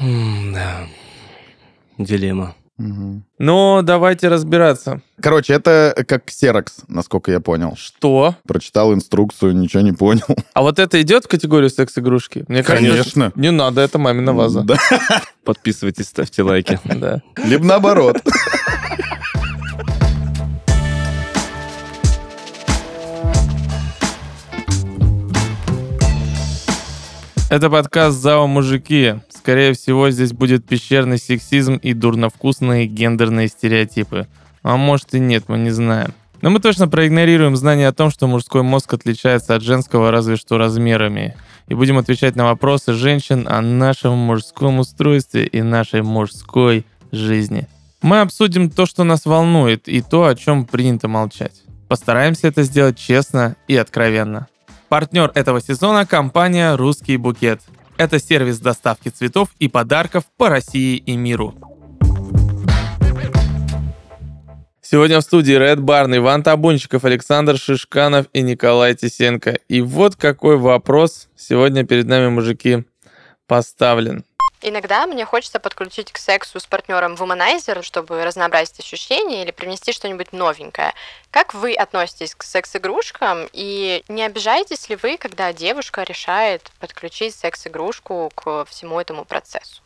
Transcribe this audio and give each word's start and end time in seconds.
М, 0.00 0.52
Да. 0.52 0.86
Дилемма. 1.98 2.54
Мгм. 2.78 3.24
Ну, 3.38 3.82
давайте 3.82 4.28
разбираться. 4.28 5.02
Короче, 5.20 5.52
это 5.52 5.94
как 6.08 6.24
ксерокс, 6.24 6.76
насколько 6.88 7.30
я 7.30 7.38
понял. 7.40 7.76
Что? 7.76 8.36
Прочитал 8.48 8.94
инструкцию, 8.94 9.54
ничего 9.54 9.82
не 9.82 9.92
понял. 9.92 10.24
А 10.54 10.62
вот 10.62 10.78
это 10.78 11.00
идет 11.02 11.24
в 11.26 11.28
категорию 11.28 11.68
секс-игрушки? 11.68 12.46
Мне 12.48 12.62
кажется, 12.62 12.90
Конечно. 12.90 13.32
Не 13.34 13.50
надо, 13.50 13.82
это 13.82 13.98
мамина 13.98 14.32
ваза. 14.32 14.62
Да. 14.62 14.78
Подписывайтесь, 15.44 16.06
ставьте 16.06 16.42
лайки. 16.42 16.80
Да. 16.84 17.20
Либо 17.44 17.64
наоборот. 17.66 18.16
Это 27.50 27.68
подкаст 27.68 28.16
«Зао 28.16 28.46
мужики». 28.46 29.16
Скорее 29.28 29.72
всего, 29.72 30.08
здесь 30.10 30.32
будет 30.32 30.64
пещерный 30.64 31.18
сексизм 31.18 31.74
и 31.74 31.94
дурновкусные 31.94 32.86
гендерные 32.86 33.48
стереотипы. 33.48 34.28
А 34.62 34.76
может 34.76 35.14
и 35.14 35.18
нет, 35.18 35.46
мы 35.48 35.58
не 35.58 35.70
знаем. 35.70 36.14
Но 36.42 36.50
мы 36.50 36.60
точно 36.60 36.86
проигнорируем 36.86 37.56
знание 37.56 37.88
о 37.88 37.92
том, 37.92 38.12
что 38.12 38.28
мужской 38.28 38.62
мозг 38.62 38.94
отличается 38.94 39.56
от 39.56 39.62
женского 39.62 40.12
разве 40.12 40.36
что 40.36 40.58
размерами. 40.58 41.34
И 41.66 41.74
будем 41.74 41.98
отвечать 41.98 42.36
на 42.36 42.44
вопросы 42.44 42.92
женщин 42.92 43.48
о 43.48 43.60
нашем 43.60 44.12
мужском 44.12 44.78
устройстве 44.78 45.44
и 45.44 45.60
нашей 45.60 46.02
мужской 46.02 46.86
жизни. 47.10 47.66
Мы 48.00 48.20
обсудим 48.20 48.70
то, 48.70 48.86
что 48.86 49.02
нас 49.02 49.26
волнует, 49.26 49.88
и 49.88 50.02
то, 50.02 50.26
о 50.26 50.36
чем 50.36 50.66
принято 50.66 51.08
молчать. 51.08 51.62
Постараемся 51.88 52.46
это 52.46 52.62
сделать 52.62 52.96
честно 52.96 53.56
и 53.66 53.74
откровенно. 53.76 54.46
Партнер 54.90 55.30
этого 55.36 55.60
сезона– 55.60 56.04
компания 56.10 56.74
«Русский 56.74 57.16
букет». 57.16 57.60
Это 57.96 58.18
сервис 58.18 58.58
доставки 58.58 59.08
цветов 59.08 59.50
и 59.60 59.68
подарков 59.68 60.24
по 60.36 60.48
России 60.48 60.96
и 60.96 61.14
миру. 61.14 61.54
Сегодня 64.82 65.20
в 65.20 65.22
студии 65.22 65.56
Red 65.56 65.76
Barn 65.76 66.16
Иван 66.16 66.42
Табунчиков, 66.42 67.04
Александр 67.04 67.56
Шишканов 67.56 68.26
и 68.32 68.42
Николай 68.42 68.96
Тисенко. 68.96 69.60
И 69.68 69.80
вот 69.80 70.16
какой 70.16 70.56
вопрос 70.56 71.28
сегодня 71.36 71.84
перед 71.86 72.06
нами, 72.06 72.26
мужики, 72.26 72.82
поставлен. 73.46 74.24
Иногда 74.62 75.06
мне 75.06 75.24
хочется 75.24 75.58
подключить 75.58 76.12
к 76.12 76.18
сексу 76.18 76.60
с 76.60 76.66
партнером 76.66 77.14
Womanizer, 77.14 77.82
чтобы 77.82 78.24
разнообразить 78.24 78.78
ощущения 78.78 79.42
или 79.42 79.52
принести 79.52 79.92
что-нибудь 79.92 80.32
новенькое. 80.32 80.92
Как 81.30 81.54
вы 81.54 81.74
относитесь 81.74 82.34
к 82.34 82.42
секс-игрушкам 82.42 83.48
и 83.52 84.04
не 84.08 84.22
обижаетесь 84.22 84.88
ли 84.90 84.98
вы, 85.02 85.16
когда 85.16 85.52
девушка 85.54 86.02
решает 86.02 86.70
подключить 86.78 87.34
секс-игрушку 87.34 88.30
к 88.34 88.66
всему 88.66 89.00
этому 89.00 89.24
процессу? 89.24 89.82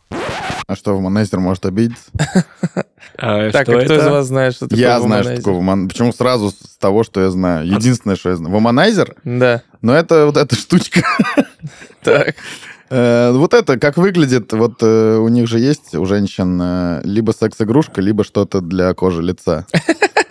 А 0.67 0.75
что, 0.75 0.93
Вуманайзер 0.93 1.39
может 1.39 1.65
обидеться? 1.65 2.11
А 3.17 3.49
так, 3.51 3.69
а 3.69 3.83
кто 3.83 3.95
из 3.95 4.05
вас 4.05 4.25
знает, 4.25 4.55
что 4.55 4.67
такое 4.67 4.81
Я 4.81 4.99
знаю, 4.99 5.23
что 5.23 5.37
такое 5.37 5.53
вуман... 5.53 5.87
Почему 5.87 6.11
сразу 6.11 6.49
с 6.49 6.75
того, 6.77 7.03
что 7.03 7.21
я 7.21 7.29
знаю? 7.29 7.65
Единственное, 7.65 8.17
что 8.17 8.29
я 8.29 8.35
знаю. 8.35 8.53
Вуманайзер? 8.53 9.15
Да, 9.23 9.61
Но 9.81 9.95
это 9.95 10.25
вот 10.25 10.35
эта 10.35 10.55
штучка. 10.55 11.01
так. 12.03 12.35
Э, 12.89 13.31
Вот 13.31 13.53
это, 13.53 13.77
как 13.79 13.97
выглядит, 13.97 14.53
вот 14.53 14.81
э, 14.81 15.17
у 15.17 15.27
них 15.27 15.47
же 15.47 15.59
есть, 15.59 15.95
у 15.95 16.05
женщин, 16.05 16.59
э, 16.61 17.01
либо 17.03 17.31
секс-игрушка, 17.31 18.01
либо 18.01 18.23
что-то 18.23 18.61
для 18.61 18.93
кожи 18.93 19.21
лица. 19.21 19.65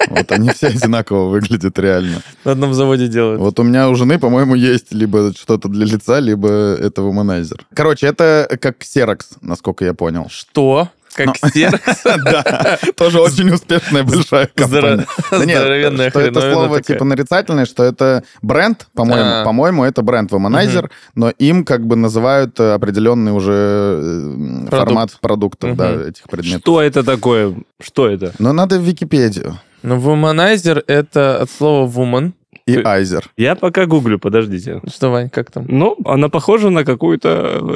Вот 0.06 0.30
они 0.32 0.50
все 0.50 0.66
одинаково 0.66 1.30
выглядят 1.30 1.78
реально. 1.78 2.20
На 2.44 2.52
одном 2.52 2.74
заводе 2.74 3.08
делают. 3.08 3.40
Вот 3.40 3.58
у 3.58 3.62
меня 3.62 3.88
у 3.88 3.94
жены, 3.94 4.18
по-моему, 4.18 4.54
есть 4.54 4.92
либо 4.92 5.32
что-то 5.32 5.68
для 5.68 5.86
лица, 5.86 6.20
либо 6.20 6.48
это 6.48 7.00
вуманайзер. 7.00 7.66
Короче, 7.74 8.06
это 8.08 8.46
как 8.60 8.76
ксерокс, 8.78 9.30
насколько 9.40 9.82
я 9.84 9.94
понял. 9.94 10.26
Что? 10.28 10.90
Как 11.14 11.26
Ну. 11.28 11.34
ксерокс? 11.50 12.02
Да, 12.24 12.78
тоже 12.96 13.20
очень 13.20 13.50
успешная 13.50 14.02
большая 14.02 14.48
компания. 14.54 15.06
Здоровенная 15.30 16.10
что 16.10 16.20
это 16.20 16.40
слово 16.52 16.82
типа 16.82 17.04
нарицательное, 17.04 17.64
что 17.66 17.84
это 17.84 18.24
бренд, 18.42 18.86
по-моему, 18.94 19.44
по-моему, 19.44 19.84
это 19.84 20.02
бренд 20.02 20.30
Womanizer, 20.32 20.90
но 21.14 21.30
им 21.30 21.64
как 21.64 21.86
бы 21.86 21.96
называют 21.96 22.58
э, 22.60 22.72
определенный 22.72 23.32
уже 23.32 24.00
э, 24.02 24.66
формат 24.70 25.18
продуктов, 25.20 25.76
да, 25.76 25.92
этих 26.08 26.24
предметов. 26.24 26.60
Что 26.60 26.82
это 26.82 27.04
такое? 27.04 27.54
Что 27.80 28.08
это? 28.08 28.32
Но 28.38 28.52
надо 28.52 28.78
в 28.78 28.82
Википедию. 28.82 29.58
Ну, 29.82 29.98
womanizer— 29.98 30.82
это 30.86 31.42
от 31.42 31.50
слова 31.50 31.88
woman. 31.88 32.32
И 32.66 32.80
Айзер. 32.82 33.30
Я 33.36 33.56
пока 33.56 33.84
гуглю, 33.84 34.18
подождите. 34.18 34.80
Что, 34.88 35.10
Вань, 35.10 35.28
как 35.28 35.50
там? 35.50 35.66
Ну, 35.68 35.96
она 36.06 36.30
похожа 36.30 36.70
на 36.70 36.84
какую-то 36.84 37.28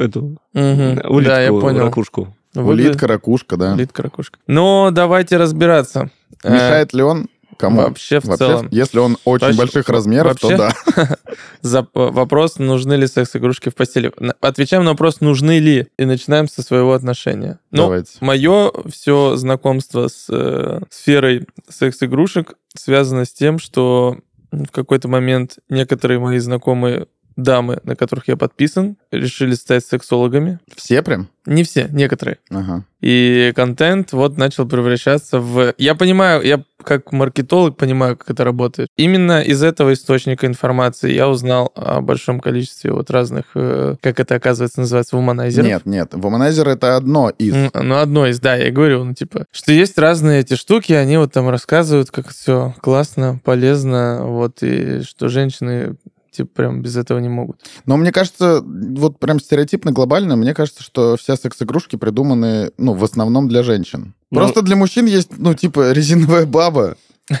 эту 0.03 0.37
Мгм. 0.53 1.01
улитку, 1.07 1.21
Да, 1.21 1.41
я 1.41 1.49
понял. 1.51 1.81
ракушку. 1.85 2.35
Выглядит- 2.53 2.89
Улитка, 2.91 3.07
ракушка, 3.07 3.57
да. 3.57 3.73
Улитка, 3.73 4.03
ракушка. 4.03 4.39
Ну, 4.47 4.89
давайте 4.91 5.37
разбираться. 5.37 6.09
Э, 6.43 6.53
Мешает 6.53 6.93
ли 6.93 7.03
он 7.03 7.27
кому? 7.57 7.81
вообще 7.81 8.19
в 8.19 8.37
целом. 8.37 8.67
Если 8.71 8.97
он 8.99 9.17
очень 9.25 9.45
Вообще- 9.47 9.57
больших 9.59 9.89
размеров, 9.89 10.39
то 10.39 10.47
вообще? 10.49 10.73
да. 10.95 11.17
За 11.61 11.85
вопрос, 11.93 12.57
нужны 12.57 12.93
ли 12.93 13.05
секс-игрушки 13.07 13.69
в 13.69 13.75
постели. 13.75 14.11
Отвечаем 14.41 14.83
на 14.83 14.91
вопрос, 14.91 15.19
нужны 15.21 15.59
ли, 15.59 15.87
и 15.97 16.05
начинаем 16.05 16.47
со 16.47 16.61
своего 16.63 16.93
отношения. 16.93 17.59
Ну, 17.71 17.83
Давайте. 17.83 18.13
мое 18.21 18.71
все 18.91 19.35
знакомство 19.35 20.07
с 20.07 20.25
э, 20.29 20.79
сферой 20.89 21.47
секс-игрушек 21.67 22.53
связано 22.75 23.25
с 23.25 23.31
тем, 23.33 23.59
что 23.59 24.17
в 24.51 24.67
какой-то 24.71 25.07
момент 25.07 25.57
некоторые 25.69 26.19
мои 26.19 26.39
знакомые 26.39 27.05
дамы, 27.43 27.79
на 27.83 27.95
которых 27.95 28.27
я 28.27 28.37
подписан, 28.37 28.97
решили 29.11 29.53
стать 29.53 29.85
сексологами. 29.85 30.59
Все 30.75 31.01
прям? 31.01 31.29
Не 31.45 31.63
все, 31.63 31.87
некоторые. 31.89 32.37
Ага. 32.51 32.83
И 33.01 33.53
контент 33.55 34.11
вот 34.11 34.37
начал 34.37 34.67
превращаться 34.67 35.39
в... 35.39 35.73
Я 35.77 35.95
понимаю, 35.95 36.43
я 36.43 36.63
как 36.83 37.11
маркетолог 37.11 37.77
понимаю, 37.77 38.17
как 38.17 38.29
это 38.29 38.43
работает. 38.43 38.89
Именно 38.97 39.41
из 39.41 39.63
этого 39.63 39.93
источника 39.93 40.47
информации 40.47 41.11
я 41.11 41.27
узнал 41.29 41.71
о 41.75 42.01
большом 42.01 42.39
количестве 42.39 42.91
вот 42.91 43.09
разных, 43.09 43.45
э, 43.55 43.95
как 44.01 44.19
это 44.19 44.35
оказывается 44.35 44.81
называется, 44.81 45.15
вуманайзеров. 45.15 45.67
Нет, 45.67 45.85
нет. 45.85 46.13
Womanizer 46.13 46.69
это 46.69 46.95
одно 46.95 47.29
из. 47.29 47.71
Ну, 47.73 47.95
одно 47.95 48.27
из, 48.27 48.39
да, 48.39 48.55
я 48.55 48.71
говорю, 48.71 49.03
ну, 49.03 49.13
типа, 49.13 49.45
что 49.51 49.71
есть 49.71 49.97
разные 49.97 50.41
эти 50.41 50.55
штуки, 50.55 50.93
они 50.93 51.17
вот 51.17 51.33
там 51.33 51.49
рассказывают, 51.49 52.11
как 52.11 52.29
все 52.29 52.75
классно, 52.81 53.39
полезно, 53.43 54.25
вот, 54.25 54.61
и 54.61 55.01
что 55.03 55.29
женщины, 55.29 55.95
типа, 56.39 56.49
прям 56.53 56.81
без 56.81 56.95
этого 56.95 57.19
не 57.19 57.27
могут. 57.29 57.61
Но 57.85 57.97
мне 57.97 58.11
кажется, 58.11 58.61
вот 58.63 59.19
прям 59.19 59.39
стереотипно 59.39 59.91
глобально, 59.91 60.37
мне 60.37 60.53
кажется, 60.53 60.81
что 60.83 61.17
все 61.17 61.35
секс-игрушки 61.35 61.97
придуманы, 61.97 62.71
ну, 62.77 62.93
в 62.93 63.03
основном 63.03 63.49
для 63.49 63.61
женщин. 63.63 64.13
Ну- 64.31 64.39
Просто 64.39 64.61
для 64.61 64.75
мужчин 64.77 65.05
есть, 65.05 65.31
ну, 65.37 65.53
типа, 65.53 65.91
резиновая 65.91 66.45
баба. 66.45 66.95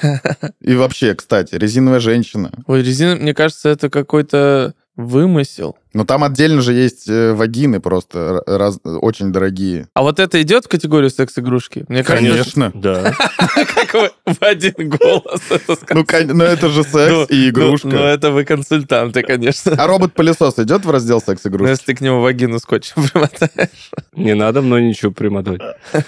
И 0.61 0.75
вообще, 0.75 1.15
кстати, 1.15 1.55
резиновая 1.55 1.99
женщина. 2.01 2.51
Ой, 2.67 2.83
резина, 2.83 3.15
мне 3.15 3.33
кажется, 3.33 3.69
это 3.69 3.89
какой-то 3.89 4.73
вымысел. 4.99 5.77
Но 5.93 6.03
там 6.05 6.23
отдельно 6.23 6.61
же 6.61 6.73
есть 6.73 7.07
э, 7.09 7.33
вагины 7.33 7.79
просто 7.79 8.43
раз- 8.45 8.79
очень 8.83 9.31
дорогие. 9.31 9.87
А 9.95 10.01
вот 10.03 10.19
это 10.19 10.39
идет 10.41 10.65
в 10.65 10.67
категорию 10.67 11.09
секс-игрушки? 11.09 11.85
Мне 11.87 12.03
кажется, 12.03 12.71
Да. 12.75 13.13
как 13.75 13.93
вы 13.93 14.11
в 14.33 14.41
один 14.43 14.89
голос 14.89 15.41
это 15.49 15.75
сказали. 15.75 15.93
Ну, 15.99 16.05
кон- 16.05 16.37
ну, 16.37 16.43
это 16.43 16.69
же 16.69 16.83
секс 16.83 17.11
Ну, 17.11 17.23
и 17.23 17.49
игрушка. 17.49 17.87
Ну, 17.87 17.97
ну, 17.97 18.03
это 18.03 18.29
вы 18.31 18.43
консультанты, 18.45 19.23
конечно. 19.23 19.71
А 19.77 19.87
робот-пылесос 19.87 20.59
идет 20.59 20.85
в 20.85 20.91
раздел 20.91 21.21
секс-игрушки? 21.21 21.69
если 21.71 21.85
ты 21.85 21.95
к 21.95 22.01
нему 22.01 22.21
вагину 22.21 22.59
скотчем 22.59 23.07
примотаешь. 23.11 23.91
Не 24.13 24.35
надо 24.35 24.61
мной 24.61 24.83
ничего 24.83 25.11
примотать. 25.11 25.61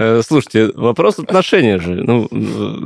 Э, 0.00 0.22
Слушайте, 0.26 0.72
вопрос 0.74 1.18
отношения 1.18 1.78
же. 1.78 2.02
Ну, 2.02 2.26
э, 2.30 2.36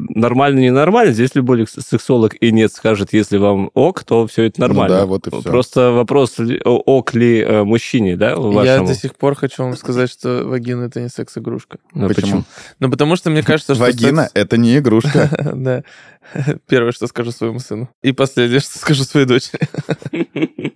нормально, 0.08 0.58
ненормально. 0.58 1.12
Здесь 1.12 1.36
любой 1.36 1.64
сексолог 1.68 2.34
и 2.40 2.50
нет 2.50 2.72
скажет, 2.72 3.12
если 3.12 3.36
вам 3.36 3.70
ок, 3.72 4.02
то 4.02 4.26
все 4.26 4.42
это 4.44 4.60
нормально. 4.60 4.96
Ну 4.96 5.00
да, 5.02 5.06
вот 5.06 5.26
и 5.28 5.30
всё. 5.30 5.42
Просто 5.42 5.92
вопрос, 5.92 6.34
ок 6.64 7.14
ли 7.14 7.38
э, 7.40 7.62
мужчине, 7.62 8.16
да, 8.16 8.30
Я 8.30 8.36
вашему? 8.36 8.88
до 8.88 8.94
сих 8.94 9.14
пор 9.14 9.36
хочу 9.36 9.62
вам 9.62 9.76
сказать, 9.76 10.10
что 10.10 10.42
вагина 10.44 10.86
это 10.86 11.00
не 11.00 11.08
секс-игрушка. 11.08 11.78
Ну, 11.94 12.08
Почему? 12.08 12.42
Ну, 12.80 12.90
потому 12.90 13.14
что 13.14 13.30
мне 13.30 13.44
кажется, 13.44 13.74
что 13.76 13.84
Вагина 13.84 14.22
секс-— 14.24 14.32
это 14.34 14.56
не 14.56 14.76
игрушка. 14.78 15.30
Да. 15.54 15.84
Первое, 16.66 16.90
что 16.90 17.06
скажу 17.06 17.30
своему 17.30 17.60
сыну. 17.60 17.88
И 18.02 18.10
последнее, 18.12 18.58
что 18.58 18.76
скажу 18.78 19.04
своей 19.04 19.26
дочери. 19.26 19.60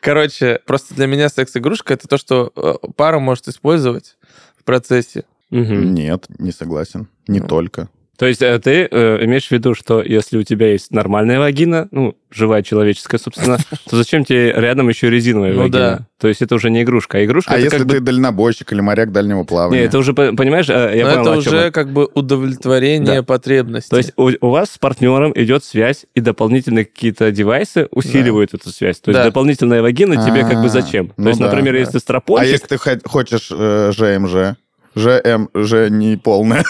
Короче, 0.00 0.60
просто 0.66 0.94
для 0.94 1.06
меня 1.06 1.28
секс-игрушка 1.28 1.94
это 1.94 2.08
то, 2.08 2.16
что 2.18 2.52
э, 2.56 2.74
пара 2.96 3.18
может 3.18 3.48
использовать 3.48 4.16
в 4.56 4.64
процессе. 4.64 5.24
Мгм. 5.50 5.94
Нет, 5.94 6.26
не 6.38 6.52
согласен. 6.52 7.08
Не 7.26 7.40
Ну. 7.40 7.46
только. 7.46 7.88
То 8.18 8.26
есть 8.26 8.42
э, 8.42 8.58
ты 8.58 8.88
э, 8.90 9.24
имеешь 9.24 9.46
в 9.46 9.52
виду, 9.52 9.74
что 9.74 10.02
если 10.02 10.38
у 10.38 10.42
тебя 10.42 10.72
есть 10.72 10.90
нормальная 10.90 11.38
вагина, 11.38 11.86
ну, 11.92 12.16
живая 12.32 12.62
человеческая, 12.64 13.18
собственно, 13.18 13.58
то 13.88 13.96
зачем 13.96 14.24
тебе 14.24 14.50
рядом 14.52 14.88
еще 14.88 15.08
резиновая 15.08 15.52
Ну 15.52 15.58
вагина? 15.60 15.78
да. 15.78 16.06
То 16.18 16.26
есть 16.26 16.42
это 16.42 16.56
уже 16.56 16.68
не 16.70 16.82
игрушка, 16.82 17.18
а 17.18 17.24
игрушка 17.24 17.54
А 17.54 17.58
если 17.58 17.78
как 17.78 17.86
бы... 17.86 17.94
ты 17.94 18.00
дальнобойщик 18.00 18.72
или 18.72 18.80
моряк 18.80 19.12
дальнего 19.12 19.44
плавания? 19.44 19.78
Не, 19.82 19.86
это 19.86 19.98
уже, 19.98 20.14
по- 20.14 20.32
понимаешь, 20.32 20.68
э, 20.68 20.94
я 20.96 21.04
Но 21.06 21.10
понял, 21.24 21.28
это 21.30 21.38
уже 21.38 21.70
как 21.70 21.92
бы 21.92 22.08
удовлетворение 22.12 23.18
Да. 23.18 23.22
потребностей. 23.22 23.90
То 23.90 23.98
есть 23.98 24.12
у, 24.16 24.30
у 24.40 24.50
вас 24.50 24.72
с 24.72 24.78
партнером 24.78 25.32
идет 25.36 25.62
связь, 25.62 26.06
и 26.16 26.20
дополнительные 26.20 26.86
какие-то 26.86 27.30
девайсы 27.30 27.86
усиливают 27.92 28.52
эту 28.52 28.70
связь. 28.70 28.98
То 28.98 29.10
есть 29.12 29.20
Да. 29.20 29.26
дополнительная 29.26 29.80
вагина 29.80 30.16
тебе 30.26 30.40
как 30.40 30.60
бы 30.60 30.66
А, 30.66 30.68
зачем? 30.70 31.12
ну 31.16 31.22
То 31.22 31.28
есть, 31.28 31.40
да, 31.40 31.46
например, 31.46 31.74
да. 31.74 31.78
если 31.78 31.92
ты 31.92 31.98
А 31.98 32.00
стропончик, 32.00 32.50
если 32.52 32.66
ты 32.66 32.78
хо- 32.78 32.98
хочешь 33.08 33.48
э, 33.52 33.92
ЖМЖ? 33.94 34.56
ЖМ, 34.96 35.48
Ж 35.54 35.88
не 35.90 36.16
полная. 36.16 36.64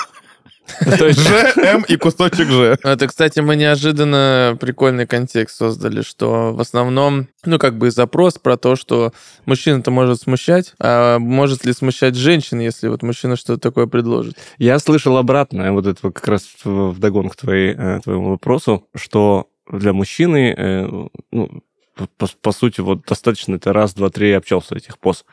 есть 1.06 1.20
ЖМ 1.20 1.85
и 1.88 1.97
кусочек 1.97 2.49
Ж. 2.49 2.79
Это, 2.82 3.06
кстати, 3.06 3.41
мы 3.41 3.56
неожиданно 3.56 4.56
прикольный 4.61 5.06
контекст 5.06 5.56
создали, 5.56 6.03
что 6.03 6.53
в 6.53 6.61
основном, 6.61 7.29
ну, 7.44 7.59
как 7.59 7.79
бы 7.79 7.91
запрос 7.91 8.35
про 8.38 8.56
то, 8.56 8.76
что 8.76 9.12
мужчина-то 9.47 9.91
может 9.91 10.20
смущать, 10.20 10.75
а 10.81 11.19
может 11.19 11.65
ли 11.65 11.73
смущать 11.73 12.15
женщин, 12.15 12.61
если 12.61 12.88
вот 12.88 13.03
мужчина 13.03 13.37
что-то 13.37 13.61
такое 13.61 13.87
предложит? 13.87 14.37
Я 14.59 14.79
слышал 14.79 15.17
обратное, 15.17 15.73
вот 15.73 15.87
это 15.87 16.00
как 16.11 16.29
раз 16.29 16.49
в 16.65 16.91
вдогонку 16.91 17.37
твоей, 17.37 17.75
э, 17.76 18.00
твоему 18.03 18.31
вопросу, 18.31 18.87
что 18.94 19.49
для 19.71 19.93
мужчины, 19.93 20.55
э, 20.56 21.06
ну, 21.31 21.62
по, 22.06 22.29
по 22.41 22.53
сути, 22.53 22.81
вот 22.81 23.05
достаточно 23.06 23.56
это 23.56 23.73
раз, 23.73 23.95
два, 23.95 24.11
три 24.11 24.33
общался 24.33 24.77
этих 24.77 24.99
поз. 24.99 25.25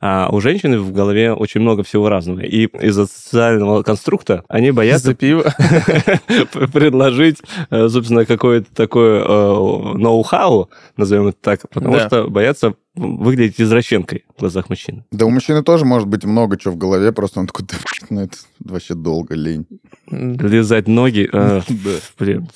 А 0.00 0.28
у 0.30 0.40
женщины 0.40 0.78
в 0.78 0.92
голове 0.92 1.32
очень 1.32 1.60
много 1.60 1.82
всего 1.82 2.08
разного. 2.08 2.40
И 2.40 2.66
из-за 2.66 3.06
социального 3.06 3.82
конструкта 3.82 4.44
они 4.48 4.70
боятся 4.70 5.08
За 5.08 5.14
пиво. 5.14 5.42
предложить, 6.72 7.38
э, 7.70 7.88
собственно, 7.88 8.24
какое-то 8.24 8.74
такое 8.74 9.22
э, 9.22 9.24
ноу-хау, 9.24 10.70
назовем 10.96 11.28
это 11.28 11.38
так, 11.40 11.68
потому 11.68 11.98
что 11.98 12.28
боятся 12.28 12.74
выглядеть 12.94 13.60
извращенкой 13.60 14.24
в 14.36 14.40
глазах 14.40 14.68
мужчины. 14.68 15.04
Да 15.10 15.26
у 15.26 15.30
мужчины 15.30 15.62
тоже 15.62 15.84
может 15.84 16.08
быть 16.08 16.24
много 16.24 16.56
чего 16.56 16.74
в 16.74 16.76
голове, 16.76 17.12
просто 17.12 17.40
он 17.40 17.46
такой, 17.46 17.66
«Да, 17.66 17.76
ну 18.10 18.22
это 18.22 18.36
вообще 18.60 18.94
долго, 18.94 19.34
лень. 19.34 19.66
Лизать 20.10 20.86
ноги, 20.86 21.28
э, 21.32 21.62
блин, 22.18 22.48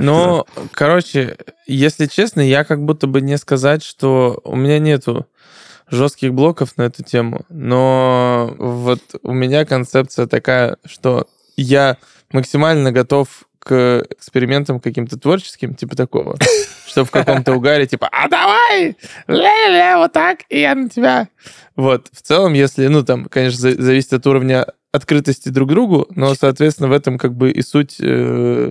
Ну, 0.00 0.44
короче, 0.72 1.36
если 1.66 2.06
честно, 2.06 2.40
я 2.40 2.64
как 2.64 2.84
будто 2.84 3.06
бы 3.06 3.20
не 3.20 3.38
сказать, 3.38 3.84
что 3.84 4.40
у 4.44 4.56
меня 4.56 4.78
нету 4.78 5.26
жестких 5.90 6.32
блоков 6.34 6.76
на 6.76 6.82
эту 6.82 7.04
тему, 7.04 7.44
но 7.48 8.54
вот 8.58 9.00
у 9.22 9.32
меня 9.32 9.64
концепция 9.64 10.26
такая, 10.26 10.78
что 10.84 11.28
я 11.56 11.98
максимально 12.32 12.90
готов 12.90 13.44
к 13.64 14.06
экспериментам 14.10 14.78
каким-то 14.78 15.18
творческим, 15.18 15.74
типа 15.74 15.96
такого, 15.96 16.36
что 16.86 17.04
в 17.04 17.10
каком-то 17.10 17.54
угаре, 17.54 17.86
типа, 17.86 18.08
а 18.12 18.28
давай, 18.28 18.96
ля-ля-ля, 19.26 19.98
вот 19.98 20.12
так, 20.12 20.40
и 20.50 20.60
я 20.60 20.74
на 20.74 20.88
тебя. 20.88 21.28
Вот, 21.74 22.08
в 22.12 22.22
целом, 22.22 22.52
если, 22.52 22.86
ну, 22.86 23.02
там, 23.02 23.24
конечно, 23.24 23.58
за- 23.58 23.82
зависит 23.82 24.12
от 24.12 24.26
уровня 24.26 24.66
открытости 24.92 25.48
друг 25.48 25.70
к 25.70 25.72
другу, 25.72 26.06
но, 26.14 26.34
соответственно, 26.34 26.88
в 26.88 26.92
этом 26.92 27.18
как 27.18 27.34
бы 27.34 27.50
и 27.50 27.62
суть 27.62 27.96
э, 27.98 28.70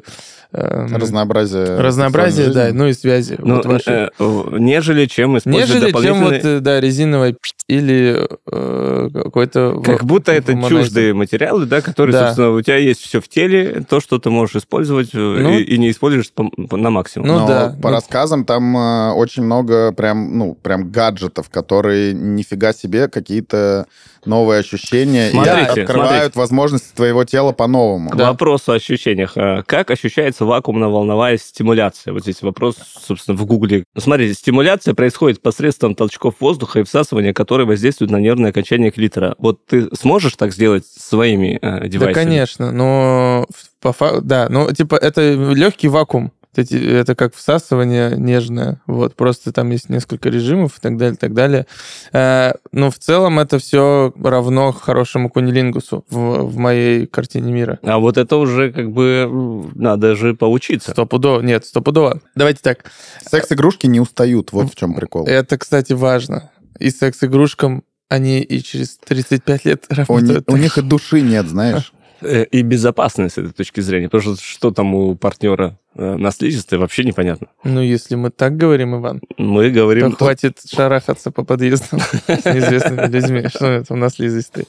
Разнообразие. 0.54 1.80
разнообразие, 1.80 2.46
сексуальной 2.46 2.72
да, 2.72 2.78
ну 2.78 2.88
и 2.88 2.94
связи. 2.94 3.36
Ну, 3.40 3.56
вот 3.56 3.66
ваши. 3.66 3.90
э, 3.90 4.10
э, 4.20 4.44
нежели 4.60 5.06
чем 5.06 5.38
использовать 5.38 5.68
Нежели 5.70 5.92
чем 5.92 5.92
дополнительные... 5.92 6.42
вот, 6.42 6.46
э, 6.46 6.60
да, 6.60 6.80
резиновая 6.80 7.36
или 7.68 8.28
э, 8.52 9.10
какой-то... 9.14 9.82
Как 9.84 10.04
в- 10.04 10.06
будто 10.06 10.32
это 10.32 10.52
вуманайзер. 10.52 10.80
чуждые 10.84 11.14
материалы, 11.14 11.66
да, 11.66 11.82
которые, 11.82 12.14
Да. 12.14 12.26
собственно, 12.28 12.52
у 12.52 12.62
тебя 12.62 12.78
есть 12.78 13.02
все 13.02 13.20
в 13.22 13.28
теле, 13.28 13.84
то, 13.90 14.00
что 14.00 14.20
ты 14.20 14.30
можешь 14.30 14.58
использовать 14.58 15.10
э, 15.14 15.18
Ну. 15.18 15.58
и, 15.58 15.64
и 15.64 15.78
не 15.78 15.90
используешь 15.92 16.32
по- 16.32 16.50
по- 16.50 16.78
на 16.78 16.90
максимум. 16.90 17.28
Ну 17.28 17.40
Но 17.40 17.48
да, 17.48 17.76
По 17.82 17.90
ну- 17.90 17.96
рассказам 17.96 18.46
там 18.46 18.76
э, 18.78 19.12
очень 19.14 19.44
много 19.44 19.92
прям, 19.94 20.38
ну, 20.38 20.56
прям 20.62 20.92
гаджетов, 20.92 21.50
которые 21.50 22.14
нифига 22.14 22.74
себе 22.74 23.08
какие-то 23.08 23.88
новые 24.26 24.60
ощущения 24.60 25.32
Смотрите, 25.32 25.60
и 25.76 25.82
открывают 25.82 26.12
смотрите. 26.34 26.40
возможности 26.40 26.96
твоего 26.96 27.24
тела 27.26 27.52
по-новому. 27.54 28.10
К 28.10 28.16
вопросу 28.16 28.72
о 28.72 28.76
ощущениях. 28.76 29.34
А 29.36 29.64
Как 29.64 29.90
ощущается 29.92 30.43
вакуумно-волновая 30.46 31.38
стимуляция? 31.38 32.14
Вот 32.14 32.24
здесь 32.24 32.42
вопрос, 32.42 32.76
собственно, 32.78 33.38
в 33.38 33.46
Гугле. 33.46 33.86
Ну, 33.94 34.02
смотрите, 34.02 34.34
стимуляция 34.34 34.94
происходит 34.94 35.42
посредством 35.42 35.96
толчков 35.96 36.36
воздуха 36.40 36.80
и 36.80 36.84
всасывания, 36.84 37.34
которые 37.34 37.68
воздействуют 37.68 38.12
на 38.12 38.18
нервное 38.18 38.52
окончание 38.52 38.92
клитора. 38.92 39.36
Вот 39.38 39.66
ты 39.66 39.88
сможешь 39.96 40.36
так 40.36 40.54
сделать 40.54 40.86
своими 40.86 41.60
э, 41.62 41.88
девайсами? 41.88 42.14
Да, 42.14 42.14
конечно, 42.14 42.72
но 42.72 43.46
по 43.82 43.94
фа- 43.94 44.22
да, 44.22 44.48
ну 44.50 44.72
типа 44.72 44.96
это 44.96 45.34
легкий 45.34 45.88
вакуум. 45.88 46.32
Эти- 46.56 46.76
Это 46.76 47.16
как 47.16 47.34
всасывание 47.36 48.16
нежное, 48.18 48.82
вот, 48.88 49.16
просто 49.16 49.52
там 49.52 49.70
есть 49.72 49.90
несколько 49.90 50.30
режимов 50.30 50.78
и 50.78 50.82
так 50.82 50.98
далее, 50.98 51.16
и 51.16 51.18
так 51.18 51.34
далее. 51.34 51.66
Э, 52.12 52.54
Но 52.72 52.92
в 52.92 53.00
целом 53.00 53.40
это 53.40 53.60
все 53.60 54.14
равно 54.22 54.72
хорошему 54.72 55.30
кунилингусу 55.30 56.06
в, 56.10 56.44
в 56.44 56.58
моей 56.58 57.08
картине 57.08 57.52
мира. 57.52 57.80
А 57.84 58.00
вот 58.00 58.18
это 58.18 58.38
уже 58.38 58.72
как 58.72 58.92
бы 58.92 59.30
надо 59.76 60.16
же 60.16 60.34
поучиться. 60.36 60.92
Стопудово, 60.92 61.42
нет, 61.42 61.66
стопудово. 61.66 62.22
Давайте 62.36 62.60
так, 62.62 62.86
Секс-игрушки 63.26 63.88
не 63.88 64.00
устают, 64.00 64.52
вот 64.52 64.72
в 64.72 64.76
чем 64.76 64.94
прикол. 64.94 65.26
это, 65.26 65.58
кстати, 65.58 65.94
важно. 65.94 66.52
И 66.80 66.90
секс-игрушкам 66.90 67.84
они 68.10 68.42
и 68.42 68.62
через 68.62 68.98
35 68.98 69.66
лет 69.66 69.86
У, 69.90 69.96
работают. 69.96 70.44
у 70.48 70.58
них 70.58 70.78
и 70.78 70.82
души 70.82 71.22
нет, 71.22 71.48
знаешь. 71.48 71.94
Э, 72.24 72.46
И 72.46 72.62
безопасность 72.62 73.36
с 73.36 73.38
этой 73.38 73.52
точки 73.52 73.82
зрения. 73.82 74.10
Потому 74.10 74.36
что 74.36 74.44
что 74.44 74.72
там 74.72 74.94
у 74.96 75.16
партнера 75.16 75.78
э, 75.96 76.16
на 76.16 76.32
слизистой, 76.32 76.80
вообще 76.80 77.04
непонятно. 77.04 77.48
Ну, 77.64 77.82
если 77.82 78.16
мы 78.16 78.30
так 78.30 78.58
говорим, 78.58 78.96
Иван, 78.96 79.22
Мы 79.38 79.70
то 79.70 79.74
говорим... 79.76 80.16
хватит 80.16 80.60
шарахаться 80.68 81.32
по 81.32 81.44
подъездам 81.44 82.00
с 82.28 82.46
неизвестными 82.46 83.08
людьми. 83.08 83.48
Что 83.50 83.68
это 83.68 83.94
у 83.94 83.98
нас 83.98 84.20
лизистый? 84.20 84.68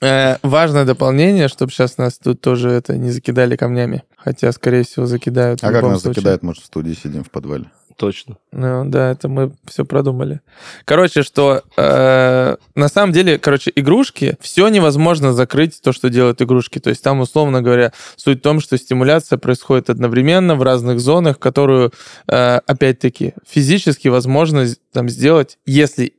Э, 0.00 0.36
Важное 0.42 0.84
дополнение, 0.84 1.48
чтобы 1.48 1.72
сейчас 1.72 1.98
нас 1.98 2.18
тут 2.18 2.40
тоже 2.40 2.70
это 2.70 2.96
не 2.96 3.10
закидали 3.10 3.56
камнями. 3.56 4.02
Хотя, 4.16 4.52
скорее 4.52 4.84
всего, 4.84 5.06
закидают. 5.06 5.62
А 5.62 5.72
как 5.72 5.82
нас 5.82 6.02
закидают, 6.02 6.42
может, 6.42 6.62
в 6.62 6.66
студии 6.66 6.92
сидим 6.94 7.24
в 7.24 7.30
подвале? 7.30 7.66
Точно. 7.98 8.36
Ну, 8.52 8.84
да, 8.84 9.10
это 9.10 9.28
мы 9.28 9.50
все 9.66 9.84
продумали. 9.84 10.40
Короче, 10.84 11.24
что 11.24 11.62
э, 11.76 12.56
на 12.76 12.88
самом 12.88 13.12
деле, 13.12 13.40
короче, 13.40 13.72
игрушки, 13.74 14.36
все 14.40 14.68
невозможно 14.68 15.32
закрыть 15.32 15.82
то, 15.82 15.92
что 15.92 16.08
делают 16.08 16.40
игрушки. 16.40 16.78
То 16.78 16.90
есть 16.90 17.02
там, 17.02 17.18
условно 17.18 17.60
говоря, 17.60 17.92
суть 18.14 18.38
в 18.38 18.42
том, 18.42 18.60
что 18.60 18.78
стимуляция 18.78 19.36
происходит 19.36 19.90
одновременно 19.90 20.54
в 20.54 20.62
разных 20.62 21.00
зонах, 21.00 21.40
которую, 21.40 21.92
э, 22.28 22.60
опять-таки, 22.64 23.34
физически 23.44 24.06
возможно 24.06 24.64
там 24.92 25.08
сделать, 25.08 25.58
если 25.66 26.14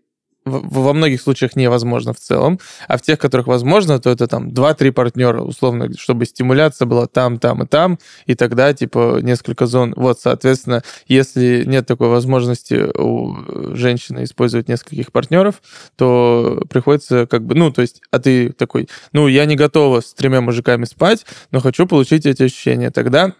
во 0.49 0.93
многих 0.93 1.21
случаях 1.21 1.55
невозможно 1.55 2.13
в 2.13 2.19
целом, 2.19 2.59
а 2.87 2.97
в 2.97 3.01
тех, 3.01 3.19
которых 3.19 3.47
возможно, 3.47 3.99
то 3.99 4.09
это 4.09 4.27
там 4.27 4.49
2-3 4.49 4.91
партнера, 4.91 5.41
условно, 5.41 5.89
чтобы 5.97 6.25
стимуляция 6.25 6.85
была 6.85 7.07
там, 7.07 7.39
там 7.39 7.63
и 7.63 7.67
там, 7.67 7.99
и 8.25 8.35
тогда, 8.35 8.73
типа, 8.73 9.19
несколько 9.21 9.65
зон. 9.65 9.93
Вот, 9.95 10.19
соответственно, 10.19 10.83
если 11.07 11.63
нет 11.65 11.85
такой 11.85 12.09
возможности 12.09 12.87
у 12.97 13.75
женщины 13.75 14.23
использовать 14.23 14.67
нескольких 14.67 15.11
партнеров, 15.11 15.61
то 15.95 16.61
приходится 16.69 17.25
как 17.25 17.45
бы, 17.45 17.55
ну, 17.55 17.71
то 17.71 17.81
есть, 17.81 18.01
а 18.11 18.19
ты 18.19 18.51
такой, 18.51 18.89
ну, 19.13 19.27
я 19.27 19.45
не 19.45 19.55
готова 19.55 20.01
с 20.01 20.13
тремя 20.13 20.41
мужиками 20.41 20.85
спать, 20.85 21.25
но 21.51 21.59
хочу 21.59 21.85
получить 21.85 22.25
эти 22.25 22.43
ощущения. 22.43 22.91
Тогда 22.91 23.33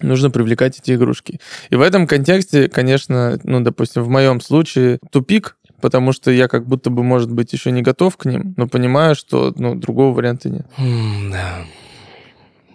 нужно 0.00 0.30
привлекать 0.30 0.78
эти 0.78 0.94
игрушки. 0.94 1.40
И 1.68 1.76
в 1.76 1.82
этом 1.82 2.06
контексте, 2.06 2.68
конечно, 2.68 3.38
ну, 3.44 3.60
допустим, 3.60 4.02
в 4.02 4.08
моем 4.08 4.40
случае 4.40 4.98
тупик, 5.10 5.56
потому 5.80 6.12
что 6.12 6.30
я 6.30 6.48
как 6.48 6.66
будто 6.66 6.90
бы, 6.90 7.02
может 7.02 7.30
быть, 7.30 7.52
еще 7.52 7.70
не 7.72 7.82
готов 7.82 8.16
к 8.16 8.24
ним, 8.26 8.54
но 8.56 8.68
понимаю, 8.68 9.14
что, 9.14 9.52
ну, 9.56 9.74
другого 9.74 10.14
варианта 10.14 10.48
нет. 10.50 10.66
М, 10.78 11.30
Да. 11.32 11.64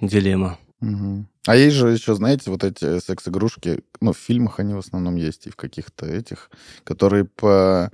Дилемма. 0.02 0.58
Мгм. 0.82 1.28
А 1.48 1.56
есть 1.56 1.76
же 1.76 1.88
еще, 1.90 2.16
знаете, 2.16 2.52
вот 2.52 2.64
эти 2.64 3.00
секс-игрушки, 3.00 3.80
ну, 4.02 4.12
в 4.14 4.18
фильмах 4.18 4.60
они 4.60 4.74
в 4.74 4.80
основном 4.80 5.16
есть, 5.16 5.48
и 5.48 5.50
в 5.50 5.56
каких-то 5.56 6.06
этих, 6.06 6.50
которые 6.84 7.26
по 7.26 7.92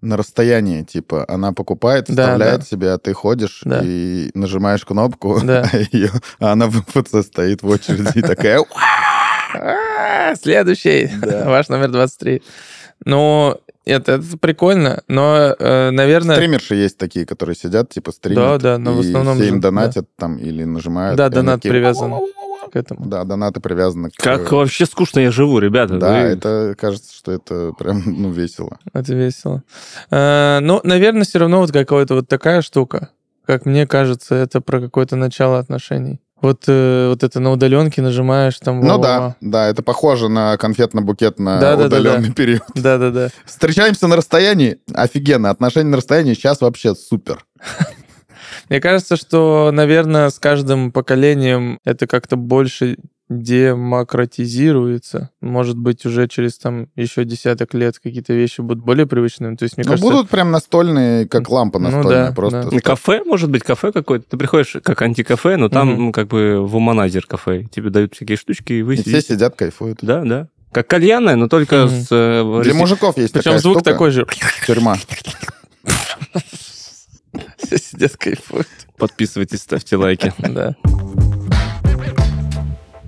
на 0.00 0.16
расстоянии, 0.18 0.82
типа, 0.82 1.24
она 1.28 1.52
покупает, 1.52 2.06
Да, 2.08 2.24
вставляет 2.24 2.60
да. 2.60 2.66
себе, 2.66 2.92
а 2.92 2.98
ты 2.98 3.14
ходишь 3.14 3.62
Да. 3.64 3.80
и 3.82 4.30
нажимаешь 4.34 4.84
кнопку, 4.84 5.40
Да. 5.42 5.62
а, 5.72 5.76
её- 5.92 6.10
а 6.40 6.52
она 6.52 6.66
в 6.66 6.76
МФЦ 6.76 7.26
стоит 7.26 7.62
в 7.62 7.68
очереди 7.68 8.18
и 8.18 8.22
такая... 8.22 8.62
Следующий. 10.40 11.10
Да. 11.22 11.48
Ваш 11.48 11.68
номер 11.68 11.88
23. 11.90 12.42
Ну, 13.06 13.58
это, 13.92 14.12
это 14.12 14.38
прикольно, 14.38 15.02
но, 15.08 15.54
э, 15.58 15.90
наверное... 15.90 16.36
Стримерши 16.36 16.74
есть 16.74 16.98
такие, 16.98 17.26
которые 17.26 17.54
сидят, 17.56 17.90
типа, 17.90 18.12
стримят, 18.12 18.62
Да, 18.62 18.72
да, 18.72 18.78
но 18.78 18.92
в 18.94 19.02
и 19.02 19.06
основном 19.08 19.36
все 19.36 19.48
им 19.48 19.60
донатят 19.60 20.08
там 20.16 20.36
или 20.38 20.64
нажимают. 20.64 21.16
Да, 21.16 21.28
донат 21.28 21.56
такие, 21.56 21.70
привязан 21.70 22.12
к 22.72 22.76
этому. 22.76 23.06
Да, 23.06 23.24
донаты 23.24 23.60
привязаны 23.60 24.10
к... 24.10 24.16
Как 24.16 24.50
вообще 24.50 24.86
скучно 24.86 25.20
я 25.20 25.30
живу, 25.30 25.58
ребята. 25.58 25.98
Да, 25.98 26.12
Вы- 26.12 26.28
это 26.28 26.74
кажется, 26.78 27.14
что 27.14 27.32
это 27.32 27.72
прям, 27.78 28.02
ну, 28.06 28.30
весело. 28.30 28.78
Это 28.92 29.14
весело. 29.14 29.62
Э, 30.10 30.60
Ну, 30.60 30.80
наверное, 30.82 31.24
все 31.24 31.38
равно 31.38 31.60
вот 31.60 31.72
какая-то 31.72 32.14
вот 32.14 32.28
такая 32.28 32.62
штука, 32.62 33.10
как 33.46 33.66
мне 33.66 33.86
кажется, 33.86 34.34
это 34.34 34.60
про 34.60 34.80
какое-то 34.80 35.16
начало 35.16 35.58
отношений. 35.58 36.20
Вот, 36.44 36.64
э, 36.66 37.08
вот 37.08 37.22
это 37.22 37.40
на 37.40 37.52
удаленке 37.52 38.02
нажимаешь 38.02 38.58
там. 38.58 38.82
Ну 38.82 38.98
да, 38.98 39.34
да, 39.40 39.66
это 39.66 39.82
похоже 39.82 40.28
на 40.28 40.58
конфетно-букет 40.58 41.38
на 41.38 41.58
Да-да-да-да. 41.58 41.96
удаленный 42.00 42.34
период. 42.34 42.60
Да-да-да. 42.74 43.30
Встречаемся 43.46 44.08
на 44.08 44.16
расстоянии. 44.16 44.76
Офигенно. 44.92 45.48
Отношения 45.48 45.88
на 45.88 45.96
расстоянии 45.96 46.34
сейчас 46.34 46.60
вообще 46.60 46.94
супер. 46.94 47.46
Мне 48.68 48.80
кажется, 48.80 49.16
что, 49.16 49.70
наверное, 49.72 50.30
с 50.30 50.38
каждым 50.38 50.92
поколением 50.92 51.78
это 51.84 52.06
как-то 52.06 52.36
больше 52.36 52.96
демократизируется. 53.30 55.30
Может 55.40 55.76
быть, 55.78 56.04
уже 56.06 56.28
через 56.28 56.58
там 56.58 56.88
еще 56.94 57.24
десяток 57.24 57.74
лет 57.74 57.98
какие-то 57.98 58.32
вещи 58.34 58.60
будут 58.60 58.84
более 58.84 59.06
привычными. 59.06 59.56
То 59.56 59.64
есть, 59.64 59.76
мне 59.76 59.84
Ну, 59.84 59.92
кажется, 59.92 60.10
будут 60.12 60.28
прям 60.30 60.50
настольные, 60.50 61.26
как 61.26 61.48
лампа 61.48 61.78
Ну 61.78 61.90
настольная. 61.90 62.28
да, 62.28 62.32
просто 62.34 62.68
да. 62.70 62.76
И 62.76 62.80
Кафе, 62.80 63.22
может 63.24 63.50
быть, 63.50 63.62
кафе 63.62 63.92
какое-то. 63.92 64.26
Ты 64.28 64.36
приходишь 64.36 64.76
как 64.82 65.00
антикафе, 65.02 65.56
но 65.56 65.68
там 65.68 65.88
Мгм. 65.92 66.04
ну, 66.06 66.12
как 66.12 66.28
бы 66.28 66.64
в 66.66 66.76
уманайзер 66.76 67.26
кафе. 67.26 67.64
Тебе 67.74 67.90
дают 67.90 68.14
всякие 68.14 68.36
штучки, 68.36 68.72
и 68.74 68.82
вы 68.82 68.94
И 68.94 68.96
все 68.96 69.04
сидите. 69.04 69.34
сидят, 69.34 69.54
кайфуют. 69.56 69.98
Да, 70.02 70.22
да. 70.22 70.48
Как 70.72 70.86
кальянная, 70.88 71.36
но 71.36 71.48
только 71.48 71.86
Мгм. 71.86 71.90
с... 71.90 72.08
э, 72.10 72.60
Для 72.62 72.74
мужиков 72.74 73.16
есть 73.16 73.32
причем 73.32 73.44
такая 73.44 73.58
звук 73.60 73.76
штука. 73.78 73.90
такой 73.92 74.10
же. 74.10 74.26
Тюрьма. 74.66 74.96
Все 77.66 77.78
сидят, 77.78 78.16
кайфуют. 78.16 78.68
Подписывайтесь, 78.96 79.60
ставьте 79.60 79.96
лайки. 79.96 80.32
Да. 80.44 80.76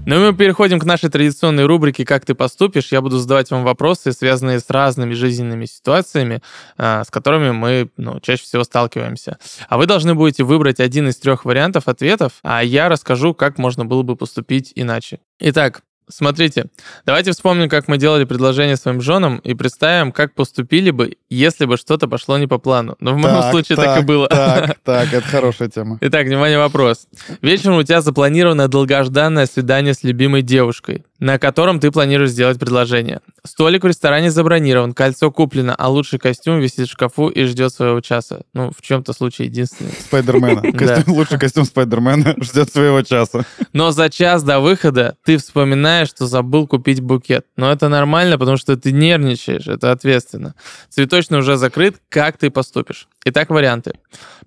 Ну 0.06 0.14
и 0.14 0.30
мы 0.30 0.36
переходим 0.36 0.78
к 0.78 0.84
нашей 0.84 1.10
традиционной 1.10 1.66
рубрике 1.66 2.04
«Как 2.04 2.24
ты 2.24 2.36
поступишь?». 2.36 2.92
Я 2.92 3.00
буду 3.00 3.18
задавать 3.18 3.50
вам 3.50 3.64
вопросы, 3.64 4.12
связанные 4.12 4.60
с 4.60 4.70
разными 4.70 5.14
жизненными 5.14 5.64
ситуациями, 5.64 6.42
а, 6.78 7.02
с 7.02 7.10
которыми 7.10 7.50
мы 7.50 7.90
ну, 7.96 8.20
чаще 8.20 8.44
всего 8.44 8.62
сталкиваемся. 8.62 9.38
А 9.68 9.76
вы 9.76 9.86
должны 9.86 10.14
будете 10.14 10.44
выбрать 10.44 10.78
один 10.78 11.08
из 11.08 11.16
трех 11.16 11.44
вариантов 11.44 11.88
ответов, 11.88 12.34
а 12.44 12.62
я 12.62 12.88
расскажу, 12.88 13.34
как 13.34 13.58
можно 13.58 13.84
было 13.84 14.04
бы 14.04 14.14
поступить 14.14 14.70
иначе. 14.76 15.18
Итак, 15.40 15.82
Смотрите, 16.08 16.66
давайте 17.04 17.32
вспомним, 17.32 17.68
как 17.68 17.88
мы 17.88 17.98
делали 17.98 18.24
предложение 18.24 18.76
своим 18.76 19.00
женам 19.00 19.38
и 19.38 19.54
представим, 19.54 20.12
как 20.12 20.34
поступили 20.34 20.90
бы, 20.92 21.16
если 21.28 21.64
бы 21.64 21.76
что-то 21.76 22.06
пошло 22.06 22.38
не 22.38 22.46
по 22.46 22.58
плану. 22.58 22.96
Но 23.00 23.12
в 23.12 23.16
моем 23.16 23.36
Так, 23.40 23.50
случае 23.50 23.76
так, 23.76 24.02
и 24.02 24.04
было. 24.04 24.28
Так, 24.28 24.76
так, 24.84 25.12
это 25.12 25.26
хорошая 25.26 25.68
тема. 25.68 25.98
Итак, 26.00 26.26
внимание, 26.26 26.58
вопрос. 26.58 27.08
Вечером 27.42 27.78
у 27.78 27.82
тебя 27.82 28.00
запланировано 28.02 28.68
долгожданное 28.68 29.46
свидание 29.46 29.94
с 29.94 30.04
любимой 30.04 30.42
девушкой, 30.42 31.04
на 31.18 31.40
котором 31.40 31.80
ты 31.80 31.90
планируешь 31.90 32.30
сделать 32.30 32.58
предложение. 32.60 33.20
Столик 33.44 33.82
в 33.82 33.86
ресторане 33.88 34.30
забронирован, 34.30 34.92
кольцо 34.92 35.32
куплено, 35.32 35.74
а 35.76 35.88
лучший 35.88 36.20
костюм 36.20 36.60
висит 36.60 36.86
в 36.88 36.92
шкафу 36.92 37.28
и 37.28 37.44
ждет 37.44 37.72
своего 37.72 38.00
часа. 38.00 38.42
Ну, 38.54 38.70
в 38.76 38.80
чем-то 38.80 39.12
случае 39.12 39.48
единственный. 39.48 39.90
Спайдермена. 39.92 40.60
Костюм- 40.72 41.12
Лучший 41.12 41.38
костюм 41.40 41.64
Спайдермена 41.64 42.36
ждет 42.40 42.72
своего 42.72 43.02
часа. 43.02 43.44
Но 43.72 43.90
за 43.90 44.08
час 44.08 44.44
до 44.44 44.60
выхода 44.60 45.16
ты 45.24 45.36
вспоминаешь, 45.38 45.95
что 46.04 46.26
забыл 46.26 46.66
купить 46.66 47.00
букет. 47.00 47.46
Но 47.56 47.72
это 47.72 47.88
нормально, 47.88 48.38
потому 48.38 48.58
что 48.58 48.76
ты 48.76 48.92
нервничаешь, 48.92 49.66
это 49.66 49.92
ответственно. 49.92 50.54
Цветочный 50.90 51.38
уже 51.38 51.56
закрыт, 51.56 51.96
как 52.10 52.36
ты 52.36 52.50
поступишь? 52.50 53.08
Итак, 53.24 53.48
варианты. 53.48 53.92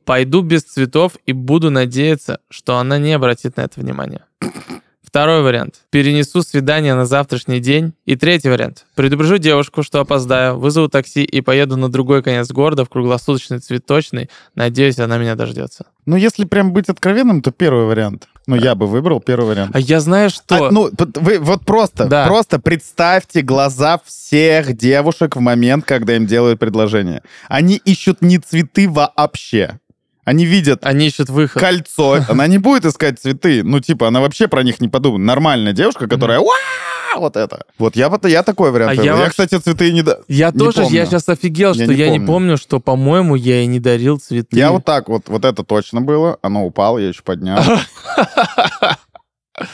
Пойду 0.06 0.41
без 0.41 0.63
цветов 0.63 1.13
и 1.25 1.34
буду 1.34 1.72
надеяться, 1.72 2.39
что 2.50 2.77
она 2.77 3.00
не 3.00 3.13
обратит 3.13 3.58
на 3.58 3.62
это 3.62 3.79
внимание. 3.79 4.25
Второй 5.09 5.41
вариант. 5.41 5.73
Перенесу 5.89 6.43
свидание 6.43 6.93
на 6.93 7.07
завтрашний 7.07 7.59
день. 7.59 7.93
И 8.05 8.15
третий 8.15 8.47
вариант. 8.47 8.85
Предупрежу 8.93 9.39
девушку, 9.39 9.81
что 9.81 9.99
опоздаю, 10.01 10.59
вызову 10.59 10.87
такси 10.87 11.23
и 11.23 11.41
поеду 11.41 11.77
на 11.77 11.89
другой 11.89 12.21
конец 12.21 12.51
города 12.51 12.85
в 12.85 12.89
круглосуточный 12.89 13.57
цветочный. 13.57 14.29
Надеюсь, 14.53 14.99
она 14.99 15.17
меня 15.17 15.33
дождется. 15.33 15.87
Ну, 16.05 16.15
если 16.15 16.45
прям 16.45 16.73
быть 16.73 16.89
откровенным, 16.89 17.41
то 17.41 17.49
первый 17.49 17.85
вариант. 17.85 18.27
Ну, 18.45 18.55
я 18.55 18.75
бы 18.75 18.85
выбрал 18.85 19.19
первый 19.19 19.47
вариант. 19.47 19.71
А 19.75 19.79
я 19.79 19.99
знаю, 19.99 20.29
что... 20.29 20.67
А, 20.67 20.71
ну, 20.71 20.91
вы 21.15 21.39
вот 21.39 21.65
просто, 21.65 22.05
Да. 22.05 22.27
просто 22.27 22.59
представьте 22.59 23.41
глаза 23.41 23.99
всех 24.05 24.77
девушек 24.77 25.35
в 25.35 25.39
момент, 25.39 25.85
когда 25.85 26.15
им 26.15 26.27
делают 26.27 26.59
предложение. 26.59 27.23
Они 27.47 27.77
ищут 27.83 28.21
не 28.21 28.37
цветы 28.37 28.87
вообще. 28.87 29.79
Они 30.29 30.45
видят 30.45 30.86
Они 30.86 31.07
ищут 31.07 31.29
выход. 31.29 31.59
кольцо. 31.59 32.19
Она 32.29 32.45
не 32.45 32.59
будет 32.59 32.86
искать 32.86 33.19
цветы. 33.19 33.63
Ну, 33.63 33.79
типа, 33.79 34.07
она 34.07 34.21
вообще 34.21 34.48
про 34.48 34.62
них 34.63 34.79
не 34.79 34.88
подумает. 34.88 35.25
Нормальная 35.25 35.74
девушка, 35.74 36.07
которая 36.07 36.39
вот 37.17 37.36
это. 37.36 37.65
Вот 37.79 37.95
я, 37.95 38.07
вот- 38.09 38.25
я 38.25 38.43
такой 38.43 38.71
вариант. 38.71 38.91
А 39.00 39.03
я 39.03 39.17
я, 39.17 39.29
кстати, 39.29 39.57
цветы 39.57 39.91
не... 39.91 40.03
да- 40.03 40.19
Я 40.27 40.51
Не 40.51 40.59
тоже, 40.59 40.81
я 40.81 40.83
помню. 40.86 41.05
сейчас 41.07 41.27
офигел, 41.27 41.74
Я 41.74 41.83
что 41.86 41.93
не 41.93 42.00
я 42.00 42.09
не 42.12 42.19
помню. 42.19 42.27
помню, 42.27 42.57
что, 42.57 42.79
по-моему, 42.79 43.33
я 43.36 43.62
и 43.63 43.65
не 43.65 43.79
дарил 43.79 44.19
цветы. 44.19 44.55
Я 44.55 44.71
вот 44.71 44.86
так 44.86 45.09
вот, 45.09 45.27
вот 45.27 45.43
это 45.43 45.63
точно 45.63 46.01
было. 46.01 46.38
Оно 46.43 46.63
упало, 46.65 47.00
я 47.00 47.07
еще 47.09 47.24
поднял. 47.24 47.59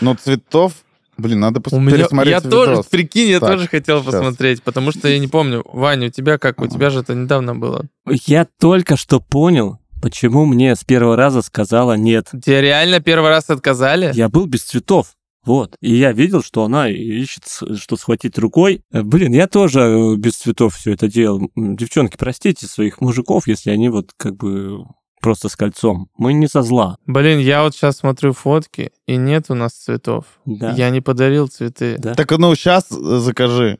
Но 0.01 0.15
цветов... 0.15 0.73
Блин, 1.17 1.39
надо 1.39 1.61
пос- 1.61 1.73
У 1.73 1.79
меня, 1.79 1.95
пересмотреть 1.97 2.33
я 2.33 2.41
тоже, 2.41 2.81
прикинь, 2.91 3.29
я 3.29 3.39
Так, 3.39 3.51
тоже 3.51 3.67
хотел 3.69 4.03
посмотреть, 4.03 4.61
потому 4.63 4.91
что 4.91 5.07
я 5.07 5.17
не 5.17 5.27
помню. 5.29 5.63
Ваня, 5.71 6.07
у 6.07 6.09
тебя 6.09 6.37
как? 6.37 6.59
У 6.59 6.67
тебя 6.67 6.89
же 6.89 6.99
это 7.01 7.13
недавно 7.15 7.55
было. 7.55 7.85
Я 8.25 8.45
только 8.59 8.97
что 8.97 9.21
понял, 9.21 9.79
почему 10.05 10.45
мне 10.45 10.75
с 10.75 10.83
первого 10.83 11.15
раза 11.15 11.41
сказала 11.41 11.93
нет. 11.93 12.27
Тебе 12.29 12.61
реально 12.61 12.99
первый 12.99 13.31
раз 13.31 13.49
отказали? 13.49 14.11
Я 14.13 14.29
был 14.29 14.45
без 14.45 14.61
цветов. 14.61 15.15
Вот. 15.43 15.75
И 15.81 15.95
я 15.95 16.11
видел, 16.11 16.43
что 16.43 16.63
она 16.63 16.87
ищет, 16.87 17.45
что 17.75 17.97
схватить 17.97 18.37
рукой. 18.37 18.83
Э, 18.91 19.01
Блин, 19.01 19.33
я 19.33 19.47
тоже 19.47 19.79
э, 19.79 20.15
без 20.15 20.33
цветов 20.33 20.75
все 20.75 20.93
это 20.93 21.07
делал. 21.07 21.49
Девчонки, 21.55 22.17
простите 22.17 22.67
своих 22.67 23.01
мужиков, 23.01 23.47
если 23.47 23.71
они 23.71 23.89
вот 23.89 24.11
как 24.15 24.37
бы 24.37 24.83
просто 25.21 25.49
с 25.49 25.55
кольцом. 25.55 26.07
Мы 26.19 26.33
не 26.33 26.47
со 26.47 26.61
зла. 26.61 26.97
Блин, 27.07 27.39
я 27.39 27.63
вот 27.63 27.73
сейчас 27.73 27.97
смотрю 27.97 28.33
фотки, 28.33 28.91
и 29.07 29.15
нет 29.15 29.45
у 29.49 29.55
нас 29.55 29.73
цветов. 29.73 30.25
Да. 30.45 30.73
Я 30.73 30.91
не 30.91 31.01
подарил 31.01 31.47
цветы. 31.47 31.95
Да. 31.97 32.13
Так, 32.13 32.29
ну, 32.37 32.53
сейчас 32.53 32.89
закажи. 32.89 33.79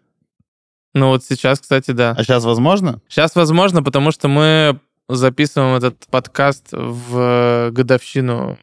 Ну 0.96 1.10
вот 1.10 1.24
сейчас, 1.24 1.60
кстати, 1.60 1.92
да. 1.92 2.16
А 2.18 2.24
сейчас 2.24 2.46
возможно? 2.46 3.00
Сейчас 3.10 3.36
возможно, 3.36 3.84
потому 3.84 4.10
что 4.10 4.28
мы 4.28 4.80
записываем 5.08 5.76
этот 5.76 5.98
подкаст 6.10 6.68
в 6.72 7.70
годовщину 7.72 8.58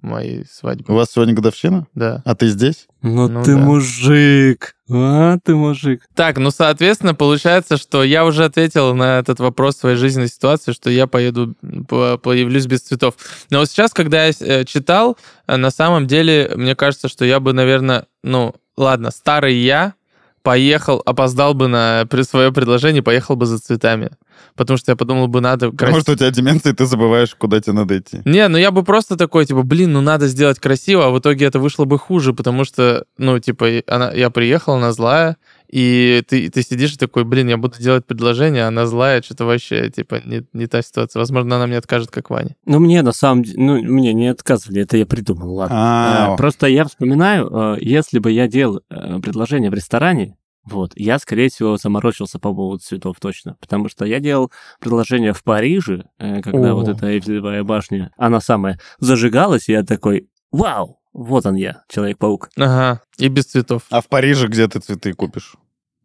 моей 0.00 0.42
У 0.42 0.44
свадьбы. 0.46 0.94
вас 0.94 1.10
сегодня 1.12 1.34
годовщина? 1.34 1.86
Да. 1.94 2.22
А 2.24 2.34
ты 2.34 2.48
здесь? 2.48 2.86
Ну, 3.02 3.28
Ну 3.28 3.42
ты 3.42 3.54
да. 3.54 3.60
мужик. 3.60 4.74
А, 4.90 5.38
ты 5.44 5.54
мужик. 5.54 6.02
Так, 6.14 6.38
ну, 6.38 6.50
соответственно, 6.50 7.14
получается, 7.14 7.76
что 7.76 8.02
я 8.02 8.24
уже 8.24 8.44
ответил 8.44 8.94
на 8.94 9.18
этот 9.18 9.38
вопрос 9.40 9.76
своей 9.76 9.96
жизненной 9.96 10.28
ситуации, 10.28 10.72
что 10.72 10.90
я 10.90 11.06
поеду, 11.06 11.54
по- 11.88 12.18
появлюсь 12.18 12.66
без 12.66 12.80
цветов. 12.80 13.14
Но 13.50 13.58
вот 13.60 13.68
сейчас, 13.70 13.92
когда 13.92 14.26
я 14.26 14.32
э, 14.40 14.64
читал, 14.64 15.16
э, 15.46 15.56
на 15.56 15.70
самом 15.70 16.06
деле, 16.06 16.52
мне 16.56 16.74
кажется, 16.74 17.08
что 17.08 17.24
я 17.24 17.38
бы, 17.40 17.52
наверное, 17.52 18.06
ну, 18.22 18.54
ладно, 18.76 19.10
старый 19.10 19.56
я 19.56 19.94
поехал, 20.42 21.02
опоздал 21.04 21.54
бы 21.54 21.68
на 21.68 22.06
свое 22.22 22.52
предложение, 22.52 23.02
поехал 23.02 23.36
бы 23.36 23.46
за 23.46 23.58
цветами. 23.58 24.10
Потому 24.56 24.78
что 24.78 24.92
я 24.92 24.96
подумал 24.96 25.28
бы, 25.28 25.40
надо... 25.40 25.70
Потому 25.70 26.00
что 26.00 26.12
у 26.12 26.16
тебя 26.16 26.30
деменция, 26.30 26.72
и 26.72 26.76
ты 26.76 26.86
забываешь, 26.86 27.34
куда 27.34 27.60
тебе 27.60 27.74
надо 27.74 27.98
идти. 27.98 28.22
Не, 28.24 28.48
ну 28.48 28.58
я 28.58 28.70
бы 28.70 28.82
просто 28.82 29.16
такой, 29.16 29.46
типа, 29.46 29.62
блин, 29.62 29.92
ну 29.92 30.00
надо 30.00 30.28
сделать 30.28 30.58
красиво, 30.58 31.06
а 31.06 31.10
в 31.10 31.18
итоге 31.18 31.46
это 31.46 31.58
вышло 31.58 31.84
бы 31.84 31.98
хуже, 31.98 32.32
потому 32.32 32.64
что, 32.64 33.04
ну, 33.18 33.38
типа, 33.38 33.82
она, 33.86 34.12
я 34.12 34.30
приехал, 34.30 34.74
она 34.74 34.92
злая, 34.92 35.36
и 35.70 36.22
ты, 36.26 36.50
ты 36.50 36.62
сидишь 36.62 36.94
и 36.94 36.98
такой, 36.98 37.24
блин, 37.24 37.48
я 37.48 37.56
буду 37.56 37.78
делать 37.78 38.04
предложение, 38.04 38.64
она 38.64 38.86
злая, 38.86 39.22
что-то 39.22 39.44
вообще, 39.44 39.88
типа, 39.90 40.20
не, 40.24 40.44
не 40.52 40.66
та 40.66 40.82
ситуация. 40.82 41.20
Возможно, 41.20 41.56
она 41.56 41.66
мне 41.66 41.76
откажет, 41.78 42.10
как 42.10 42.30
Ваня. 42.30 42.56
Ну, 42.66 42.80
мне 42.80 43.02
на 43.02 43.12
самом 43.12 43.44
деле, 43.44 43.58
ну, 43.58 43.80
мне 43.80 44.12
не 44.12 44.28
отказывали, 44.28 44.82
это 44.82 44.96
я 44.96 45.06
придумал, 45.06 45.54
ладно. 45.54 45.76
А, 45.78 46.34
Э, 46.34 46.36
Просто 46.36 46.66
я 46.66 46.84
вспоминаю, 46.84 47.48
э, 47.48 47.76
если 47.80 48.18
бы 48.18 48.32
я 48.32 48.48
делал 48.48 48.80
э, 48.90 49.20
предложение 49.20 49.70
в 49.70 49.74
ресторане, 49.74 50.36
вот, 50.64 50.92
я, 50.94 51.18
скорее 51.18 51.48
всего, 51.48 51.76
заморочился 51.76 52.38
по 52.38 52.52
поводу 52.52 52.80
цветов 52.82 53.16
точно, 53.20 53.56
потому 53.60 53.88
что 53.88 54.04
я 54.04 54.20
делал 54.20 54.52
предложение 54.78 55.32
в 55.32 55.42
Париже, 55.42 56.04
когда 56.18 56.72
О. 56.72 56.74
вот 56.74 56.88
эта 56.88 57.06
Эйфелевая 57.06 57.64
башня, 57.64 58.12
она 58.16 58.40
самая, 58.40 58.78
зажигалась, 58.98 59.68
и 59.68 59.72
я 59.72 59.82
такой, 59.84 60.28
вау, 60.52 60.99
вот 61.12 61.46
он 61.46 61.56
я, 61.56 61.82
Человек-паук. 61.88 62.50
Ага, 62.56 63.00
и 63.18 63.28
без 63.28 63.46
цветов. 63.46 63.82
А 63.90 64.00
в 64.00 64.08
Париже 64.08 64.48
где 64.48 64.68
ты 64.68 64.80
цветы 64.80 65.12
купишь? 65.12 65.54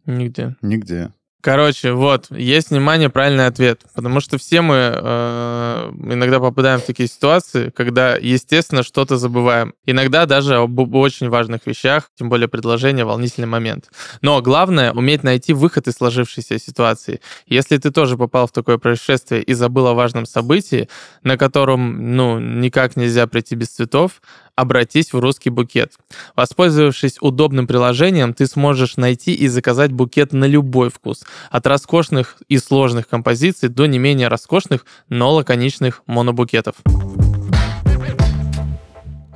Нигде. 0.06 0.56
Нигде. 0.62 1.12
Короче, 1.46 1.92
вот, 1.92 2.32
есть, 2.32 2.72
внимание, 2.72 3.12
правильный 3.12 3.46
ответ. 3.46 3.82
Потому 3.94 4.20
что 4.20 4.40
все 4.40 4.62
мы 4.62 4.76
э, 4.96 5.92
иногда 6.12 6.40
попадаем 6.40 6.80
в 6.80 6.86
такие 6.86 7.08
ситуации, 7.08 7.70
когда, 7.70 8.16
естественно, 8.16 8.82
что-то 8.82 9.18
забываем. 9.18 9.76
Иногда 9.86 10.26
даже 10.26 10.56
об, 10.56 10.82
об 10.82 10.96
очень 10.96 11.30
важных 11.30 11.68
вещах, 11.68 12.10
тем 12.18 12.30
более 12.30 12.48
предложение, 12.48 13.06
волнительный 13.06 13.48
момент. 13.48 13.92
Но 14.24 14.42
главное— 14.42 14.92
уметь 14.94 15.22
найти 15.22 15.54
выход 15.54 15.88
из 15.88 15.94
сложившейся 15.94 16.58
ситуации. 16.58 17.22
Если 17.46 17.78
ты 17.78 17.92
тоже 17.92 18.18
попал 18.18 18.48
в 18.48 18.52
такое 18.52 18.80
происшествие 18.80 19.44
и 19.44 19.54
забыл 19.54 19.86
о 19.86 19.94
важном 19.94 20.26
событии, 20.26 20.90
на 21.22 21.38
котором, 21.38 22.16
ну, 22.16 22.40
никак 22.40 22.96
нельзя 22.96 23.28
прийти 23.28 23.54
без 23.54 23.68
цветов, 23.68 24.20
обратись 24.56 25.14
в 25.14 25.20
русский 25.20 25.50
букет. 25.50 25.94
Воспользовавшись 26.36 27.18
удобным 27.22 27.68
приложением, 27.68 28.34
ты 28.34 28.48
сможешь 28.48 28.98
найти 28.98 29.34
и 29.34 29.48
заказать 29.48 29.92
букет 29.92 30.34
на 30.34 30.46
любой 30.46 30.90
вкус. 30.90 31.24
От 31.50 31.68
роскошных 31.68 32.42
и 32.48 32.58
сложных 32.58 33.08
композиций 33.08 33.70
до 33.70 33.86
не 33.86 34.00
менее 34.00 34.28
роскошных, 34.28 34.86
но 35.10 35.34
лаконичных 35.34 36.04
монобукетов. 36.06 36.76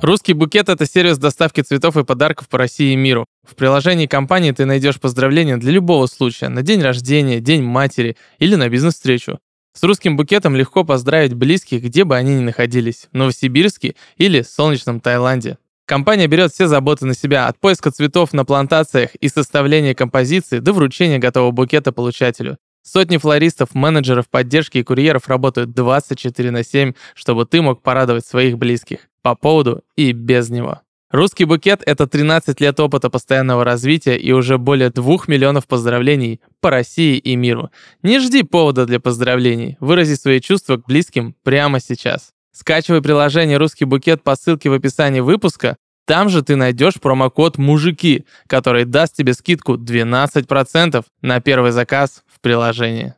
Русский 0.02 0.32
букет— 0.32 0.68
это 0.70 0.86
сервис 0.86 1.18
доставки 1.18 1.60
цветов 1.60 1.96
и 1.98 2.04
подарков 2.04 2.48
по 2.48 2.56
России 2.56 2.94
и 2.94 2.96
миру. 2.96 3.26
В 3.46 3.54
приложении 3.54 4.06
компании 4.06 4.52
ты 4.52 4.64
найдешь 4.64 4.98
поздравления 4.98 5.58
для 5.58 5.72
любого 5.72 6.06
случая, 6.06 6.48
на 6.48 6.62
день 6.62 6.80
рождения, 6.80 7.40
день 7.40 7.62
матери 7.62 8.16
или 8.38 8.54
на 8.54 8.70
бизнес-встречу. 8.70 9.38
С 9.72 9.82
русским 9.84 10.16
букетом 10.16 10.56
легко 10.56 10.84
поздравить 10.84 11.34
близких, 11.34 11.82
где 11.82 12.04
бы 12.04 12.16
они 12.16 12.34
ни 12.34 12.40
находились, 12.40 13.08
в 13.12 13.16
Новосибирске 13.16 13.94
или 14.16 14.42
солнечном 14.42 15.00
Таиланде. 15.00 15.58
Компания 15.86 16.26
берет 16.26 16.52
все 16.52 16.66
заботы 16.66 17.06
на 17.06 17.14
себя, 17.14 17.46
от 17.46 17.58
поиска 17.58 17.90
цветов 17.90 18.32
на 18.32 18.44
плантациях 18.44 19.14
и 19.16 19.28
составления 19.28 19.94
композиции 19.94 20.58
до 20.58 20.72
вручения 20.72 21.18
готового 21.18 21.50
букета 21.50 21.92
получателю. 21.92 22.58
Сотни 22.82 23.18
флористов, 23.18 23.74
менеджеров 23.74 24.28
поддержки 24.28 24.78
и 24.78 24.82
курьеров 24.82 25.28
работают 25.28 25.72
24 25.72 26.50
на 26.50 26.64
7, 26.64 26.92
чтобы 27.14 27.44
ты 27.44 27.60
мог 27.60 27.82
порадовать 27.82 28.26
своих 28.26 28.56
близких 28.56 29.08
по 29.22 29.34
поводу 29.34 29.82
и 29.96 30.12
без 30.12 30.48
него. 30.48 30.80
Русский 31.10 31.44
букет— 31.44 31.82
это 31.86 32.06
13 32.06 32.60
лет 32.60 32.78
опыта 32.78 33.10
постоянного 33.10 33.64
развития 33.64 34.16
и 34.16 34.30
уже 34.30 34.58
более 34.58 34.90
2 34.90 35.18
миллионов 35.26 35.66
поздравлений 35.66 36.40
по 36.60 36.70
России 36.70 37.18
и 37.18 37.34
миру. 37.34 37.70
Не 38.02 38.20
жди 38.20 38.44
повода 38.44 38.86
для 38.86 39.00
поздравлений, 39.00 39.76
вырази 39.80 40.14
свои 40.14 40.40
чувства 40.40 40.76
к 40.76 40.86
близким 40.86 41.34
прямо 41.42 41.80
сейчас. 41.80 42.30
Скачивай 42.52 43.02
приложение 43.02 43.56
«Русский 43.56 43.86
букет» 43.86 44.22
по 44.22 44.36
ссылке 44.36 44.70
в 44.70 44.72
описании 44.72 45.18
выпуска. 45.18 45.76
Там 46.06 46.28
же 46.28 46.42
ты 46.42 46.54
найдешь 46.54 47.00
промокод 47.00 47.58
«Мужики», 47.58 48.24
который 48.46 48.84
даст 48.84 49.16
тебе 49.16 49.34
скидку 49.34 49.74
12% 49.74 51.04
на 51.22 51.40
первый 51.40 51.72
заказ 51.72 52.22
в 52.32 52.40
приложении. 52.40 53.14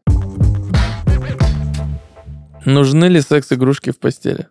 Нужны 2.64 3.04
ли 3.06 3.20
секс-игрушки 3.20 3.90
в 3.90 3.98
постели? 3.98 4.48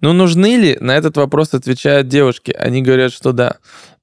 Ну, 0.00 0.12
нужны 0.12 0.56
ли? 0.56 0.78
На 0.80 0.96
этот 0.96 1.16
вопрос 1.16 1.54
отвечают 1.54 2.08
девушки. 2.08 2.52
Они 2.52 2.82
говорят, 2.82 3.12
что 3.12 3.32
да. 3.32 3.56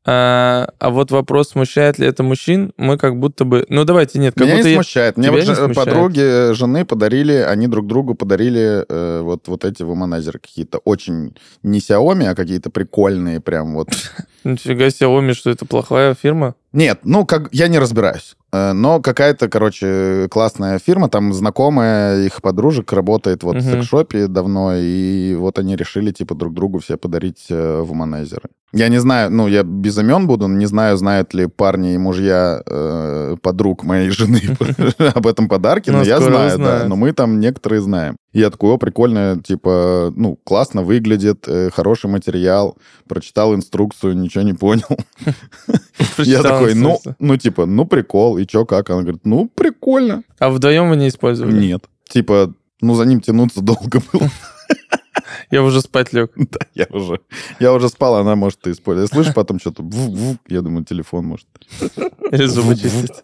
А, 0.05 0.67
а 0.79 0.89
вот 0.89 1.11
вопрос, 1.11 1.51
смущает 1.51 1.97
ли 1.97 2.05
это 2.05 2.23
мужчин, 2.23 2.73
мы 2.75 2.97
как 2.97 3.17
будто 3.17 3.45
бы... 3.45 3.65
Ну, 3.69 3.85
давайте, 3.85 4.19
нет, 4.19 4.33
как 4.35 4.43
Меня 4.43 4.57
будто... 4.57 4.67
не 4.67 4.73
я- 4.73 4.77
смущает. 4.77 5.15
Мне 5.15 5.27
Тебя 5.27 5.37
вот 5.37 5.45
смущает? 5.45 5.75
подруги 5.75 6.19
э, 6.21 6.53
жены 6.53 6.83
подарили, 6.83 7.33
они 7.33 7.67
друг 7.67 7.87
другу 7.87 8.13
подарили 8.13 8.85
э, 8.87 9.21
вот, 9.21 9.47
вот 9.47 9.63
эти 9.63 9.81
вуманайзеры 9.83 10.39
какие-то 10.39 10.79
очень 10.79 11.37
не 11.63 11.79
Xiaomi, 11.79 12.25
а 12.25 12.35
какие-то 12.35 12.69
прикольные 12.69 13.39
прям 13.39 13.75
вот. 13.75 13.89
Нифига 14.43 14.87
Xiaomi, 14.87 15.33
что 15.33 15.51
это 15.51 15.65
плохая 15.65 16.15
фирма? 16.21 16.55
Нет, 16.73 16.99
ну, 17.03 17.25
как 17.25 17.47
я 17.53 17.69
не 17.69 17.79
разбираюсь. 17.79 18.35
Э, 18.53 18.73
Но 18.73 19.01
какая-то, 19.01 19.49
короче, 19.49 20.27
классная 20.29 20.79
фирма, 20.79 21.09
там 21.09 21.33
знакомая 21.33 22.21
их 22.25 22.41
подружек 22.41 22.93
работает 22.93 23.43
вот 23.43 23.55
в 23.57 23.65
Мгм. 23.67 23.81
секшопе 23.81 24.27
давно, 24.27 24.75
и 24.75 25.35
вот 25.35 25.59
они 25.59 25.75
решили, 25.75 26.11
типа, 26.11 26.35
друг 26.35 26.53
другу 26.53 26.77
все 26.79 26.95
подарить 26.97 27.47
э, 27.49 27.81
вуманайзеры. 27.81 28.49
Я 28.75 28.87
не 28.89 28.99
знаю, 28.99 29.29
ну, 29.31 29.47
я 29.47 29.61
без 29.63 29.97
имен 29.99 30.25
буду, 30.25 30.47
не 30.47 30.65
знаю, 30.65 30.97
знают 30.97 31.33
ли 31.35 31.45
парни 31.45 31.93
и 31.93 31.97
мужья 31.99 32.63
э, 32.65 33.35
подруг 33.41 33.83
моей 33.83 34.09
жены 34.09 34.41
об 35.15 35.27
этом 35.27 35.47
подарке, 35.47 35.91
но 35.91 35.99
Ну, 35.99 36.03
я 36.03 36.17
скоро 36.17 36.31
знаю, 36.49 36.57
да, 36.57 36.85
но 36.87 36.95
мы 36.95 37.11
там 37.13 37.39
некоторые 37.39 37.81
знаем. 37.81 38.15
И 38.31 38.39
я 38.39 38.49
такой, 38.49 38.71
о, 38.73 38.77
прикольно, 38.77 39.39
типа, 39.43 40.11
ну, 40.15 40.39
классно 40.43 40.81
выглядит, 40.81 41.45
э, 41.47 41.69
хороший 41.71 42.09
материал, 42.09 42.75
прочитал 43.07 43.53
инструкцию, 43.53 44.17
ничего 44.17 44.43
не 44.43 44.53
понял. 44.53 44.87
Я 46.17 46.41
такой, 46.41 46.73
ну, 46.73 46.99
ну, 47.19 47.37
типа, 47.37 47.65
ну, 47.67 47.85
прикол, 47.85 48.37
и 48.43 48.47
чё, 48.47 48.65
как? 48.65 48.89
Она 48.89 49.01
говорит, 49.01 49.21
ну, 49.25 49.49
прикольно. 49.53 50.23
А 50.39 50.49
вдвоем 50.49 50.89
вы 50.89 50.95
не 50.95 51.07
использовали? 51.07 51.59
Нет. 51.59 51.85
Типа, 52.07 52.53
ну, 52.81 52.95
за 52.95 53.05
ним 53.05 53.21
тянуться 53.21 53.61
долго 53.63 54.01
было. 54.11 54.29
Я 55.51 55.63
уже 55.63 55.81
спать 55.81 56.13
лег. 56.13 56.31
Да, 56.35 56.59
я 56.73 56.87
уже, 56.89 57.19
я 57.59 57.73
уже 57.73 57.89
спал, 57.89 58.15
она 58.15 58.35
может 58.35 58.65
и 58.67 58.71
использовать. 58.71 59.11
Слышу 59.11 59.33
потом 59.33 59.59
что-то, 59.59 59.83
я 60.47 60.61
думаю, 60.61 60.85
телефон 60.85 61.25
может. 61.25 61.47
Или 62.31 62.45
зубы 62.45 62.75
чистить. 62.75 63.23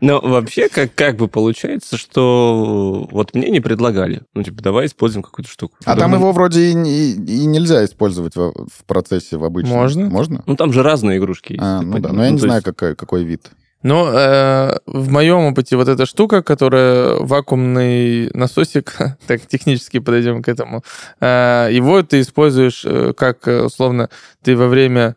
Но 0.00 0.20
вообще, 0.20 0.68
как, 0.68 0.94
как 0.94 1.16
бы 1.16 1.28
получается, 1.28 1.96
что 1.96 3.08
вот 3.10 3.34
мне 3.34 3.50
не 3.50 3.60
предлагали. 3.60 4.22
Ну, 4.34 4.42
типа, 4.42 4.62
давай 4.62 4.86
используем 4.86 5.22
какую-то 5.22 5.50
штуку. 5.50 5.76
А 5.84 5.94
там 5.96 6.10
Думаю, 6.12 6.20
его 6.20 6.32
вроде 6.32 6.70
и, 6.70 6.74
не- 6.74 7.12
и 7.12 7.46
нельзя 7.46 7.84
использовать 7.84 8.36
во- 8.36 8.52
в 8.52 8.84
процессе 8.86 9.36
в 9.36 9.44
обычном. 9.44 9.76
Можно. 9.76 10.10
Можно? 10.10 10.42
Ну, 10.46 10.56
там 10.56 10.72
же 10.72 10.82
разные 10.82 11.18
игрушки 11.18 11.52
есть. 11.54 11.62
А, 11.64 11.80
ну 11.82 11.98
да, 11.98 12.08
понимаешь. 12.08 12.16
но 12.16 12.24
я 12.24 12.30
не 12.30 12.36
то 12.38 12.42
знаю, 12.42 12.56
есть- 12.58 12.64
какой, 12.64 12.94
какой 12.96 13.24
вид. 13.24 13.50
Ну, 13.82 14.04
э, 14.08 14.78
в 14.86 15.10
моем 15.10 15.44
опыте 15.44 15.76
вот 15.76 15.86
эта 15.86 16.06
штука, 16.06 16.42
которая 16.42 17.16
вакуумный 17.20 18.30
насосик, 18.32 18.96
так 19.26 19.46
технически 19.46 19.98
подойдем 20.00 20.42
к 20.42 20.48
этому, 20.48 20.82
э, 21.20 21.68
его 21.70 22.02
ты 22.02 22.20
используешь 22.20 22.82
э, 22.84 23.12
как, 23.16 23.46
э, 23.46 23.62
условно, 23.62 24.08
ты 24.42 24.56
во 24.56 24.66
время 24.66 25.14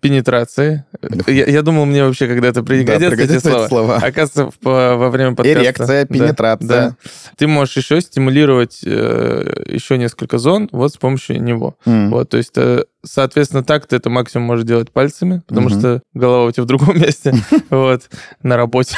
пенетрации. 0.00 0.84
Я, 1.26 1.46
я 1.46 1.62
думал, 1.62 1.84
мне 1.86 2.04
вообще 2.04 2.26
когда-то 2.26 2.60
Да, 2.62 2.66
пригодятся 2.66 3.06
эти 3.06 3.14
пригодятся 3.14 3.50
слова. 3.50 3.68
слова. 3.68 3.96
Оказывается, 3.96 4.58
по- 4.62 4.96
во 4.96 5.10
время 5.10 5.34
подкаста... 5.34 5.60
Эрекция, 5.62 6.06
Да, 6.06 6.14
пенетрация. 6.14 6.66
да. 6.68 6.96
Ты 7.36 7.46
можешь 7.46 7.76
еще 7.76 8.00
стимулировать 8.00 8.80
э, 8.84 9.64
еще 9.66 9.98
несколько 9.98 10.38
зон 10.38 10.68
вот 10.72 10.92
с 10.92 10.96
помощью 10.96 11.42
него. 11.42 11.76
М. 11.86 12.10
Вот, 12.10 12.30
то 12.30 12.36
есть, 12.36 12.52
э, 12.56 12.84
соответственно, 13.04 13.62
так 13.62 13.86
ты 13.86 13.96
это 13.96 14.10
максимум 14.10 14.46
можешь 14.46 14.64
делать 14.64 14.90
пальцами, 14.92 15.42
потому 15.46 15.68
Мгм. 15.68 15.78
что 15.78 16.02
голова 16.14 16.44
у 16.46 16.50
тебя 16.50 16.62
в 16.64 16.66
другом 16.66 16.98
месте, 17.00 17.32
вот, 17.70 18.08
на 18.42 18.56
работе, 18.56 18.96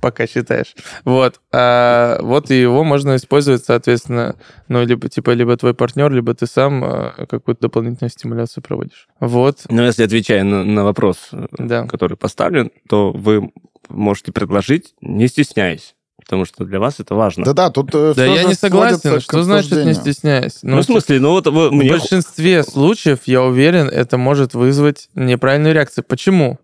пока 0.00 0.26
считаешь. 0.26 0.74
Вот, 1.04 1.40
А 1.52 2.18
вот 2.22 2.50
и 2.50 2.60
его 2.60 2.84
можно 2.84 3.16
использовать, 3.16 3.64
соответственно, 3.64 4.36
ну, 4.68 4.84
либо, 4.84 5.08
типа, 5.08 5.30
либо 5.30 5.56
твой 5.56 5.74
партнер, 5.74 6.10
либо 6.12 6.34
ты 6.34 6.46
сам 6.46 6.84
э, 6.84 7.26
какую-то 7.26 7.62
дополнительную 7.62 8.10
стимуляцию 8.10 8.62
проводишь. 8.62 9.08
Вот, 9.20 9.60
Ну, 9.68 9.82
если 9.84 10.04
отвечая 10.04 10.44
на, 10.44 10.64
на 10.64 10.84
вопрос, 10.84 11.28
э, 11.32 11.46
да. 11.58 11.86
который 11.86 12.16
поставлен, 12.16 12.70
то 12.88 13.12
вы 13.12 13.50
можете 13.88 14.32
предложить, 14.32 14.94
не 15.00 15.28
стесняясь. 15.28 15.94
Потому 16.28 16.44
что 16.44 16.66
для 16.66 16.78
вас 16.78 16.96
это 17.00 17.14
важно. 17.14 17.42
Да-да, 17.46 17.70
тут 17.70 17.88
э, 17.94 18.12
Да 18.14 18.26
я 18.26 18.44
не 18.44 18.52
согласен. 18.52 19.18
Что 19.18 19.42
значит 19.42 19.82
не 19.86 19.94
стесняясь? 19.94 20.58
ну, 20.60 20.76
в 20.80 20.84
смысле, 20.84 21.20
ну 21.20 21.30
вот 21.30 21.46
вы- 21.46 21.70
В 21.70 21.72
мне... 21.72 21.90
большинстве 21.90 22.62
случаев, 22.64 23.20
я 23.24 23.42
уверен, 23.42 23.88
это 23.88 24.18
может 24.18 24.52
вызвать 24.52 25.08
неправильную 25.14 25.72
реакцию. 25.72 26.04
Почему? 26.06 26.58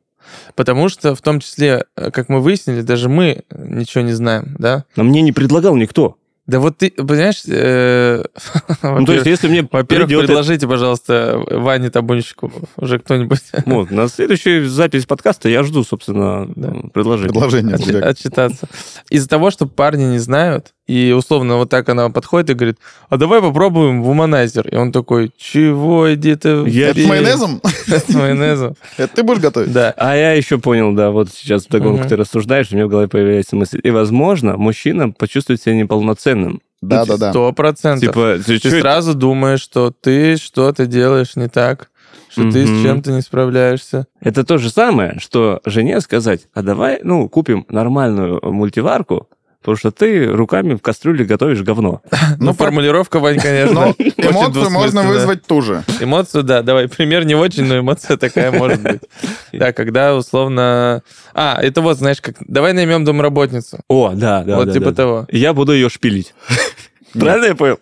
Потому 0.55 0.91
что, 0.91 1.15
в 1.15 1.23
том 1.23 1.41
числе, 1.41 1.87
э, 1.97 2.11
как 2.11 2.29
мы 2.29 2.41
выяснили, 2.41 2.83
даже 2.83 3.09
мы 3.09 3.45
ничего 3.57 4.05
не 4.05 4.13
знаем, 4.13 4.55
да? 4.59 4.85
А 4.97 5.03
мне 5.03 5.23
не 5.23 5.33
предлагал 5.33 5.77
никто. 5.77 6.19
Да 6.47 6.61
вот 6.61 6.77
ты, 6.77 6.91
понимаешь, 6.91 7.43
э, 7.49 8.23
Ну, 8.83 9.07
то 9.07 9.15
есть, 9.15 9.25
если 9.25 9.49
мне 9.49 9.67
во-первых, 9.71 10.11
это- 10.11 10.21
предложите, 10.27 10.69
пожалуйста, 10.69 11.43
Ване 11.51 11.89
Табунщику 11.91 12.53
уже 12.77 12.99
кто-нибудь 12.99 13.41
Вот, 13.65 13.91
на 13.91 14.09
следующую 14.09 14.69
запись 14.69 15.07
подкаста 15.07 15.49
я 15.49 15.63
жду, 15.63 15.85
собственно, 15.85 16.47
Да. 16.55 16.75
предложение. 16.93 17.31
Предложение. 17.33 18.03
отчитаться. 18.03 18.69
Из-за 19.09 19.27
того, 19.29 19.51
что 19.51 19.67
парни 19.67 20.05
не 20.05 20.19
знают, 20.19 20.75
и 20.87 21.13
условно 21.17 21.57
вот 21.57 21.71
так 21.71 21.89
она 21.89 22.11
подходит 22.11 22.51
и 22.51 22.55
говорит, 22.55 22.77
а 23.09 23.17
давай 23.17 23.41
попробуем 23.41 24.03
вуманайзер. 24.03 24.69
И 24.69 24.77
он 24.77 24.93
такой, 24.93 25.33
чего, 25.39 26.13
иди 26.13 26.35
ты... 26.37 26.65
Я 26.69 26.91
Это 26.91 27.01
с 27.01 27.07
майонезом? 27.07 27.63
С 27.87 28.15
майонезом. 28.15 28.75
Это 28.97 29.17
ты 29.17 29.23
будешь 29.23 29.41
готовить? 29.41 29.73
Да. 29.73 29.95
А 29.97 30.17
я 30.17 30.33
еще 30.33 30.59
понял, 30.59 30.93
да, 30.93 31.11
вот 31.11 31.31
сейчас 31.31 31.67
вдогонку 31.67 32.01
Мгм. 32.01 32.09
ты 32.09 32.17
рассуждаешь, 32.17 32.69
у 32.73 32.75
меня 32.75 32.87
в 32.87 32.91
голове 32.91 33.09
появляется 33.09 33.57
мысль. 33.57 33.81
И, 33.83 33.91
возможно, 33.91 34.57
мужчина 34.57 35.11
почувствует 35.11 35.61
себя 35.63 35.75
неполноценным. 35.75 36.61
Да-да-да. 36.83 37.31
Сто 37.31 37.53
процентов. 37.53 38.09
Типа, 38.09 38.39
ты, 38.45 38.59
сразу 38.81 39.15
думаешь, 39.15 39.61
что 39.61 39.91
ты 39.91 40.37
что-то 40.37 40.87
делаешь 40.87 41.35
не 41.37 41.49
так, 41.49 41.91
что 42.29 42.51
ты 42.51 42.67
с 42.67 42.83
чем-то 42.83 43.13
не 43.13 43.23
справляешься. 43.23 44.07
Это 44.21 44.45
то 44.45 44.59
же 44.59 44.69
самое, 44.71 45.19
что 45.19 45.61
жене 45.65 46.01
сказать, 46.01 46.49
а 46.53 46.63
давай, 46.63 47.01
ну, 47.03 47.29
купим 47.29 47.65
нормальную 47.69 48.41
мультиварку, 48.43 49.29
потому 49.65 49.79
что 49.79 49.91
ты 49.91 50.27
руками 50.27 50.75
в 50.75 50.83
кастрюле 50.83 51.25
готовишь 51.25 51.63
говно. 51.63 52.03
Ну, 52.39 52.53
факт- 52.53 52.59
формулировка, 52.59 53.19
Вань, 53.19 53.39
конечно. 53.39 53.95
Эмоцию 54.17 54.71
можно 54.71 55.03
вызвать 55.03 55.47
ту 55.47 55.63
же. 55.63 55.83
Эмоцию, 56.01 56.43
да, 56.43 56.63
давай, 56.63 56.89
пример 56.89 57.25
не 57.25 57.35
очень, 57.35 57.65
но 57.65 57.79
эмоция 57.79 58.19
такая 58.19 58.53
может 58.53 58.83
быть. 58.83 59.01
Да, 59.53 59.73
когда 59.73 60.15
условно... 60.17 61.03
А, 61.33 61.59
это 61.63 61.81
вот, 61.81 61.97
знаешь, 61.99 62.21
как... 62.21 62.37
Давай 62.41 62.73
наймем 62.73 63.05
домработницу. 63.05 63.79
О, 63.89 64.13
да, 64.15 64.43
да, 64.43 64.57
вот 64.57 64.73
типа 64.73 64.93
того. 64.93 65.27
Я 65.31 65.55
буду 65.55 65.73
ее 65.73 65.89
шпилить. 65.89 66.35
Правильно 67.19 67.47
я 67.47 67.55
понял? 67.55 67.79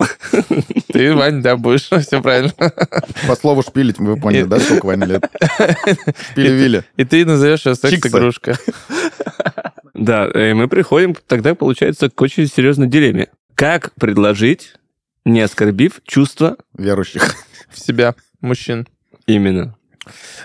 Ты, 0.92 1.14
Вань, 1.14 1.40
да, 1.42 1.56
будешь, 1.56 1.88
все 1.88 2.20
правильно. 2.20 2.52
По 3.26 3.34
слову 3.34 3.62
шпилить, 3.62 3.98
вы 3.98 4.16
поняли, 4.16 4.44
да, 4.44 4.60
сколько 4.60 4.86
Ване 4.86 5.06
лет? 5.06 5.24
Шпили-вили. 6.32 6.84
И 6.98 7.04
ты 7.04 7.24
назовешь 7.24 7.64
ее 7.64 7.74
секс-игрушка. 7.74 8.58
Да, 10.04 10.26
и 10.26 10.52
мы 10.52 10.66
приходим 10.66 11.14
тогда, 11.28 11.54
получается, 11.54 12.10
к 12.10 12.20
очень 12.20 12.48
серьезной 12.48 12.88
дилемме. 12.88 13.28
Как 13.54 13.94
предложить, 13.94 14.74
не 15.24 15.40
оскорбив 15.40 16.00
чувства 16.04 16.56
Верующих. 16.76 17.36
В 17.70 17.78
себя, 17.78 18.16
мужчин. 18.40 18.88
именно? 19.26 19.76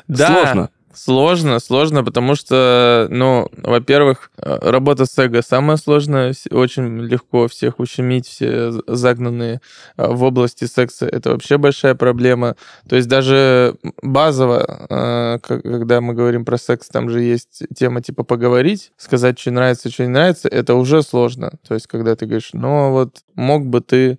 Да, 0.08 0.28
Сложно. 0.28 0.70
Сложно, 0.98 1.60
сложно, 1.60 2.04
потому 2.04 2.34
что, 2.34 3.08
ну, 3.12 3.48
во-первых, 3.56 4.32
э, 4.38 4.58
работа 4.72 5.06
с 5.06 5.16
эго 5.20 5.44
самая 5.44 5.78
сложная, 5.78 6.34
очень 6.50 7.02
легко 7.02 7.48
всех 7.48 7.80
ущемить, 7.80 8.26
все 8.26 8.72
загнанные 8.88 9.62
э, 9.96 10.08
в 10.08 10.24
области 10.24 10.66
секса, 10.66 11.06
это 11.06 11.30
вообще 11.30 11.60
большая 11.60 11.94
проблема. 11.94 12.56
То 12.90 12.96
есть 12.96 13.08
даже 13.08 13.76
базово, 14.02 14.88
э, 14.90 15.40
когда 15.40 16.02
мы 16.02 16.16
говорим 16.16 16.46
про 16.46 16.58
секс, 16.58 16.88
там 16.88 17.12
же 17.12 17.22
есть 17.22 17.62
тема 17.76 18.02
типа 18.02 18.24
поговорить, 18.24 18.92
сказать, 18.98 19.38
что 19.38 19.52
нравится, 19.52 19.92
что 19.92 20.02
не 20.02 20.10
нравится, 20.10 20.50
это 20.50 20.74
уже 20.74 21.04
сложно. 21.04 21.52
То 21.68 21.76
есть 21.76 21.86
когда 21.86 22.16
ты 22.16 22.26
говоришь, 22.26 22.50
ну 22.54 22.90
вот 22.92 23.18
мог 23.36 23.68
бы 23.68 23.82
ты 23.82 24.18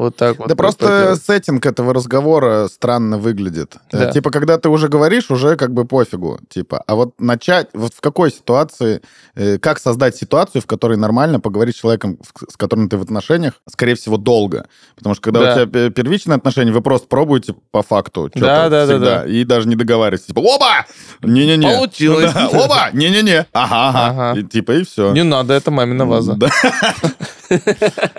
вот 0.00 0.16
так 0.16 0.38
вот. 0.38 0.48
Да 0.48 0.54
просто 0.54 0.86
поделать». 0.86 1.22
сеттинг 1.24 1.64
этого 1.66 1.92
разговора 1.94 2.68
странно 2.68 3.18
выглядит. 3.18 3.74
Э, 3.92 3.98
Да. 3.98 4.10
Типа, 4.12 4.30
когда 4.30 4.58
ты 4.58 4.68
уже 4.68 4.88
говоришь, 4.88 5.30
уже 5.30 5.56
как 5.56 5.72
бы 5.72 5.84
пофигу. 5.84 6.38
Типа, 6.48 6.82
а 6.86 6.94
вот 6.94 7.14
начать, 7.18 7.68
вот 7.74 7.94
в 7.94 8.00
какой 8.00 8.30
ситуации, 8.30 9.00
э, 9.36 9.58
как 9.58 9.78
создать 9.78 10.16
ситуацию, 10.16 10.62
в 10.62 10.66
которой 10.66 10.96
нормально 10.96 11.40
поговорить 11.40 11.76
с 11.76 11.80
человеком, 11.80 12.18
с 12.48 12.56
которым 12.56 12.88
ты 12.88 12.96
в 12.96 13.02
отношениях, 13.02 13.54
скорее 13.68 13.94
всего, 13.94 14.16
долго. 14.16 14.66
Потому 14.96 15.14
что 15.14 15.22
когда 15.22 15.40
Да. 15.40 15.50
у 15.50 15.54
тебя 15.54 15.66
пе- 15.66 15.90
первичные 15.90 16.36
отношения, 16.36 16.72
вы 16.72 16.80
просто 16.80 17.06
пробуете 17.06 17.54
по 17.70 17.82
факту. 17.82 18.30
Да, 18.34 18.68
да, 18.68 18.86
да, 18.86 18.92
всегда, 18.92 19.20
да. 19.22 19.26
И 19.26 19.44
даже 19.44 19.68
не 19.68 19.76
договариваетесь. 19.76 20.26
Типа, 20.26 20.40
оба! 20.40 20.86
Не-не-не. 21.22 21.76
Получилось. 21.76 22.32
Да, 22.32 22.48
Оба! 22.48 22.88
Не-не-не. 22.92 23.46
Ага, 23.52 23.88
ага. 23.88 24.06
Ага. 24.30 24.40
И, 24.40 24.42
типа, 24.44 24.72
и 24.72 24.84
все. 24.84 25.12
Не 25.12 25.22
надо, 25.24 25.54
это 25.54 25.70
мамина 25.70 26.06
ваза. 26.06 26.34
Да. 26.34 26.48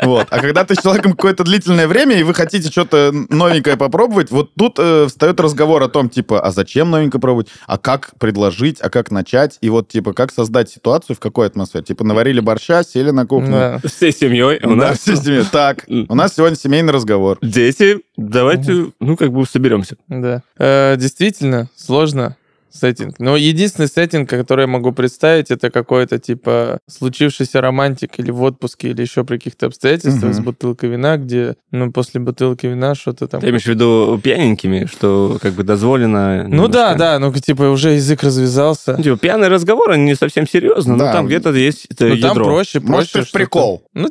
Вот. 0.02 0.28
А 0.30 0.39
когда 0.39 0.65
ты 0.65 0.76
с 0.76 0.80
человеком 0.82 1.13
какое-то 1.13 1.44
длительное 1.46 1.70
время, 1.75 2.17
и 2.19 2.23
вы 2.23 2.34
хотите 2.34 2.69
что-то 2.69 3.12
новенькое 3.29 3.77
попробовать, 3.77 4.31
вот 4.31 4.51
тут 4.57 4.75
э, 4.77 5.07
встает 5.07 5.39
разговор 5.39 5.81
о 5.84 5.88
том, 5.89 6.10
типа, 6.10 6.39
а 6.39 6.51
зачем 6.51 6.89
новенькое 6.89 7.21
пробовать, 7.21 7.47
а 7.67 7.77
как 7.77 8.12
предложить, 8.19 8.79
а 8.81 8.89
как 8.89 9.12
начать, 9.12 9.57
и 9.62 9.69
вот, 9.69 9.88
типа, 9.89 10.13
как 10.13 10.31
создать 10.31 10.69
ситуацию, 10.69 11.15
в 11.15 11.19
какой 11.19 11.47
атмосфере. 11.47 11.84
Типа, 11.84 12.03
наварили 12.03 12.39
борща, 12.39 12.84
сели 12.84 13.12
на 13.12 13.25
кухню. 13.25 13.51
Да. 13.51 13.81
Всей 13.86 14.12
семьей 14.12 14.60
у 14.63 14.69
Да, 14.69 14.75
нас 14.75 14.99
все 14.99 15.15
с 15.15 15.25
ними. 15.25 15.43
Так, 15.51 15.86
у 15.88 16.15
нас 16.15 16.36
сегодня 16.36 16.55
семейный 16.57 16.93
разговор. 16.93 17.38
дети, 17.41 17.99
давайте, 18.17 18.91
ну, 18.99 19.17
как 19.17 19.31
бы 19.31 19.45
соберемся. 19.45 19.95
Да. 20.07 20.43
Э, 20.57 20.95
действительно, 20.97 21.69
сложно 21.75 22.36
сеттинг. 22.71 23.15
Но 23.19 23.36
единственный 23.38 23.88
сеттинг, 23.88 24.29
который 24.29 24.62
я 24.62 24.67
могу 24.67 24.91
представить, 24.91 25.51
это 25.51 25.69
какой-то 25.69 26.19
типа 26.19 26.79
случившийся 26.89 27.62
романтик 27.62 28.17
или 28.19 28.31
в 28.31 28.41
отпуске, 28.41 28.89
или 28.89 29.01
еще 29.01 29.23
при 29.23 29.38
каких-то 29.38 29.67
обстоятельствах 29.67 30.31
Мгм. 30.31 30.34
с 30.34 30.39
бутылкой 30.39 30.89
вина, 30.89 31.17
где, 31.17 31.55
ну, 31.71 31.91
после 31.91 32.21
бутылки 32.21 32.65
вина 32.67 32.95
что-то 32.95 33.27
там... 33.27 33.41
Ты 33.41 33.49
имеешь 33.49 33.63
в 33.63 33.67
виду 33.67 34.19
пьяненькими, 34.23 34.86
что 34.91 35.38
как 35.41 35.53
бы 35.53 35.63
дозволено... 35.63 36.45
Ну 36.47 36.67
да, 36.67 36.93
немножко- 36.93 36.97
да, 36.99 37.19
ну 37.19 37.34
типа 37.34 37.63
уже 37.63 37.91
язык 37.91 38.23
развязался. 38.23 38.95
Ну, 38.97 39.03
типа, 39.03 39.17
пьяный 39.17 39.47
разговор, 39.47 39.91
они 39.91 40.03
не 40.05 40.15
совсем 40.15 40.47
серьезно, 40.47 40.97
Да. 40.97 41.05
но 41.07 41.12
там 41.12 41.27
где-то 41.27 41.51
есть 41.53 41.88
это 41.89 42.05
Ну 42.07 42.17
там 42.17 42.31
ядро. 42.31 42.45
проще, 42.45 42.79
проще. 42.79 43.17
Может, 43.19 43.31
прикол. 43.31 43.84
Ну, 43.93 44.08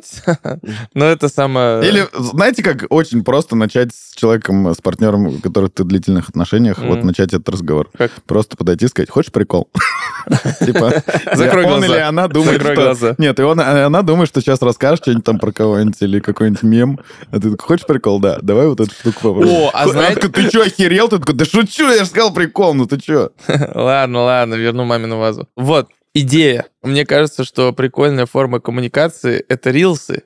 ну 0.93 1.05
это 1.05 1.27
самое... 1.27 1.83
Или, 1.87 2.07
знаете, 2.13 2.61
как 2.61 2.85
очень 2.89 3.23
просто 3.23 3.55
начать 3.55 3.89
с 3.95 4.13
человеком, 4.15 4.67
с 4.73 4.77
партнером, 4.81 5.27
у 5.27 5.39
которых 5.39 5.71
ты 5.73 5.83
в 5.83 5.87
длительных 5.87 6.29
отношениях, 6.29 6.77
вот 6.77 6.99
Мгм. 6.99 7.07
начать 7.07 7.29
этот 7.33 7.49
разговор. 7.49 7.89
Как? 7.97 8.11
Просто 8.27 8.55
подойти 8.57 8.85
и 8.85 8.87
сказать, 8.89 9.09
хочешь 9.09 9.31
прикол? 9.31 9.69
Типа, 10.63 11.03
Закрой 11.33 11.65
он 11.65 11.79
глаза. 11.79 11.85
или 11.87 11.97
она 11.97 12.27
думает, 12.27 12.57
Закрой 12.59 12.75
что... 12.75 12.83
глаза. 12.83 13.15
Нет, 13.17 13.39
и 13.39 13.43
он, 13.43 13.59
а 13.59 13.85
она 13.87 14.03
думает, 14.03 14.29
что 14.29 14.39
сейчас 14.41 14.61
расскажешь 14.61 14.99
что-нибудь 14.99 15.25
там 15.25 15.39
про 15.39 15.51
кого-нибудь 15.51 15.99
или 16.01 16.19
какой-нибудь 16.19 16.61
мем. 16.63 16.99
А 17.31 17.39
ты 17.39 17.49
такой, 17.51 17.57
хочешь 17.65 17.87
прикол? 17.87 18.19
Да, 18.19 18.37
давай 18.41 18.67
вот 18.67 18.79
эту 18.79 18.91
штуку 18.91 19.15
попробуем. 19.21 19.49
О, 19.49 19.71
а 19.73 19.87
знаете- 19.87 20.21
такая, 20.21 20.43
Ты 20.45 20.49
что, 20.49 20.61
охерел? 20.61 21.09
Ты 21.09 21.17
такой, 21.17 21.33
да 21.33 21.45
шучу, 21.45 21.89
я 21.89 21.99
же 21.99 22.05
сказал 22.05 22.31
прикол, 22.33 22.75
ну 22.75 22.85
ты 22.85 22.99
что? 22.99 23.31
Ладно, 23.73 24.23
ладно, 24.25 24.53
верну 24.55 24.83
мамину 24.85 25.17
вазу. 25.17 25.47
Вот, 25.55 25.89
идея. 26.13 26.65
Мне 26.83 27.05
кажется, 27.05 27.43
что 27.43 27.73
прикольная 27.73 28.25
форма 28.25 28.59
коммуникации— 28.59 29.43
это 29.49 29.71
рилсы. 29.71 30.23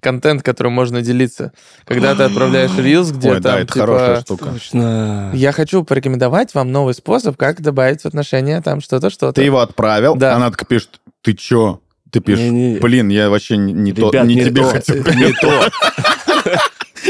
Контент, 0.00 0.42
которым 0.42 0.72
можно 0.72 1.00
делиться. 1.00 1.52
Когда 1.84 2.16
ты 2.16 2.24
отправляешь 2.24 2.76
рилс, 2.76 3.12
где 3.12 3.30
Ой, 3.30 3.40
да, 3.40 3.52
там, 3.52 3.58
это 3.60 3.72
типа, 3.72 3.86
хорошая 3.86 4.20
штука. 4.20 4.44
Точно. 4.46 5.30
Я 5.32 5.52
хочу 5.52 5.84
порекомендовать 5.84 6.54
вам 6.54 6.72
новый 6.72 6.94
способ, 6.94 7.36
как 7.36 7.60
добавить 7.60 8.00
в 8.02 8.06
отношения 8.06 8.60
там 8.62 8.80
что-то, 8.80 9.10
что-то. 9.10 9.34
Ты 9.34 9.44
его 9.44 9.60
отправил, 9.60 10.16
Да. 10.16 10.34
она 10.34 10.50
такая 10.50 10.66
пишет, 10.66 11.00
ты 11.20 11.34
чё? 11.34 11.80
Ты 12.10 12.18
пишешь, 12.18 12.42
Не-не. 12.44 12.78
блин, 12.80 13.08
я 13.10 13.30
вообще 13.30 13.56
не, 13.56 13.72
не 13.72 13.92
то, 13.92 14.08
Ребят, 14.10 14.26
не, 14.26 14.34
не 14.34 14.44
тебе 14.46 14.62
то, 14.62 14.68
хотел. 14.70 14.96
не 15.14 15.32
то. 15.40 15.70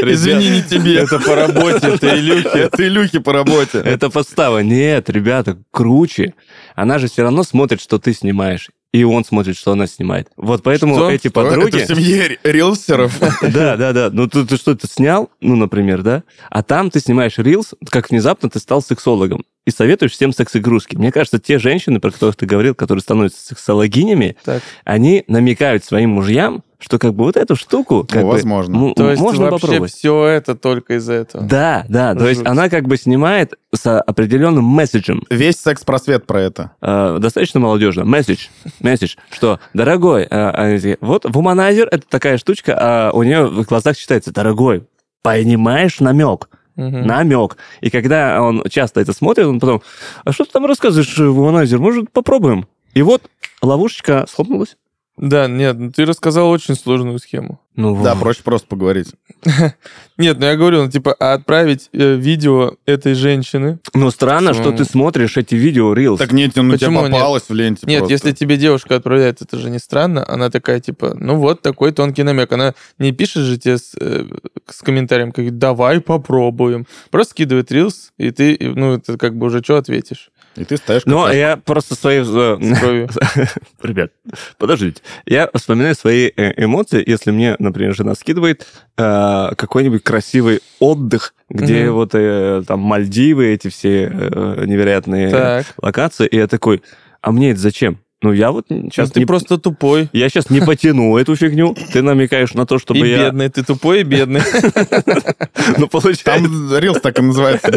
Извини, 0.00 0.50
не 0.50 0.62
тебе. 0.62 0.96
Это 0.96 1.18
по 1.18 1.34
работе, 1.34 1.88
это 1.88 2.18
Илюхи. 2.18 2.46
Это 2.58 2.86
Илюхи 2.86 3.18
по 3.18 3.32
работе. 3.32 3.78
Это 3.78 4.10
подстава. 4.10 4.58
Нет, 4.60 5.10
ребята, 5.10 5.58
круче. 5.70 6.34
Она 6.74 6.98
же 6.98 7.08
все 7.08 7.22
равно 7.22 7.42
смотрит, 7.42 7.80
что 7.80 7.98
ты 7.98 8.12
снимаешь. 8.14 8.70
И 8.92 9.04
он 9.04 9.24
смотрит, 9.24 9.56
что 9.56 9.72
она 9.72 9.86
снимает. 9.86 10.28
Вот 10.36 10.62
поэтому 10.62 10.96
Что? 10.96 11.10
эти 11.10 11.28
подруги... 11.28 11.78
Это 11.78 11.94
в 11.94 11.96
семье 11.96 12.38
рилсеров. 12.44 13.18
Да, 13.42 13.76
да, 13.76 13.92
да. 13.92 14.10
Ну, 14.12 14.28
ты, 14.28 14.44
ты 14.44 14.56
что-то 14.56 14.86
снял, 14.86 15.30
ну, 15.40 15.56
например, 15.56 16.02
да? 16.02 16.24
А 16.50 16.62
там 16.62 16.90
ты 16.90 17.00
снимаешь 17.00 17.38
рилс, 17.38 17.74
как 17.88 18.10
внезапно 18.10 18.50
ты 18.50 18.58
стал 18.58 18.82
сексологом. 18.82 19.44
И 19.64 19.70
советуешь 19.70 20.12
всем 20.12 20.32
секс-игрушки. 20.32 20.96
Мне 20.96 21.10
кажется, 21.10 21.38
те 21.38 21.58
женщины, 21.58 22.00
про 22.00 22.10
которых 22.10 22.36
ты 22.36 22.44
говорил, 22.44 22.74
которые 22.74 23.00
становятся 23.00 23.42
сексологинями, 23.42 24.36
Так. 24.44 24.62
они 24.84 25.24
намекают 25.26 25.84
своим 25.84 26.10
мужьям, 26.10 26.62
что 26.82 26.98
как 26.98 27.14
бы 27.14 27.24
вот 27.24 27.36
эту 27.36 27.54
штуку... 27.56 28.04
Как 28.08 28.22
Ну, 28.22 28.28
бы, 28.28 28.32
возможно. 28.34 28.76
ну, 28.78 28.94
То 28.94 29.10
есть 29.10 29.22
можно 29.22 29.44
вообще 29.50 29.60
попробовать. 29.66 29.92
все 29.92 30.26
это 30.26 30.54
только 30.56 30.94
из-за 30.96 31.12
этого. 31.14 31.44
Да, 31.44 31.84
да, 31.88 32.14
то 32.14 32.26
есть 32.28 32.40
Жуть. 32.40 32.48
она 32.48 32.68
как 32.68 32.88
бы 32.88 32.96
снимает 32.96 33.54
с 33.72 34.00
определенным 34.00 34.64
месседжем. 34.64 35.22
Весь 35.30 35.56
секс-просвет 35.60 36.26
про 36.26 36.40
это. 36.42 36.72
Э, 36.82 37.18
достаточно 37.20 37.60
молодежно. 37.60 38.04
Месседж. 38.04 38.48
Месседж, 38.80 39.14
что, 39.30 39.60
дорогой, 39.74 40.24
э, 40.28 40.50
они 40.50 40.76
такие, 40.76 40.98
вот 41.00 41.24
вуманайзер 41.24 41.86
это 41.90 42.02
такая 42.08 42.36
штучка, 42.36 42.76
а 42.78 43.10
у 43.12 43.22
нее 43.22 43.46
в 43.46 43.62
глазах 43.62 43.96
читается, 43.96 44.32
дорогой, 44.32 44.84
понимаешь 45.22 46.00
намек? 46.00 46.48
Мгм. 46.74 47.06
Намек. 47.06 47.56
И 47.80 47.90
когда 47.90 48.42
он 48.42 48.64
часто 48.68 49.00
это 49.00 49.12
смотрит, 49.12 49.46
он 49.46 49.60
потом, 49.60 49.82
а 50.24 50.32
что 50.32 50.44
ты 50.44 50.50
там 50.52 50.66
рассказываешь, 50.66 51.16
вуманайзер, 51.18 51.78
может, 51.78 52.10
попробуем? 52.10 52.66
И 52.94 53.02
вот 53.02 53.22
ловушечка 53.62 54.26
схлопнулась. 54.28 54.76
Да, 55.18 55.46
нет, 55.46 55.78
ну 55.78 55.92
ты 55.92 56.06
рассказал 56.06 56.48
очень 56.50 56.74
сложную 56.74 57.18
схему. 57.18 57.60
Ну, 57.76 58.02
Да, 58.02 58.14
вот. 58.14 58.20
проще 58.22 58.42
просто 58.42 58.66
поговорить. 58.66 59.08
Нет, 60.18 60.38
ну 60.38 60.46
я 60.46 60.56
говорю, 60.56 60.84
ну 60.84 60.90
типа, 60.90 61.14
а 61.18 61.34
отправить 61.34 61.88
э, 61.92 62.16
видео 62.16 62.76
этой 62.86 63.14
женщины. 63.14 63.78
Ну, 63.94 64.10
странно, 64.10 64.52
Что- 64.54 64.72
ты 64.72 64.84
смотришь 64.84 65.36
эти 65.36 65.54
видео 65.54 65.94
Reels. 65.94 66.18
Так 66.18 66.32
нет, 66.32 66.52
ну 66.56 66.62
тебе 66.64 66.72
Почему 66.72 67.02
нет? 67.02 67.12
попалось 67.12 67.48
в 67.48 67.54
ленте 67.54 67.86
Нет, 67.86 68.00
просто. 68.00 68.12
если 68.12 68.32
тебе 68.32 68.56
девушка 68.56 68.96
отправляет, 68.96 69.42
это 69.42 69.58
же 69.58 69.70
не 69.70 69.78
странно. 69.78 70.24
Она 70.28 70.50
такая, 70.50 70.80
типа, 70.80 71.14
ну 71.14 71.36
вот 71.36 71.60
такой 71.62 71.92
тонкий 71.92 72.22
намек. 72.24 72.50
Она 72.52 72.74
не 72.98 73.12
пишет 73.12 73.42
же 73.44 73.58
тебе 73.58 73.78
с, 73.78 73.94
э, 74.00 74.24
с 74.68 74.78
комментарием, 74.82 75.32
как 75.32 75.56
давай 75.58 76.00
попробуем. 76.00 76.86
Просто 77.10 77.32
скидывает 77.32 77.70
рилс, 77.72 78.12
и 78.18 78.30
ты, 78.30 78.56
ну, 78.60 78.94
это 78.94 79.16
как 79.18 79.36
бы 79.36 79.46
уже 79.46 79.62
что 79.62 79.76
ответишь? 79.76 80.30
И 80.56 80.64
ты 80.64 80.76
ставишь... 80.76 81.04
Какашку. 81.04 81.36
я 81.38 81.56
просто 81.56 81.94
свои... 81.94 82.18
э. 82.20 83.06
Ребят, 83.82 84.10
подождите. 84.58 85.02
Я 85.24 85.48
вспоминаю 85.54 85.94
свои 85.94 86.30
э, 86.36 86.64
эмоции, 86.64 87.02
если 87.06 87.30
мне, 87.30 87.56
например, 87.58 87.94
жена 87.94 88.14
скидывает 88.14 88.66
э, 88.98 89.50
какой-нибудь 89.56 90.02
красивый 90.02 90.60
отдых, 90.78 91.34
где 91.48 91.84
Мгм. 91.86 91.94
вот 91.94 92.10
э, 92.14 92.62
там 92.66 92.80
Мальдивы, 92.80 93.46
эти 93.46 93.68
все 93.68 94.04
э, 94.12 94.64
невероятные 94.66 95.30
Так. 95.30 95.66
локации, 95.80 96.26
и 96.26 96.36
я 96.36 96.46
такой, 96.46 96.82
а 97.22 97.32
мне 97.32 97.52
это 97.52 97.60
зачем? 97.60 97.98
Ну, 98.22 98.32
я 98.32 98.52
вот 98.52 98.66
сейчас 98.68 99.08
Ну, 99.08 99.12
ты 99.14 99.20
не... 99.20 99.26
просто 99.26 99.58
тупой. 99.58 100.08
Я 100.12 100.28
сейчас 100.28 100.48
не 100.48 100.60
потяну 100.60 101.16
эту 101.18 101.34
фигню. 101.36 101.74
Ты 101.92 102.02
намекаешь 102.02 102.54
на 102.54 102.66
то, 102.66 102.78
чтобы 102.78 103.06
и 103.06 103.10
я... 103.10 103.24
бедный. 103.24 103.48
Ты 103.48 103.64
тупой 103.64 104.00
и 104.00 104.04
бедный. 104.04 104.40
Ну, 105.78 105.86
получается... 105.86 106.24
Там 106.24 106.76
рилс 106.78 107.00
так 107.00 107.18
и 107.18 107.22
называется. 107.22 107.70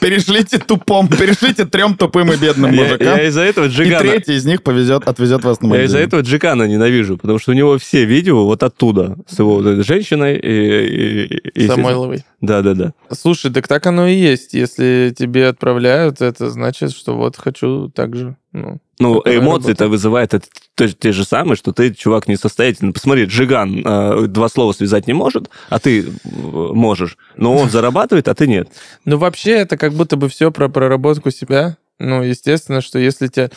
Перешлите 0.00 0.58
тупом, 0.58 1.08
перешлите 1.08 1.64
трем 1.66 1.94
тупым 1.96 2.32
и 2.32 2.36
бедным 2.36 2.74
мужикам. 2.74 3.06
я 3.16 3.28
из-за 3.28 3.42
этого 3.42 3.66
И 3.66 3.68
Джигана... 3.68 4.00
третий 4.00 4.34
из 4.34 4.44
них 4.44 4.62
повезет, 4.62 5.06
отвезет 5.06 5.44
вас 5.44 5.60
на 5.60 5.74
Я 5.74 5.84
из-за 5.84 5.98
этого 5.98 6.20
Джикана 6.22 6.64
ненавижу, 6.64 7.16
потому 7.16 7.38
что 7.38 7.52
у 7.52 7.54
него 7.54 7.78
все 7.78 8.04
видео 8.04 8.44
вот 8.44 8.62
оттуда, 8.62 9.16
с 9.28 9.38
его 9.38 9.56
вот 9.56 9.66
этой 9.66 9.84
женщиной 9.84 10.36
и... 10.36 11.26
и- 11.26 11.64
и- 11.64 11.66
Самойловый. 11.68 12.24
Да-да-да. 12.40 12.92
Слушай, 13.12 13.52
так 13.52 13.68
так 13.68 13.86
оно 13.86 14.06
и 14.06 14.14
есть. 14.14 14.54
Если 14.54 15.14
тебе 15.16 15.46
отправляют, 15.48 16.20
это 16.20 16.50
значит, 16.50 16.90
что 16.92 17.16
вот 17.16 17.36
хочу 17.36 17.88
так 17.94 18.16
же. 18.16 18.36
Ну, 18.60 18.80
Ну, 18.98 19.22
эмоции-то 19.24 19.84
работа. 19.84 19.88
вызывает 19.88 20.34
это 20.34 20.46
те, 20.74 20.88
те 20.88 21.12
же 21.12 21.24
самые, 21.24 21.56
что 21.56 21.72
ты, 21.72 21.94
чувак, 21.94 22.28
несостоятельный. 22.28 22.92
Посмотри, 22.92 23.24
Джиган 23.24 23.82
э, 23.84 24.26
два 24.26 24.48
слова 24.48 24.72
связать 24.72 25.06
не 25.06 25.12
может, 25.12 25.50
а 25.68 25.78
ты 25.78 26.00
э, 26.02 26.08
можешь. 26.24 27.16
Но 27.36 27.56
он 27.56 27.70
зарабатывает, 27.70 28.28
а 28.28 28.34
ты 28.34 28.46
нет. 28.46 28.68
Ну, 29.04 29.18
вообще, 29.18 29.52
это 29.52 29.76
как 29.76 29.92
будто 29.92 30.16
бы 30.16 30.28
все 30.28 30.50
про 30.50 30.68
проработку 30.68 31.30
себя. 31.30 31.76
Ну, 31.98 32.22
естественно, 32.22 32.80
что 32.80 32.98
если 32.98 33.26
тебя... 33.26 33.50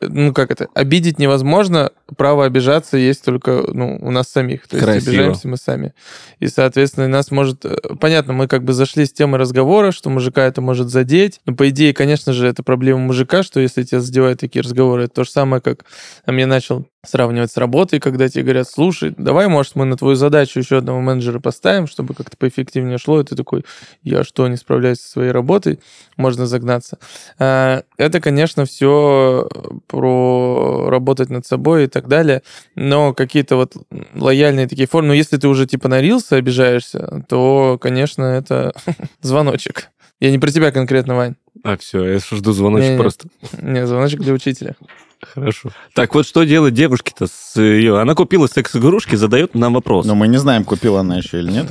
Ну, 0.00 0.34
как 0.34 0.50
это? 0.50 0.68
Обидеть 0.74 1.18
невозможно, 1.18 1.90
право 2.16 2.44
обижаться 2.44 2.96
есть 2.98 3.24
только, 3.24 3.64
ну, 3.72 3.98
у 4.00 4.10
нас 4.10 4.28
самих. 4.28 4.68
То 4.68 4.76
есть 4.76 4.84
Красиво. 4.84 5.10
обижаемся 5.10 5.48
мы 5.48 5.56
сами. 5.56 5.94
И, 6.38 6.48
соответственно, 6.48 7.08
нас 7.08 7.30
может... 7.30 7.64
э, 7.64 7.76
Понятно, 8.00 8.34
мы 8.34 8.46
как 8.46 8.64
бы 8.64 8.74
зашли 8.74 9.06
с 9.06 9.12
темы 9.12 9.38
разговора, 9.38 9.90
что 9.90 10.10
мужика 10.10 10.44
это 10.44 10.60
может 10.60 10.90
задеть. 10.90 11.40
Но, 11.46 11.54
по 11.54 11.68
идее, 11.70 11.94
конечно 11.94 12.32
же, 12.32 12.46
это 12.46 12.62
проблема 12.62 13.00
мужика, 13.00 13.42
что 13.42 13.60
если 13.60 13.82
тебя 13.82 14.00
задевают 14.00 14.40
такие 14.40 14.62
разговоры, 14.62 15.04
это 15.04 15.14
то 15.14 15.24
же 15.24 15.30
самое, 15.30 15.62
как 15.62 15.84
там 16.26 16.36
я 16.36 16.46
начал 16.46 16.86
сравнивать 17.06 17.52
с 17.52 17.56
работой, 17.56 18.00
когда 18.00 18.28
тебе 18.28 18.42
говорят, 18.42 18.68
слушай, 18.68 19.14
давай, 19.16 19.46
может, 19.48 19.76
мы 19.76 19.84
на 19.84 19.96
твою 19.96 20.16
задачу 20.16 20.58
еще 20.58 20.78
одного 20.78 21.00
менеджера 21.00 21.38
поставим, 21.38 21.86
чтобы 21.86 22.12
как-то 22.12 22.36
поэффективнее 22.36 22.98
шло, 22.98 23.20
и 23.20 23.24
ты 23.24 23.36
такой, 23.36 23.64
я 24.02 24.24
что, 24.24 24.46
не 24.48 24.56
справляюсь 24.56 25.00
со 25.00 25.08
своей 25.08 25.30
работой? 25.30 25.78
Можно 26.16 26.46
загнаться. 26.46 26.98
А, 27.38 27.77
Это, 27.96 28.20
конечно, 28.20 28.64
все 28.64 29.48
про 29.86 30.88
работать 30.88 31.30
над 31.30 31.46
собой 31.46 31.84
и 31.84 31.86
так 31.86 32.08
далее, 32.08 32.42
но 32.74 33.14
какие-то 33.14 33.56
вот 33.56 33.74
лояльные 34.14 34.68
такие 34.68 34.88
формы, 34.88 35.08
ну, 35.08 35.14
если 35.14 35.36
ты 35.36 35.48
уже 35.48 35.66
типа 35.66 35.88
нарился, 35.88 36.36
обижаешься, 36.36 37.24
то, 37.28 37.78
конечно, 37.80 38.24
это 38.24 38.72
звоночек. 39.20 39.90
Я 40.20 40.30
не 40.30 40.38
про 40.38 40.50
тебя 40.50 40.72
конкретно, 40.72 41.14
Вань. 41.14 41.36
А, 41.62 41.76
все, 41.76 42.04
я 42.04 42.18
жду 42.18 42.52
звоночек 42.52 42.90
Не-не. 42.90 43.00
просто. 43.00 43.28
Не, 43.60 43.86
звоночек 43.86 44.20
для 44.20 44.32
учителя. 44.32 44.74
Хорошо. 45.20 45.70
Так, 45.94 46.14
вот 46.14 46.26
что 46.26 46.44
делать 46.44 46.74
девушке-то 46.74 47.26
с 47.26 47.60
ее... 47.60 48.00
Она 48.00 48.14
купила 48.14 48.46
секс-игрушки, 48.46 49.16
задает 49.16 49.54
нам 49.54 49.74
вопрос. 49.74 50.06
Но 50.06 50.14
мы 50.14 50.28
не 50.28 50.38
знаем, 50.38 50.64
купила 50.64 51.00
она 51.00 51.16
еще 51.16 51.38
или 51.40 51.50
нет. 51.50 51.66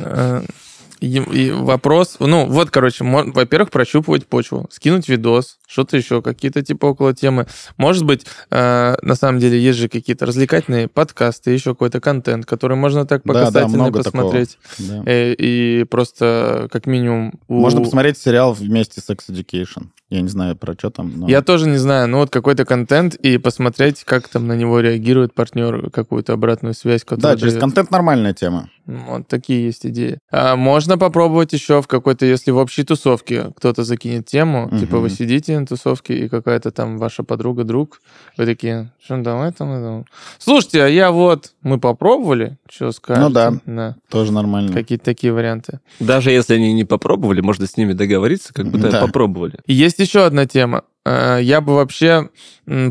И, 0.99 1.17
и 1.17 1.51
вопрос, 1.51 2.17
ну 2.19 2.45
вот, 2.47 2.71
короче, 2.71 3.03
во-первых, 3.03 3.69
прощупывать 3.69 4.25
почву, 4.25 4.67
скинуть 4.71 5.07
видос, 5.09 5.59
что-то 5.67 5.95
еще, 5.97 6.21
какие-то 6.21 6.63
типа 6.63 6.87
около 6.87 7.13
темы. 7.13 7.45
Может 7.77 8.03
быть, 8.03 8.25
э, 8.49 8.95
на 9.01 9.15
самом 9.15 9.39
деле 9.39 9.59
есть 9.59 9.77
же 9.77 9.89
какие-то 9.89 10.25
развлекательные 10.25 10.87
подкасты, 10.87 11.51
еще 11.51 11.71
какой-то 11.73 11.99
контент, 11.99 12.45
который 12.45 12.77
можно 12.77 13.05
так 13.05 13.23
по 13.23 13.33
Да, 13.33 13.51
да, 13.51 13.67
такого. 13.67 13.91
посмотреть. 13.91 14.57
Да. 14.79 15.03
Э, 15.05 15.33
И 15.33 15.83
просто 15.83 16.67
как 16.71 16.87
минимум... 16.87 17.33
у- 17.47 17.59
Можно 17.59 17.81
посмотреть 17.81 18.17
сериал 18.17 18.53
вместе 18.53 19.01
Sex 19.01 19.19
Education. 19.29 19.87
Я 20.09 20.21
не 20.21 20.29
знаю, 20.29 20.55
про 20.55 20.73
что 20.73 20.89
там. 20.89 21.11
но- 21.19 21.27
Я 21.27 21.41
тоже 21.41 21.67
не 21.67 21.77
знаю, 21.77 22.07
ну 22.07 22.19
вот 22.19 22.29
какой-то 22.29 22.63
контент 22.63 23.15
и 23.15 23.37
посмотреть, 23.37 24.03
как 24.05 24.29
там 24.29 24.47
на 24.47 24.53
него 24.55 24.79
реагирует 24.79 25.33
партнер, 25.33 25.89
какую-то 25.89 26.31
обратную 26.33 26.73
связь, 26.73 27.03
Да, 27.09 27.35
через 27.35 27.53
дает. 27.53 27.59
контент 27.61 27.91
нормальная 27.91 28.33
тема. 28.33 28.69
Ну, 28.85 28.99
Вот 29.09 29.27
такие 29.27 29.65
есть 29.65 29.85
идеи. 29.85 30.17
А 30.31 30.55
можно 30.55 30.97
попробовать 30.97 31.51
еще 31.51 31.81
в 31.81 31.87
какой-то, 31.87 32.25
если 32.25 32.51
в 32.51 32.57
общей 32.57 32.83
тусовке 32.85 33.51
кто-то 33.57 33.83
закинет 33.83 34.27
тему, 34.27 34.67
Мгм. 34.67 34.79
типа 34.79 34.99
вы 34.99 35.09
сидите 35.09 35.59
на 35.59 35.65
тусовке, 35.65 36.17
и 36.17 36.29
какая-то 36.29 36.71
там 36.71 36.97
ваша 36.97 37.23
подруга, 37.23 37.65
друг, 37.65 37.99
вы 38.37 38.45
такие, 38.45 38.93
что 39.03 39.17
давай 39.21 39.51
там, 39.51 39.71
это?» 39.73 40.05
Слушайте, 40.39 40.83
а 40.83 40.87
я 40.87 41.11
вот, 41.11 41.51
мы 41.63 41.79
попробовали, 41.81 42.57
что 42.69 42.93
скажете? 42.93 43.27
Ну 43.27 43.33
да. 43.33 43.53
Да. 43.65 43.95
Тоже 44.09 44.31
нормально. 44.31 44.71
Какие-то 44.71 45.03
такие 45.03 45.33
варианты. 45.33 45.81
Даже 45.99 46.31
если 46.31 46.53
они 46.55 46.71
не 46.71 46.85
попробовали, 46.85 47.41
можно 47.41 47.67
с 47.67 47.75
ними 47.75 47.91
договориться, 47.91 48.53
как 48.53 48.71
да, 48.71 48.89
Да. 48.89 49.01
попробовали. 49.01 49.59
И 49.65 49.73
есть 49.73 49.96
еще 49.99 50.25
одна 50.25 50.45
тема. 50.45 50.83
Э, 51.05 51.39
Я 51.41 51.61
бы 51.61 51.75
вообще 51.75 52.29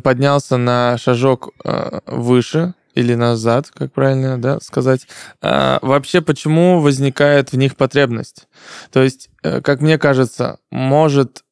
поднялся 0.03 0.57
на 0.57 0.99
шажок 0.99 1.51
э, 1.64 2.01
выше 2.07 2.75
или 2.97 3.14
назад, 3.14 3.71
как 3.73 3.92
правильно 3.92 4.38
да, 4.38 4.59
сказать. 4.61 5.07
А, 5.42 5.79
Вообще, 5.83 6.23
почему 6.23 6.81
возникает 6.81 7.53
в 7.53 7.57
них 7.57 7.77
потребность? 7.77 8.49
То 8.90 9.03
есть, 9.03 9.29
э, 9.42 9.61
как 9.61 9.81
мне 9.81 9.99
кажется, 9.99 10.59
может 10.71 11.45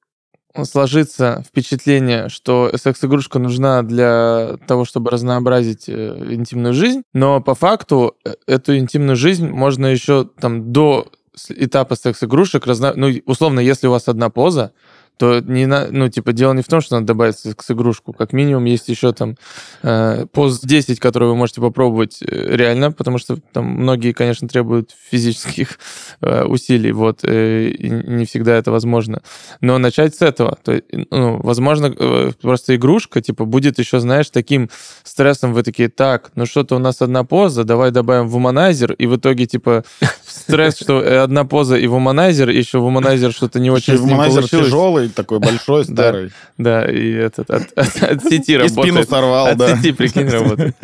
сложиться 0.62 1.44
впечатление, 1.46 2.28
что 2.28 2.70
секс-игрушка 2.76 3.38
нужна 3.38 3.82
для 3.82 4.56
того, 4.66 4.84
чтобы 4.84 5.10
разнообразить 5.10 5.88
э, 5.88 6.26
интимную 6.30 6.72
жизнь, 6.72 7.02
но 7.12 7.40
по 7.40 7.54
факту 7.54 8.16
э, 8.24 8.34
эту 8.46 8.76
интимную 8.78 9.16
жизнь 9.16 9.48
можно 9.48 9.86
еще 9.86 10.28
там 10.40 10.72
до 10.72 11.08
этапа 11.48 11.96
секс-игрушек, 11.96 12.66
разно... 12.66 12.92
ну, 12.94 13.10
условно, 13.26 13.60
если 13.60 13.88
у 13.88 13.90
вас 13.90 14.08
одна 14.08 14.30
поза, 14.30 14.72
то 15.16 15.40
не 15.40 15.66
на, 15.66 15.88
ну, 15.90 16.08
типа, 16.08 16.32
дело 16.32 16.52
не 16.52 16.62
в 16.62 16.66
том, 16.66 16.80
что 16.80 16.96
надо 16.96 17.06
добавить 17.06 17.38
секс-игрушку. 17.38 18.12
Как 18.12 18.32
минимум 18.32 18.64
есть 18.64 18.88
еще 18.88 19.12
там 19.12 19.36
э, 19.82 20.26
поз 20.32 20.60
10, 20.60 20.98
которые 20.98 21.30
вы 21.30 21.36
можете 21.36 21.60
попробовать 21.60 22.18
э, 22.20 22.56
реально, 22.56 22.90
потому 22.90 23.18
что 23.18 23.38
там 23.52 23.64
многие, 23.66 24.12
конечно, 24.12 24.48
требуют 24.48 24.90
физических 25.10 25.78
э, 26.20 26.44
усилий, 26.44 26.92
вот, 26.92 27.20
э, 27.22 27.68
и 27.68 27.90
не 27.90 28.24
всегда 28.24 28.56
это 28.56 28.72
возможно. 28.72 29.22
Но 29.60 29.78
начать 29.78 30.16
с 30.16 30.22
этого, 30.22 30.58
то, 30.62 30.80
ну, 31.10 31.40
возможно, 31.42 31.94
э, 31.96 32.32
просто 32.40 32.74
игрушка, 32.74 33.20
типа, 33.20 33.44
будет 33.44 33.78
еще, 33.78 34.00
знаешь, 34.00 34.30
таким 34.30 34.68
стрессом, 35.04 35.52
вы 35.52 35.62
такие, 35.62 35.88
так, 35.88 36.32
ну 36.34 36.46
что-то 36.46 36.76
у 36.76 36.78
нас 36.80 37.02
одна 37.02 37.24
поза, 37.24 37.64
давай 37.64 37.90
добавим 37.92 38.28
вуманайзер, 38.28 38.92
и 38.94 39.06
в 39.06 39.16
итоге, 39.16 39.46
типа, 39.46 39.84
стресс, 40.26 40.76
что 40.76 41.00
э, 41.00 41.18
одна 41.18 41.44
поза 41.44 41.76
и 41.76 41.86
вуманайзер, 41.86 42.48
еще 42.48 42.78
вуманайзер 42.78 43.32
что-то 43.32 43.60
не 43.60 43.70
очень 43.70 43.96
вуманайзер 43.96 44.40
получилось. 44.40 44.66
тяжелый, 44.66 45.03
такой 45.08 45.38
большой, 45.40 45.84
старый. 45.92 46.32
Да, 46.58 46.84
и 46.90 47.12
этот 47.12 47.50
от, 47.50 47.72
от- 47.76 48.02
от 48.02 48.22
сети 48.24 48.52
И 48.52 48.56
работает. 48.56 48.86
спину 48.86 49.04
сорвал, 49.04 49.46
От 49.48 49.56
да. 49.58 49.76
сети, 49.76 49.92
прикинь, 49.92 50.28
работает. 50.28 50.76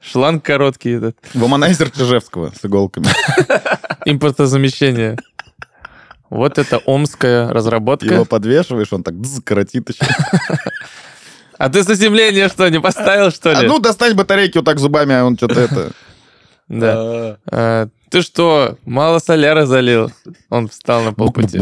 Шланг 0.00 0.44
короткий 0.44 0.90
этот. 0.92 1.16
Вуманайзер 1.34 1.90
Чижевского 1.90 2.52
с 2.60 2.64
иголками. 2.64 3.08
Импортозамещение. 4.04 5.16
Вот 6.30 6.58
это 6.58 6.78
омская 6.86 7.48
разработка. 7.52 8.06
Его 8.06 8.24
подвешиваешь, 8.24 8.92
он 8.92 9.02
так 9.02 9.14
коротит 9.44 9.88
еще. 9.88 10.04
А 11.56 11.68
ты 11.68 11.82
заземление 11.82 12.48
что, 12.48 12.68
не 12.68 12.80
поставил, 12.80 13.30
что 13.32 13.50
А 13.56 13.62
ли? 13.62 13.66
ну, 13.66 13.80
достать 13.80 14.14
батарейки 14.14 14.58
вот 14.58 14.64
так 14.64 14.78
зубами, 14.78 15.14
а 15.14 15.24
он 15.24 15.36
что-то 15.36 15.60
это... 15.60 15.90
Да. 16.68 17.88
Ты 18.10 18.22
что, 18.22 18.78
мало 18.86 19.18
соляра 19.18 19.66
залил? 19.66 20.10
Он 20.50 20.68
встал 20.68 21.02
на 21.02 21.12
полпути. 21.12 21.60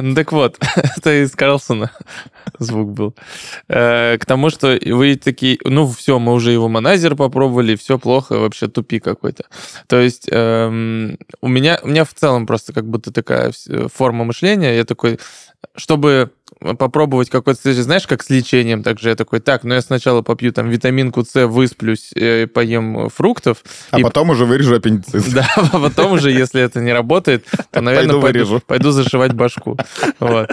Ну 0.00 0.14
так 0.14 0.32
вот, 0.32 0.58
это 0.96 1.22
из 1.22 1.32
Карлсона 1.32 1.90
звук 2.58 2.90
был. 2.92 3.14
Э, 3.68 4.16
К 4.18 4.24
тому, 4.26 4.50
что 4.50 4.78
вы 4.84 5.16
такие, 5.16 5.58
ну 5.64 5.86
все, 5.88 6.18
мы 6.18 6.32
уже 6.32 6.52
его 6.52 6.68
монайзер 6.68 7.14
попробовали, 7.16 7.76
все 7.76 7.98
плохо, 7.98 8.38
вообще 8.38 8.68
тупик 8.68 9.04
какой-то. 9.04 9.44
То 9.86 10.00
есть 10.00 10.26
эм, 10.30 11.18
у 11.40 11.48
меня, 11.48 11.78
у 11.82 11.88
меня 11.88 12.04
в 12.04 12.14
целом 12.14 12.46
просто 12.46 12.72
как 12.72 12.88
будто 12.88 13.12
такая 13.12 13.52
форма 13.92 14.24
мышления, 14.24 14.76
я 14.76 14.84
такой, 14.84 15.18
чтобы 15.76 16.30
попробовать 16.78 17.28
какой-то, 17.28 17.60
следующий, 17.60 17.82
знаешь, 17.82 18.06
как 18.06 18.22
с 18.22 18.30
лечением, 18.30 18.82
также 18.82 19.10
я 19.10 19.14
такой, 19.16 19.40
так, 19.40 19.64
ну 19.64 19.74
я 19.74 19.82
сначала 19.82 20.22
попью 20.22 20.52
там 20.52 20.68
витаминку 20.70 21.24
С, 21.24 21.46
высплюсь, 21.46 22.12
э, 22.14 22.46
поем 22.46 23.08
фруктов, 23.10 23.62
А 23.90 23.98
И- 24.00 24.02
потом 24.02 24.30
уже 24.30 24.46
вырежу 24.56 24.76
аппендицит. 24.76 25.32
да, 25.34 25.46
а 25.56 25.78
потом 25.78 26.12
уже, 26.12 26.30
если 26.30 26.60
это 26.60 26.80
не 26.80 26.92
работает, 26.92 27.44
то, 27.70 27.80
наверное, 27.80 28.14
Пойду 28.14 28.22
пойду, 28.22 28.38
вырежу. 28.38 28.62
пойду 28.66 28.90
зашивать 28.90 29.32
башку. 29.32 29.76
Вот. 30.18 30.50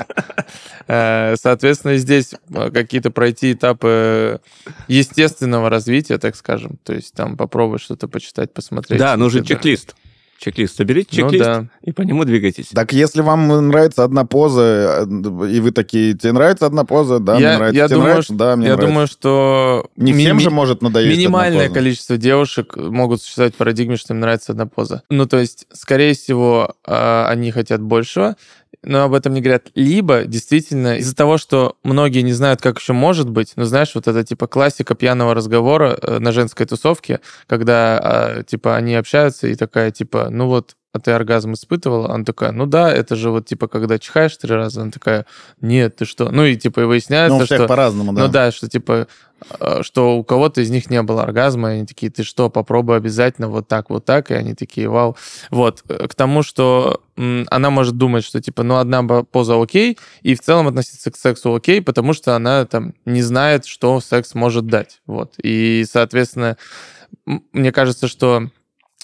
Э, 0.88 1.36
Соответственно, 1.38 1.98
здесь 1.98 2.36
э, 2.54 2.72
какие-то 2.72 3.12
пройти 3.12 3.54
этапы 3.54 4.42
естественного 4.88 5.70
развития, 5.70 6.18
так 6.18 6.36
скажем. 6.36 6.78
То 6.84 6.94
есть 6.94 7.14
там 7.14 7.38
попробовать 7.38 7.82
что-то 7.82 8.08
почитать, 8.08 8.54
посмотреть. 8.54 9.00
Да, 9.00 9.16
нужен 9.16 9.44
чек-лист. 9.44 9.96
Чек-лист. 10.40 10.76
Соберите 10.76 11.10
Ну 11.22 11.30
чек-лист 11.30 11.46
да. 11.46 11.66
и 11.84 11.92
по 11.94 12.02
нему 12.02 12.26
двигайтесь. 12.26 12.68
Так 12.74 12.92
если 12.92 13.22
вам 13.22 13.48
нравится 13.70 14.04
одна 14.04 14.26
поза, 14.26 15.08
и 15.50 15.60
вы 15.62 15.72
такие, 15.72 16.14
тебе 16.16 16.34
нравится 16.34 16.66
одна 16.66 16.84
поза, 16.84 17.20
да, 17.20 17.36
мне 17.36 17.44
Я- 17.44 17.58
нравится, 17.58 17.78
я 17.78 17.86
тебе 17.88 17.96
думаю, 17.96 18.10
нравится, 18.12 18.34
да, 18.34 18.56
мне 18.58 18.68
Я 18.68 18.74
нравится. 18.74 18.88
думаю, 18.88 19.08
что... 19.08 19.90
Не 19.96 20.12
ми- 20.12 20.24
всем 20.26 20.38
ми- 20.38 20.44
же 20.44 20.50
может 20.50 20.82
надоесть 20.82 21.08
одна 21.12 21.18
Минимальное 21.22 21.68
поза. 21.68 21.74
количество 21.76 22.18
девушек 22.18 22.76
могут 22.76 23.22
существовать 23.22 23.54
в 23.54 23.58
парадигме, 23.58 23.96
что 23.96 24.14
им 24.14 24.20
нравится 24.20 24.52
одна 24.52 24.66
поза. 24.66 25.04
Ну, 25.10 25.26
то 25.28 25.38
есть, 25.38 25.66
скорее 25.72 26.14
всего, 26.14 26.76
а, 26.86 27.28
они 27.30 27.52
хотят 27.52 27.82
большего, 27.82 28.36
но 28.82 29.04
об 29.04 29.14
этом 29.14 29.34
не 29.34 29.42
говорят. 29.42 29.70
Либо, 29.76 30.24
действительно, 30.26 30.98
из-за 30.98 31.16
того, 31.16 31.38
что 31.38 31.78
многие 31.84 32.22
не 32.22 32.34
знают, 32.34 32.62
как 32.62 32.80
еще 32.80 32.94
может 32.94 33.30
быть, 33.30 33.54
ну, 33.56 33.66
знаешь, 33.66 33.94
вот 33.96 34.08
это, 34.08 34.24
типа, 34.24 34.48
классика 34.48 34.96
пьяного 34.96 35.34
разговора 35.34 35.98
э, 36.02 36.20
на 36.20 36.32
женской 36.32 36.66
тусовке, 36.66 37.20
когда, 37.48 38.00
а, 38.02 38.44
типа, 38.44 38.76
они 38.76 38.96
общаются, 38.96 39.48
и 39.48 39.56
такая, 39.56 39.92
типа, 39.92 40.28
ну 40.30 40.48
вот, 40.48 40.76
а 40.94 41.00
ты 41.00 41.12
оргазм 41.12 41.54
испытывала? 41.54 42.14
Она 42.14 42.24
такая, 42.24 42.52
ну 42.52 42.68
да, 42.68 42.92
это 42.94 43.16
же 43.16 43.32
вот, 43.32 43.48
типа, 43.48 43.68
когда 43.68 43.98
чихаешь 43.98 44.38
три 44.38 44.54
раза, 44.54 44.84
она 44.84 44.92
такая, 44.92 45.26
нет, 45.60 45.96
ты 45.96 46.06
что? 46.06 46.30
Ну, 46.30 46.46
и, 46.46 46.56
типа, 46.56 46.82
и 46.82 46.84
выясняется, 46.84 47.40
Ну, 47.40 47.46
что... 47.46 47.68
по-разному, 47.68 48.14
да. 48.14 48.22
Ну 48.22 48.28
да, 48.28 48.52
что 48.52 48.70
типа, 48.70 49.08
э, 49.60 49.82
что 49.82 50.16
у 50.18 50.24
кого-то 50.24 50.62
из 50.62 50.70
них 50.70 50.92
не 50.92 51.02
было 51.02 51.24
оргазма, 51.24 51.72
и 51.72 51.78
они 51.78 51.86
такие, 51.88 52.12
ты 52.12 52.24
что, 52.24 52.48
попробуй 52.52 52.96
обязательно 52.96 53.50
вот 53.50 53.68
так, 53.68 53.90
вот 53.90 54.06
так, 54.06 54.30
и 54.30 54.36
они 54.36 54.54
такие, 54.54 54.88
вау. 54.88 55.18
Вот, 55.50 55.84
э, 55.90 56.08
к 56.08 56.14
тому, 56.14 56.44
что 56.44 57.02
она 57.16 57.70
может 57.72 57.98
думать, 57.98 58.24
что 58.24 58.40
типа, 58.40 58.62
ну 58.62 58.78
одна 58.78 59.04
поза 59.04 59.60
окей, 59.60 59.98
и 60.22 60.36
в 60.36 60.42
целом 60.42 60.68
относиться 60.68 61.10
к 61.10 61.18
сексу 61.18 61.56
окей, 61.56 61.82
потому 61.82 62.14
что 62.14 62.36
она 62.36 62.66
там 62.66 62.94
не 63.06 63.24
знает, 63.24 63.66
что 63.66 64.00
секс 64.00 64.36
может 64.36 64.68
дать. 64.68 65.02
Вот, 65.08 65.34
и, 65.42 65.86
соответственно, 65.92 66.58
мне 67.26 67.72
кажется, 67.72 68.08
что 68.08 68.50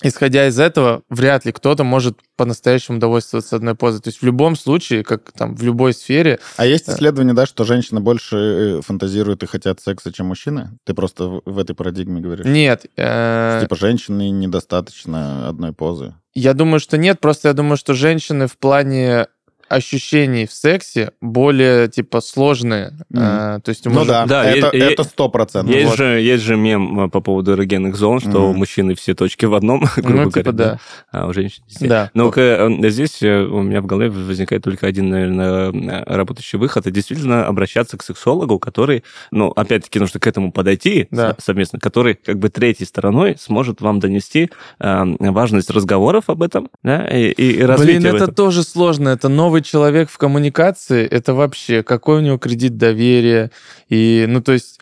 исходя 0.01 0.47
из 0.47 0.59
этого, 0.59 1.03
вряд 1.09 1.45
ли 1.45 1.51
кто-то 1.51 1.83
может 1.83 2.19
по-настоящему 2.37 2.99
довольствоваться 2.99 3.55
одной 3.57 3.75
позой. 3.75 4.01
То 4.01 4.09
есть 4.09 4.19
в 4.21 4.25
любом 4.25 4.55
случае, 4.55 5.03
как 5.03 5.31
там 5.33 5.55
в 5.55 5.63
любой 5.63 5.93
сфере... 5.93 6.39
А 6.57 6.65
есть 6.65 6.89
исследование, 6.89 7.33
да, 7.33 7.45
что 7.45 7.65
женщины 7.65 7.99
больше 7.99 8.35
э, 8.37 8.81
фантазируют 8.81 9.43
и 9.43 9.45
хотят 9.47 9.79
секса, 9.81 10.13
чем 10.13 10.27
мужчины? 10.27 10.77
Ты 10.85 10.93
просто 10.93 11.25
в- 11.25 11.41
в 11.45 11.57
этой 11.59 11.75
парадигме 11.75 12.21
говоришь? 12.21 12.45
Нет. 12.45 12.85
э, 12.97 13.59
Типа 13.61 13.75
женщины 13.75 14.29
недостаточно 14.29 15.47
одной 15.49 15.73
позы. 15.73 16.13
Я 16.35 16.53
думаю, 16.53 16.79
что 16.79 16.97
нет, 16.97 17.19
просто 17.19 17.47
я 17.49 17.53
думаю, 17.53 17.75
что 17.75 17.93
женщины 17.93 18.47
в 18.47 18.57
плане 18.57 19.27
ощущений 19.69 20.45
в 20.45 20.53
сексе 20.53 21.11
более, 21.21 21.87
типа, 21.87 22.21
сложные. 22.21 22.93
Мгм. 23.09 23.23
Э, 23.23 23.59
то 23.63 23.69
есть 23.69 23.85
у 23.87 23.89
Ну 23.89 24.05
да, 24.05 24.25
Да, 24.25 24.43
это 24.45 25.03
сто 25.03 25.29
процентов. 25.29 25.73
Есть, 25.73 25.89
Вот. 25.89 25.97
же, 25.97 26.05
есть 26.21 26.43
же 26.43 26.55
мем 26.55 26.99
э, 27.05 27.09
по 27.09 27.21
поводу 27.21 27.53
эрогенных 27.53 27.95
зон, 27.95 28.19
что 28.19 28.47
у 28.47 28.49
Мгм. 28.49 28.59
мужчины 28.59 28.95
все 28.95 29.13
точки 29.13 29.45
в 29.45 29.53
одном, 29.53 29.81
грубо 29.97 30.23
Ну, 30.25 30.31
типа, 30.31 30.51
говоря, 30.51 30.71
да. 30.71 30.79
а 31.11 31.27
у 31.27 31.33
женщин 31.33 31.63
все. 31.67 31.87
Да. 31.87 32.11
Но 32.13 32.31
э, 32.35 32.89
здесь 32.89 33.21
э, 33.21 33.41
у 33.43 33.61
меня 33.61 33.81
в 33.81 33.85
голове 33.85 34.09
возникает 34.09 34.63
только 34.63 34.87
один, 34.87 35.09
наверное, 35.09 35.71
э, 35.71 36.03
работающий 36.15 36.57
выход. 36.59 36.83
Это 36.85 36.91
действительно 36.91 37.45
обращаться 37.45 37.97
к 37.97 38.03
сексологу, 38.03 38.59
который, 38.59 39.03
ну, 39.31 39.49
опять-таки, 39.49 39.99
нужно 39.99 40.19
к 40.19 40.27
этому 40.27 40.51
подойти 40.51 41.07
Да. 41.11 41.35
со- 41.37 41.45
совместно, 41.45 41.79
который 41.79 42.15
как 42.15 42.39
бы 42.39 42.49
третьей 42.49 42.85
стороной 42.85 43.35
сможет 43.39 43.81
вам 43.81 43.99
донести 43.99 44.49
э, 44.79 45.03
важность 45.19 45.69
разговоров 45.69 46.25
об 46.27 46.41
этом, 46.41 46.69
да, 46.83 47.05
и, 47.07 47.31
и, 47.31 47.61
развитие 47.61 47.99
Блин, 47.99 48.15
это 48.15 48.23
этом. 48.25 48.35
тоже 48.35 48.63
сложно. 48.63 49.09
Это 49.09 49.29
новый 49.29 49.58
человек 49.61 50.09
в 50.09 50.17
коммуникации. 50.17 51.05
Это 51.05 51.33
вообще 51.33 51.83
какой 51.83 52.17
у 52.17 52.21
него 52.21 52.37
кредит 52.37 52.77
доверия. 52.77 53.51
И, 53.89 54.25
ну, 54.27 54.41
то 54.41 54.51
есть... 54.53 54.79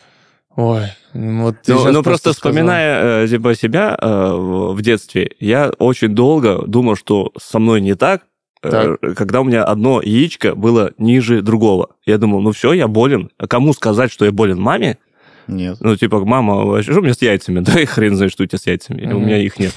Ой, 0.56 0.86
вот 1.14 1.56
ты 1.62 1.72
Ну, 1.72 1.92
ну, 1.92 2.02
просто 2.02 2.32
сказал. 2.32 2.52
вспоминая 2.52 3.24
э, 3.24 3.28
типа, 3.28 3.54
себя 3.54 3.96
э, 4.00 4.32
в 4.36 4.80
детстве, 4.82 5.30
я 5.38 5.70
очень 5.78 6.08
долго 6.08 6.64
думал, 6.66 6.96
что 6.96 7.32
со 7.40 7.60
мной 7.60 7.80
не 7.80 7.94
так, 7.94 8.22
э, 8.62 8.70
Так. 9.00 9.16
когда 9.16 9.40
у 9.40 9.44
меня 9.44 9.62
одно 9.62 10.02
яичко 10.02 10.56
было 10.56 10.92
ниже 10.98 11.42
другого. 11.42 11.90
Я 12.06 12.18
думал, 12.18 12.40
ну 12.40 12.50
все, 12.50 12.72
я 12.72 12.88
болен. 12.88 13.30
А 13.38 13.46
кому 13.46 13.72
сказать, 13.72 14.10
что 14.10 14.24
я 14.24 14.32
болен? 14.32 14.60
Маме? 14.60 14.98
Нет. 15.46 15.78
Ну, 15.80 15.96
типа, 15.96 16.24
мама, 16.24 16.76
а 16.78 16.82
что 16.82 16.98
у 16.98 17.02
меня 17.02 17.14
с 17.14 17.22
яйцами? 17.22 17.60
Да 17.64 17.80
и 17.80 17.84
хрен 17.84 18.16
знает, 18.16 18.32
что 18.32 18.42
у 18.42 18.46
тебя 18.46 18.58
с 18.58 18.66
яйцами. 18.66 19.00
Или 19.00 19.12
У 19.12 19.20
меня 19.20 19.38
их 19.38 19.58
нет. 19.60 19.74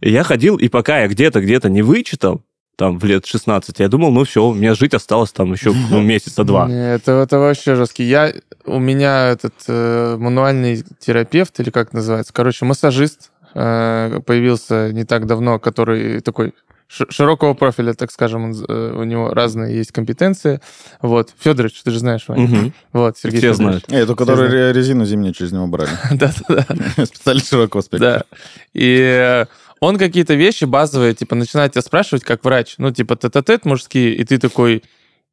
И 0.00 0.10
я 0.10 0.24
ходил, 0.24 0.56
и 0.56 0.68
пока 0.68 1.00
я 1.02 1.08
где-то, 1.08 1.40
где-то 1.42 1.68
не 1.68 1.82
вычитал, 1.82 2.40
там, 2.82 2.98
в 2.98 3.04
лет 3.04 3.24
16, 3.24 3.78
я 3.78 3.86
думал, 3.86 4.10
ну 4.10 4.24
все, 4.24 4.44
у 4.44 4.54
меня 4.54 4.74
жить 4.74 4.92
осталось 4.92 5.30
там 5.30 5.52
еще 5.52 5.72
ну, 5.88 6.00
месяца 6.02 6.42
два. 6.42 6.68
Это, 6.68 7.12
это 7.12 7.38
вообще 7.38 7.76
жесткий. 7.76 8.02
Я, 8.02 8.32
у 8.66 8.80
меня 8.80 9.28
этот 9.28 9.54
э, 9.68 10.16
мануальный 10.18 10.84
терапевт, 10.98 11.60
или 11.60 11.70
как 11.70 11.92
называется, 11.92 12.32
короче, 12.32 12.64
массажист 12.64 13.30
э, 13.54 14.18
появился 14.26 14.90
не 14.92 15.04
так 15.04 15.26
давно, 15.26 15.60
который 15.60 16.22
такой 16.22 16.54
широкого 16.88 17.54
профиля, 17.54 17.94
так 17.94 18.10
скажем, 18.10 18.46
он, 18.46 18.64
э, 18.68 18.92
у 18.96 19.04
него 19.04 19.30
разные 19.32 19.76
есть 19.76 19.92
компетенции. 19.92 20.60
Вот. 21.00 21.30
Федорович, 21.38 21.80
ты 21.84 21.92
же 21.92 22.00
знаешь, 22.00 22.24
Ваня. 22.26 22.42
Мгм. 22.48 22.74
Вот, 22.92 23.16
Сергей 23.16 23.38
Все 23.38 23.52
Федорович. 23.52 23.84
знают. 23.86 24.04
Эту, 24.04 24.16
которую 24.16 24.50
ре- 24.50 24.72
резину 24.72 25.04
зимнюю 25.04 25.34
через 25.34 25.52
него 25.52 25.68
брали. 25.68 25.90
Да-да-да. 26.10 26.66
Специально 27.06 27.42
широкого 27.42 27.80
спектра. 27.82 28.24
Да. 28.30 28.36
И 28.74 28.98
э, 29.00 29.46
он 29.82 29.98
какие-то 29.98 30.34
вещи 30.34 30.64
базовые, 30.64 31.12
типа, 31.12 31.34
начинает 31.34 31.72
тебя 31.72 31.82
спрашивать 31.82 32.22
как 32.22 32.44
врач. 32.44 32.76
Ну, 32.78 32.92
типа, 32.92 33.16
тет-а-тет 33.16 33.64
мужские, 33.64 34.14
и 34.14 34.22
ты 34.22 34.38
такой, 34.38 34.84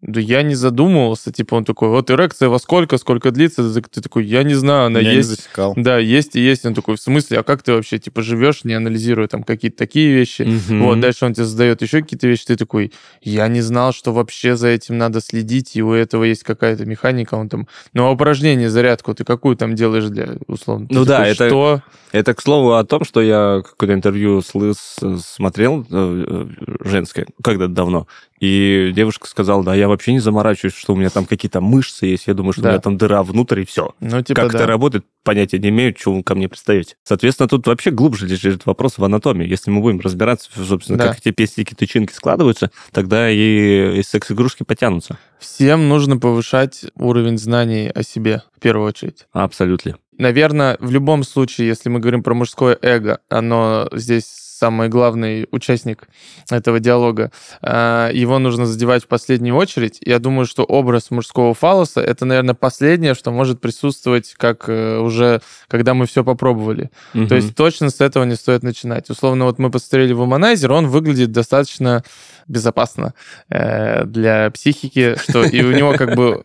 да 0.02 0.22
я 0.22 0.44
не 0.44 0.56
задумывался. 0.56 1.32
Типа, 1.32 1.56
он 1.56 1.66
такой, 1.66 1.90
вот 1.90 2.10
эрекция 2.10 2.48
во 2.50 2.58
сколько, 2.60 2.98
сколько 2.98 3.32
длится? 3.32 3.74
Ты 3.74 3.82
ты 3.82 4.02
такой, 4.02 4.26
я 4.26 4.44
не 4.44 4.54
знаю, 4.54 4.86
она 4.88 5.00
Я 5.00 5.10
не 5.12 5.16
есть. 5.18 5.30
засекал. 5.30 5.74
Да, 5.76 5.98
есть 5.98 6.36
и 6.36 6.40
есть. 6.40 6.66
Он 6.66 6.74
такой, 6.74 6.96
в 6.96 7.02
смысле, 7.02 7.40
а 7.40 7.44
как 7.44 7.64
ты 7.64 7.74
вообще, 7.74 8.00
типа, 8.00 8.22
живешь, 8.22 8.64
не 8.64 8.74
анализируя 8.74 9.28
там 9.28 9.44
какие-то 9.44 9.78
такие 9.78 10.14
вещи? 10.14 10.44
Мгм. 10.44 10.84
Вот, 10.84 11.00
дальше 11.02 11.26
он 11.26 11.34
тебе 11.34 11.46
задает 11.46 11.82
еще 11.82 12.02
какие-то 12.02 12.28
вещи, 12.28 12.46
ты 12.46 12.56
такой, 12.56 12.94
я 13.22 13.48
не 13.50 13.62
знал, 13.62 13.92
что 13.94 14.14
вообще 14.14 14.56
за 14.56 14.70
этим 14.70 14.98
надо 14.98 15.20
следить, 15.22 15.76
и 15.76 15.84
у 15.84 15.92
этого 15.92 16.24
есть 16.24 16.44
какая-то 16.44 16.86
механика, 16.86 17.36
он 17.36 17.50
там, 17.50 17.68
ну, 17.94 18.06
а 18.06 18.12
упражнение, 18.12 18.70
зарядку, 18.70 19.14
ты 19.14 19.26
какую 19.26 19.58
там 19.58 19.76
делаешь 19.76 20.06
для, 20.06 20.38
условно? 20.48 20.88
Ты 20.88 20.94
Ну 20.96 21.04
да, 21.06 21.18
такой, 21.18 21.32
это- 21.32 21.48
Что? 21.50 21.84
Это, 22.12 22.34
к 22.34 22.42
слову, 22.42 22.74
о 22.74 22.84
том, 22.84 23.04
что 23.04 23.22
я 23.22 23.62
какое-то 23.64 23.94
интервью 23.94 24.42
слыс, 24.42 24.96
смотрел 25.24 25.86
э, 25.92 26.26
э, 26.28 26.46
женское, 26.84 27.28
когда-то 27.44 27.72
давно, 27.72 28.08
и 28.40 28.92
девушка 28.96 29.28
сказала, 29.28 29.64
да, 29.64 29.76
я 29.76 29.88
вообще 29.88 30.14
не 30.14 30.20
заморачиваюсь, 30.20 30.74
что 30.76 30.94
у 30.94 30.96
меня 30.96 31.10
там 31.10 31.26
какие-то 31.26 31.62
мышцы 31.62 32.06
есть, 32.06 32.28
я 32.28 32.34
думаю, 32.34 32.54
что 32.54 32.62
Да. 32.64 32.70
у 32.70 32.72
меня 32.74 32.82
там 32.82 32.98
дыра 32.98 33.24
внутрь, 33.24 33.62
и 33.62 33.66
все. 33.66 33.94
Ну, 34.00 34.22
типа, 34.22 34.42
как 34.42 34.52
да. 34.52 34.58
это 34.60 34.68
работает, 34.68 35.06
понятия 35.24 35.60
не 35.60 35.70
имею, 35.70 35.94
что 35.98 36.14
вы 36.14 36.24
ко 36.24 36.36
мне 36.36 36.48
представить. 36.48 36.96
Соответственно, 37.04 37.50
тут 37.50 37.68
вообще 37.68 37.92
глубже 37.92 38.28
лежит 38.28 38.66
вопрос 38.66 38.98
в 38.98 39.04
анатомии. 39.04 39.48
Если 39.48 39.72
мы 39.72 39.82
будем 39.82 40.00
разбираться, 40.00 40.50
собственно, 40.56 40.98
Да. 40.98 41.08
как 41.10 41.20
эти 41.20 41.32
пестики, 41.32 41.74
тычинки 41.74 42.14
складываются, 42.14 42.72
тогда 42.92 43.30
и, 43.30 44.00
и 44.00 44.04
секс-игрушки 44.04 44.64
потянутся. 44.64 45.18
Всем 45.40 45.90
нужно 45.90 46.18
повышать 46.18 46.86
уровень 46.96 47.38
знаний 47.38 47.90
о 47.90 48.04
себе, 48.04 48.44
в 48.56 48.60
первую 48.60 48.88
очередь. 48.88 49.28
Абсолютно. 49.32 49.98
Наверное, 50.18 50.76
в 50.82 50.92
любом 50.92 51.24
случае, 51.24 51.68
если 51.68 51.88
мы 51.90 52.00
говорим 52.00 52.24
про 52.24 52.34
мужское 52.34 52.78
эго, 52.82 53.20
оно 53.30 53.88
здесь 53.94 54.26
самый 54.60 54.90
главный 54.90 55.48
участник 55.52 56.10
этого 56.52 56.80
диалога, 56.80 57.32
а, 57.62 58.12
его 58.12 58.40
нужно 58.40 58.66
задевать 58.66 59.04
в 59.04 59.08
последнюю 59.08 59.56
очередь. 59.56 60.00
Я 60.06 60.20
думаю, 60.20 60.46
что 60.46 60.64
образ 60.64 61.12
мужского 61.12 61.54
фалоса— 61.54 62.02
это, 62.12 62.26
наверное, 62.26 62.56
последнее, 62.56 63.14
что 63.14 63.32
может 63.32 63.62
присутствовать, 63.62 64.34
как 64.38 64.68
э, 64.68 65.00
уже, 65.00 65.42
когда 65.68 65.94
мы 65.94 66.06
все 66.06 66.24
попробовали. 66.24 66.92
То 67.14 67.36
есть 67.36 67.56
точно 67.56 67.90
с 67.90 68.02
этого 68.02 68.26
не 68.26 68.36
стоит 68.36 68.64
начинать. 68.64 69.10
Условно, 69.10 69.46
вот 69.46 69.60
мы 69.60 69.72
посмотрели 69.72 70.14
в 70.14 70.22
Womanizer, 70.22 70.72
он 70.72 70.88
выглядит 70.88 71.32
достаточно 71.32 72.04
безопасно 72.48 73.14
э, 73.50 74.04
для 74.06 74.52
психики, 74.52 75.16
что 75.16 75.44
и 75.44 75.64
у 75.64 75.72
него 75.72 75.94
как 75.94 76.16
бы 76.16 76.44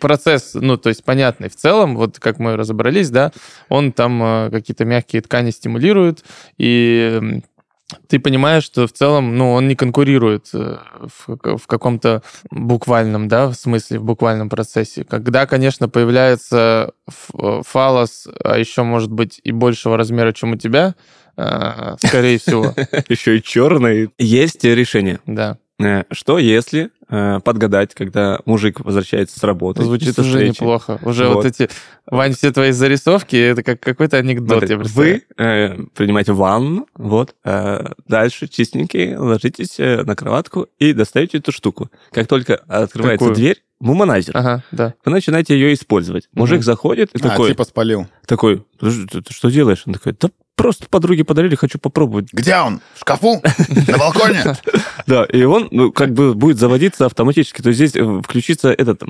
процесс, 0.00 0.52
ну, 0.54 0.76
то 0.76 0.88
есть 0.88 1.04
понятный 1.04 1.48
в 1.48 1.56
целом, 1.56 1.96
вот 1.96 2.18
как 2.18 2.38
мы 2.38 2.56
разобрались, 2.56 3.10
да, 3.10 3.32
он 3.68 3.92
там 3.92 4.22
э, 4.22 4.50
какие-то 4.50 4.84
мягкие 4.84 5.22
ткани 5.22 5.50
стимулирует, 5.50 6.24
и 6.58 7.40
ты 8.08 8.18
понимаешь, 8.18 8.64
что 8.64 8.86
в 8.86 8.92
целом, 8.92 9.36
ну, 9.36 9.52
он 9.52 9.68
не 9.68 9.74
конкурирует 9.74 10.50
э, 10.54 10.78
в, 11.26 11.58
в 11.58 11.66
каком-то 11.66 12.22
буквальном, 12.50 13.28
да, 13.28 13.48
в 13.48 13.54
смысле, 13.54 13.98
в 13.98 14.04
буквальном 14.04 14.48
процессе. 14.48 15.04
Когда, 15.04 15.46
конечно, 15.46 15.88
появляется 15.88 16.92
э, 17.38 17.62
фалос, 17.66 18.28
а 18.42 18.58
еще, 18.58 18.82
может 18.82 19.10
быть, 19.10 19.40
и 19.44 19.52
большего 19.52 19.96
размера, 19.96 20.32
чем 20.32 20.52
у 20.52 20.56
тебя, 20.56 20.94
э, 21.36 21.96
скорее 21.98 22.38
всего, 22.38 22.74
Еще 23.08 23.38
и 23.38 23.42
черный. 23.42 24.10
Есть 24.18 24.64
решение. 24.64 25.20
да. 25.26 25.58
Что 26.10 26.38
если 26.38 26.90
э, 27.08 27.40
подгадать, 27.44 27.94
когда 27.94 28.40
мужик 28.44 28.80
возвращается 28.80 29.38
с 29.38 29.42
работы? 29.42 29.82
Звучит 29.82 30.18
уже 30.18 30.30
встречи? 30.30 30.60
неплохо. 30.60 30.98
Уже 31.02 31.26
вот. 31.28 31.36
Вот. 31.36 31.44
эти, 31.46 31.68
Вань, 32.06 32.34
все 32.34 32.52
твои 32.52 32.70
зарисовки, 32.72 33.36
это 33.36 33.62
как 33.62 33.80
какой-то 33.80 34.16
анекдот, 34.18 34.64
Смотри, 34.66 34.76
вы 34.76 35.22
э, 35.36 35.76
принимаете 35.94 36.32
ванну, 36.32 36.86
вот, 36.94 37.34
э, 37.44 37.86
дальше 38.08 38.48
чистенькие 38.48 39.18
ложитесь 39.18 39.78
э, 39.78 40.02
на 40.02 40.14
кроватку 40.16 40.66
и 40.78 40.92
достаете 40.92 41.38
эту 41.38 41.52
штуку. 41.52 41.90
Как 42.12 42.26
только 42.26 42.56
открывается 42.68 43.26
Какую? 43.26 43.34
дверь, 43.34 43.62
вуманайзер, 43.80 44.36
Ага, 44.36 44.62
да. 44.70 44.94
вы 45.04 45.12
начинаете 45.12 45.54
ее 45.54 45.74
использовать. 45.74 46.28
Мужик 46.32 46.58
Мгм. 46.58 46.64
заходит 46.64 47.10
и 47.14 47.18
А, 47.18 47.28
такой, 47.28 47.50
типа 47.50 47.64
спалил. 47.64 48.06
такой, 48.26 48.64
«Подожди, 48.78 49.06
ты, 49.06 49.22
ты 49.22 49.32
что 49.34 49.50
делаешь? 49.50 49.82
Он 49.86 49.92
такой, 49.94 50.14
да 50.18 50.30
просто 50.56 50.86
подруги 50.88 51.22
подарили, 51.22 51.54
хочу 51.54 51.78
попробовать. 51.78 52.28
Где 52.32 52.56
он? 52.56 52.80
В 52.94 53.00
шкафу? 53.00 53.42
На 53.88 53.98
балконе? 53.98 54.42
Да, 55.06 55.24
и 55.24 55.42
он, 55.42 55.68
ну, 55.70 55.92
как 55.92 56.14
бы 56.14 56.32
будет 56.32 56.56
заводиться 56.58 57.04
автоматически. 57.04 57.60
То 57.60 57.68
есть 57.68 57.76
здесь 57.78 57.94
э, 57.94 58.22
включится 58.24 58.70
этот 58.72 59.02
э, 59.02 59.06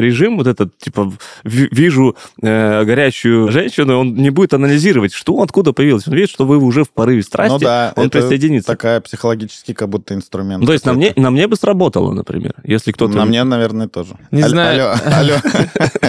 режим, 0.00 0.38
вот 0.38 0.46
этот, 0.46 0.78
типа, 0.78 1.12
ви- 1.44 1.68
вижу 1.70 2.16
э, 2.40 2.84
горячую 2.84 3.50
женщину, 3.52 3.98
он 3.98 4.14
не 4.14 4.30
будет 4.30 4.54
анализировать, 4.54 5.12
что, 5.12 5.42
откуда 5.42 5.74
появилось. 5.74 6.08
Он 6.08 6.14
видит, 6.14 6.30
что 6.30 6.46
вы 6.46 6.56
уже 6.56 6.84
в 6.84 6.90
порыве 6.90 7.22
страсти, 7.22 7.52
Ну 7.52 7.58
да, 7.58 7.92
он 7.96 8.06
это 8.06 8.20
присоединится. 8.20 8.66
такая 8.68 9.02
психологический 9.02 9.74
как 9.74 9.90
будто 9.90 10.14
инструмент. 10.14 10.64
То 10.64 10.72
есть 10.72 10.86
на 10.86 10.94
мне, 10.94 11.12
на 11.16 11.30
мне 11.30 11.48
бы 11.48 11.56
сработало, 11.56 12.14
например, 12.14 12.54
если 12.64 12.92
кто-то... 12.92 13.14
На 13.14 13.26
мне, 13.26 13.44
наверное, 13.44 13.88
тоже. 13.88 14.16
Не 14.30 14.40
Алло, 14.40 14.50
знаю. 14.50 14.92
Алло, 14.92 15.00
алло. 15.12 15.34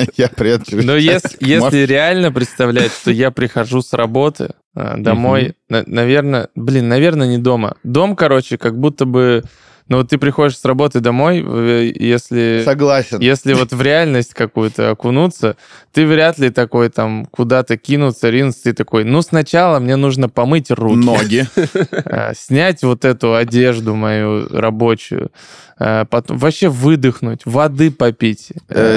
Я 0.16 0.30
привет. 0.30 0.62
Но 0.72 0.96
если, 0.96 1.86
реально 1.86 2.32
представлять, 2.32 2.94
что 2.94 3.12
я 3.12 3.30
прихожу 3.32 3.82
с 3.82 3.92
работы 3.92 4.54
э, 4.78 4.98
домой, 4.98 5.56
наверное, 5.70 6.50
блин, 6.56 6.88
наверное, 6.88 7.28
не 7.28 7.38
дома. 7.38 7.76
Дом, 7.84 8.16
короче, 8.16 8.58
как 8.58 8.78
будто 8.78 9.06
бы... 9.06 9.44
Ну, 9.90 9.98
вот 9.98 10.10
ты 10.10 10.18
приходишь 10.18 10.58
с 10.58 10.66
работы 10.66 11.00
домой, 11.00 11.42
э, 11.46 11.92
если... 11.96 12.62
Согласен. 12.66 13.20
Если 13.20 13.54
вот 13.54 13.72
в 13.72 13.82
реальность 13.82 14.34
какую-то 14.34 14.92
окунуться, 14.92 15.56
ты 15.94 16.06
вряд 16.06 16.38
ли 16.40 16.50
такой 16.50 16.90
там 16.90 17.26
куда-то 17.26 17.78
кинуться, 17.78 18.30
ринуться, 18.30 18.64
ты 18.66 18.74
такой, 18.74 19.06
ну, 19.06 19.22
сначала 19.22 19.80
мне 19.80 19.96
нужно 19.96 20.28
помыть 20.28 20.72
руки. 20.72 20.98
Ноги. 20.98 21.48
э, 21.56 22.34
снять 22.36 22.84
вот 22.84 23.06
эту 23.06 23.34
одежду 23.34 23.96
мою 23.96 24.50
рабочую, 24.50 25.32
потом 25.78 26.38
вообще 26.38 26.68
выдохнуть, 26.68 27.42
воды 27.46 27.90
попить. 27.90 28.50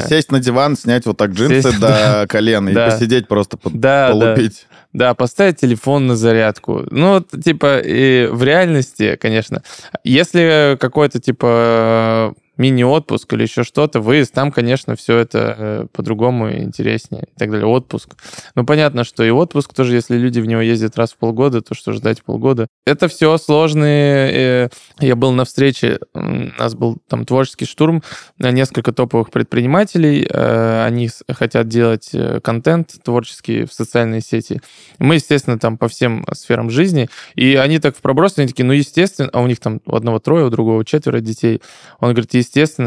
Сесть 0.08 0.32
на 0.32 0.40
диван, 0.40 0.76
снять 0.76 1.06
вот 1.06 1.18
так 1.18 1.30
джинсы 1.30 1.78
до 1.78 2.26
колена 2.28 2.70
и 2.70 2.74
посидеть 2.74 3.28
просто 3.28 3.56
полупить. 3.56 4.66
Да, 4.92 5.14
поставить 5.14 5.58
телефон 5.58 6.08
на 6.08 6.16
зарядку. 6.16 6.84
Ну, 6.90 7.20
типа, 7.20 7.78
и 7.78 8.26
в 8.26 8.42
реальности, 8.42 9.16
конечно, 9.16 9.62
если 10.02 10.76
какой-то, 10.80 11.20
типа, 11.20 12.34
мини-отпуск 12.60 13.32
или 13.32 13.42
еще 13.42 13.64
что-то, 13.64 14.00
выезд, 14.00 14.34
там, 14.34 14.52
конечно, 14.52 14.94
все 14.94 15.16
это 15.16 15.54
э, 15.56 15.86
по-другому 15.92 16.52
интереснее 16.52 17.24
и 17.24 17.38
так 17.38 17.50
далее. 17.50 17.66
Отпуск. 17.66 18.16
Ну, 18.54 18.66
понятно, 18.66 19.02
что 19.04 19.24
и 19.24 19.30
отпуск 19.30 19.72
тоже, 19.72 19.94
если 19.94 20.16
люди 20.18 20.40
в 20.40 20.46
него 20.46 20.60
ездят 20.60 20.96
раз 20.98 21.12
в 21.12 21.16
полгода, 21.16 21.62
то 21.62 21.74
что 21.74 21.92
ждать 21.92 22.22
полгода? 22.22 22.66
Это 22.84 23.08
все 23.08 23.36
сложные... 23.38 24.30
Э, 24.32 24.68
я 25.00 25.16
был 25.16 25.32
на 25.32 25.46
встрече, 25.46 26.00
у 26.12 26.20
нас 26.20 26.74
был 26.74 26.98
там 27.08 27.24
творческий 27.24 27.64
штурм, 27.64 28.02
несколько 28.38 28.92
топовых 28.92 29.30
предпринимателей, 29.30 30.26
э, 30.28 30.84
они 30.84 31.08
хотят 31.30 31.68
делать 31.68 32.10
контент 32.42 32.94
творческий 33.02 33.64
в 33.64 33.72
социальные 33.72 34.20
сети. 34.20 34.60
Мы, 34.98 35.14
естественно, 35.14 35.58
там 35.58 35.78
по 35.78 35.88
всем 35.88 36.26
сферам 36.34 36.68
жизни, 36.68 37.08
и 37.36 37.54
они 37.54 37.78
так 37.78 37.96
в 37.96 38.02
проброс, 38.02 38.34
они 38.36 38.48
такие, 38.48 38.66
ну, 38.66 38.74
естественно, 38.74 39.30
а 39.32 39.40
у 39.40 39.46
них 39.46 39.60
там 39.60 39.80
у 39.86 39.96
одного 39.96 40.18
трое, 40.18 40.44
у 40.44 40.50
другого 40.50 40.84
четверо 40.84 41.20
детей. 41.20 41.62
Он 42.00 42.10
говорит, 42.10 42.34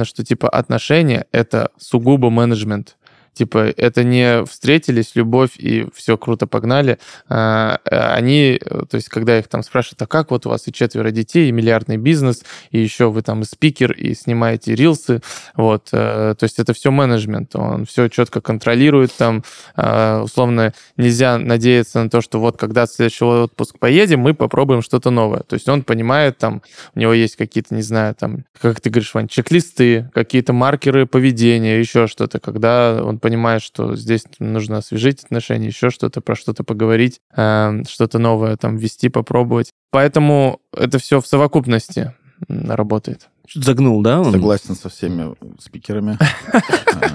что 0.05 0.24
типа 0.24 0.49
отношения— 0.49 1.28
это 1.32 1.72
сугубо 1.78 2.30
менеджмент. 2.30 2.97
Типа, 3.34 3.69
это 3.77 4.03
не 4.03 4.45
встретились, 4.45 5.11
любовь, 5.15 5.51
и 5.57 5.88
все, 5.95 6.17
круто, 6.17 6.47
погнали. 6.47 6.99
А, 7.27 7.79
а 7.89 8.13
они, 8.13 8.59
то 8.89 8.95
есть, 8.95 9.09
когда 9.09 9.39
их 9.39 9.47
там 9.47 9.63
спрашивают, 9.63 10.01
а 10.01 10.07
как 10.07 10.31
вот 10.31 10.45
у 10.45 10.49
вас 10.49 10.67
и 10.67 10.73
четверо 10.73 11.11
детей, 11.11 11.49
и 11.49 11.51
миллиардный 11.51 11.97
бизнес, 11.97 12.43
и 12.71 12.79
еще 12.79 13.09
вы 13.09 13.21
там 13.21 13.41
и 13.41 13.45
спикер, 13.45 13.91
и 13.91 14.13
снимаете 14.13 14.75
рилсы, 14.75 15.21
вот, 15.55 15.89
э, 15.91 16.36
то 16.38 16.43
есть 16.43 16.59
это 16.59 16.73
все 16.73 16.91
менеджмент, 16.91 17.55
он 17.55 17.86
все 17.86 18.07
четко 18.07 18.41
контролирует, 18.41 19.11
там, 19.13 19.43
а, 19.75 20.21
условно, 20.23 20.73
нельзя 20.97 21.38
надеяться 21.38 22.03
на 22.03 22.09
то, 22.09 22.21
что 22.21 22.39
вот 22.39 22.57
когда 22.57 22.86
в 22.86 22.89
следующий 22.89 23.25
отпуск 23.25 23.79
поедем, 23.79 24.19
мы 24.19 24.34
попробуем 24.34 24.81
что-то 24.81 25.09
новое. 25.09 25.41
То 25.41 25.55
есть 25.55 25.67
он 25.67 25.84
понимает, 25.84 26.38
там, 26.38 26.61
у 26.95 26.99
него 26.99 27.13
есть 27.13 27.36
какие-то, 27.36 27.73
не 27.73 27.81
знаю, 27.81 28.15
там, 28.15 28.45
как 28.59 28.81
ты 28.81 28.89
говоришь, 28.89 29.13
Вань, 29.13 29.27
чек-листы, 29.27 30.09
какие-то 30.13 30.53
маркеры 30.53 31.05
поведения, 31.05 31.79
еще 31.79 32.07
что-то, 32.07 32.39
когда 32.39 33.01
он 33.03 33.19
понимаешь, 33.24 33.63
что 33.63 33.95
здесь 33.95 34.26
нужно 34.39 34.80
освежить 34.80 35.24
отношения, 35.24 35.67
еще 35.67 35.89
что-то, 35.89 36.19
про 36.19 36.36
что-то 36.36 36.65
поговорить, 36.65 37.21
э, 37.34 37.84
что-то 37.88 38.19
новое 38.19 38.57
там 38.57 38.76
ввести, 38.76 39.07
попробовать. 39.07 39.71
Поэтому 39.91 40.59
это 40.76 40.99
все 40.99 41.21
в 41.21 41.26
совокупности 41.26 42.13
работает. 42.49 43.30
Чуть 43.47 43.63
загнул, 43.63 44.01
да? 44.01 44.19
Он? 44.19 44.34
Согласен 44.34 44.76
со 44.76 44.89
всеми 44.89 45.36
спикерами. 45.57 46.17
А, 46.51 46.59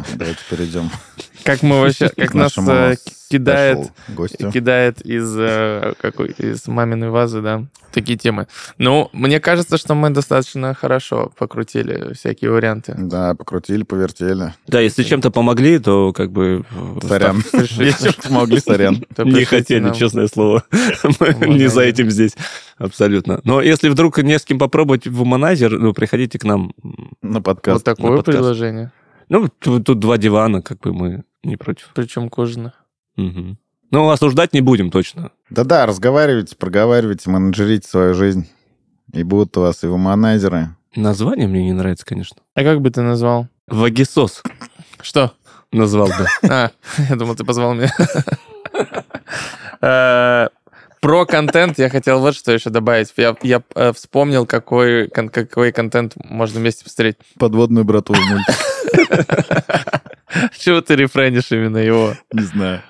давайте 0.14 0.40
перейдем. 0.48 0.90
Как 1.49 1.62
мы 1.62 1.80
вообще, 1.80 2.11
как 2.16 2.34
нас 2.34 2.59
э, 2.59 2.96
кидает, 3.30 3.90
кидает 4.53 5.01
из 5.01 5.34
э, 5.38 5.94
какой 5.99 6.28
из 6.28 6.68
маминой 6.68 7.09
вазы, 7.09 7.40
да, 7.40 7.64
такие 7.90 8.18
темы. 8.18 8.49
Ну, 8.76 9.09
мне 9.14 9.40
кажется, 9.40 9.78
что 9.78 9.94
мы 9.94 10.11
достаточно 10.11 10.74
хорошо 10.74 11.32
покрутили 11.38 12.12
всякие 12.12 12.51
варианты. 12.51 12.94
Да, 12.99 13.34
покрутили, 13.34 13.82
повертели. 13.82 14.53
Да, 14.66 14.80
если 14.80 15.05
чем-то 15.05 15.30
помогли, 15.30 15.78
то 15.78 16.12
как 16.12 16.32
бы... 16.32 16.66
Э, 16.70 17.07
сорян. 17.09 17.42
Если 17.53 18.11
помогли, 18.28 18.61
сорян. 18.61 19.03
Не 19.16 19.44
хотели, 19.44 19.94
честное 19.94 20.28
слово. 20.28 20.64
Мы 21.18 21.49
не 21.49 21.68
за 21.68 21.80
этим 21.80 22.11
здесь. 22.11 22.32
Абсолютно. 22.76 23.40
Но 23.44 23.62
если 23.62 23.88
вдруг 23.88 24.18
не 24.18 24.38
с 24.38 24.44
кем 24.44 24.59
попробовать 24.59 25.07
в 25.07 25.22
Womanizer, 25.22 25.70
ну, 25.70 25.94
приходите 25.94 26.38
к 26.38 26.44
нам 26.44 26.74
на 27.22 27.40
подкаст. 27.40 27.86
Вот 27.86 27.96
такое 27.96 28.22
предложение. 28.22 28.92
Ну, 29.28 29.48
тут, 29.48 29.84
тут 29.84 29.98
два 29.98 30.18
дивана, 30.18 30.62
как 30.62 30.80
бы 30.80 30.92
мы 30.92 31.24
не 31.42 31.56
против. 31.56 31.90
Причем 31.94 32.28
кожаных. 32.28 32.72
Угу. 33.16 33.56
Ну, 33.90 34.10
осуждать 34.10 34.52
не 34.52 34.60
будем 34.60 34.90
точно. 34.90 35.32
Да-да, 35.50 35.86
разговаривайте, 35.86 36.56
проговаривайте, 36.56 37.30
менеджерите 37.30 37.88
свою 37.88 38.14
жизнь. 38.14 38.48
И 39.12 39.22
будут 39.22 39.56
у 39.56 39.62
вас 39.62 39.82
и 39.84 39.86
вуманайзеры. 39.86 40.76
Название 40.94 41.48
мне 41.48 41.64
не 41.64 41.72
нравится, 41.72 42.04
конечно. 42.04 42.38
А 42.54 42.62
как 42.62 42.80
бы 42.80 42.90
ты 42.90 43.00
назвал? 43.02 43.48
Вагисос. 43.66 44.42
Что? 45.00 45.32
Назвал 45.72 46.08
бы. 46.08 46.26
А, 46.50 46.70
я 47.08 47.16
думал, 47.16 47.34
ты 47.34 47.44
позвал 47.44 47.74
меня. 47.74 47.92
Про 51.01 51.26
контент 51.26 51.78
я 51.78 51.88
хотел 51.88 52.20
вот 52.20 52.34
что 52.34 52.53
еще 52.53 52.70
добавить. 52.70 53.12
Я, 53.16 53.36
я 53.42 53.62
э, 53.74 53.92
вспомнил, 53.92 54.46
какой, 54.46 55.09
какой 55.09 55.72
контент 55.72 56.14
можно 56.16 56.61
вместе 56.61 56.84
посмотреть. 56.84 57.16
Подводную 57.38 57.84
братву. 57.84 58.16
Чего 60.59 60.80
ты 60.80 60.96
рефренишь 60.96 61.53
именно 61.53 61.78
его? 61.78 62.14
Не 62.32 62.42
знаю. 62.42 62.82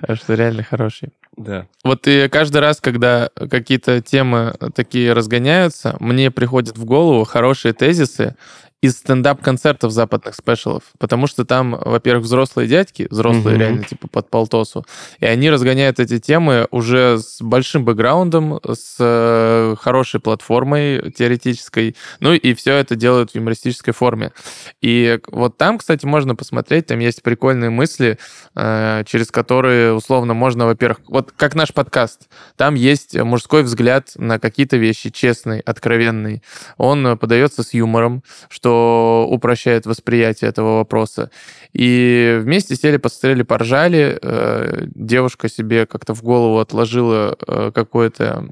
А 0.00 0.14
что 0.14 0.34
реально 0.34 0.62
хороший. 0.62 1.10
Да. 1.36 1.66
Вот 1.84 2.06
и 2.08 2.28
каждый 2.28 2.60
раз, 2.60 2.80
когда 2.80 3.30
какие-то 3.50 4.00
темы 4.00 4.54
такие 4.74 5.12
разгоняются, 5.12 5.96
мне 6.00 6.30
приходят 6.30 6.76
в 6.76 6.84
голову 6.84 7.24
хорошие 7.24 7.72
тезисы, 7.72 8.34
из 8.80 8.98
стендап-концертов 8.98 9.90
западных 9.90 10.36
спешалов, 10.36 10.84
потому 10.98 11.26
что 11.26 11.44
там, 11.44 11.80
во-первых, 11.84 12.24
взрослые 12.24 12.68
дядьки, 12.68 13.08
взрослые 13.10 13.56
mm-hmm. 13.56 13.58
реально 13.58 13.84
типа 13.84 14.06
под 14.06 14.30
полтосу, 14.30 14.84
и 15.18 15.26
они 15.26 15.50
разгоняют 15.50 15.98
эти 15.98 16.20
темы 16.20 16.68
уже 16.70 17.18
с 17.18 17.42
большим 17.42 17.84
бэкграундом, 17.84 18.60
с 18.64 18.96
э, 19.00 19.74
хорошей 19.80 20.20
платформой 20.20 21.10
теоретической, 21.10 21.96
ну 22.20 22.32
и 22.32 22.54
все 22.54 22.74
это 22.74 22.94
делают 22.94 23.32
в 23.32 23.34
юмористической 23.34 23.92
форме. 23.92 24.32
И 24.80 25.18
вот 25.26 25.56
там, 25.56 25.78
кстати, 25.78 26.06
можно 26.06 26.36
посмотреть, 26.36 26.86
там 26.86 27.00
есть 27.00 27.22
прикольные 27.22 27.70
мысли, 27.70 28.18
э, 28.54 29.02
через 29.06 29.32
которые, 29.32 29.92
условно, 29.94 30.34
можно, 30.34 30.66
во-первых, 30.66 31.00
вот 31.08 31.32
как 31.36 31.56
наш 31.56 31.74
подкаст, 31.74 32.28
там 32.56 32.76
есть 32.76 33.16
мужской 33.16 33.64
взгляд 33.64 34.12
на 34.14 34.38
какие-то 34.38 34.76
вещи, 34.76 35.10
честный, 35.10 35.58
откровенный. 35.60 36.44
Он 36.76 37.18
подается 37.18 37.64
с 37.64 37.74
юмором, 37.74 38.22
что 38.48 38.67
что 38.68 39.26
упрощает 39.30 39.86
восприятие 39.86 40.50
этого 40.50 40.78
вопроса. 40.78 41.30
И 41.72 42.38
вместе 42.42 42.76
сели, 42.76 42.98
посмотрели, 42.98 43.42
поржали. 43.42 44.18
Э, 44.20 44.84
девушка 44.94 45.48
себе 45.48 45.86
как-то 45.86 46.14
в 46.14 46.22
голову 46.22 46.58
отложила 46.58 47.34
э, 47.46 47.72
какое-то 47.74 48.44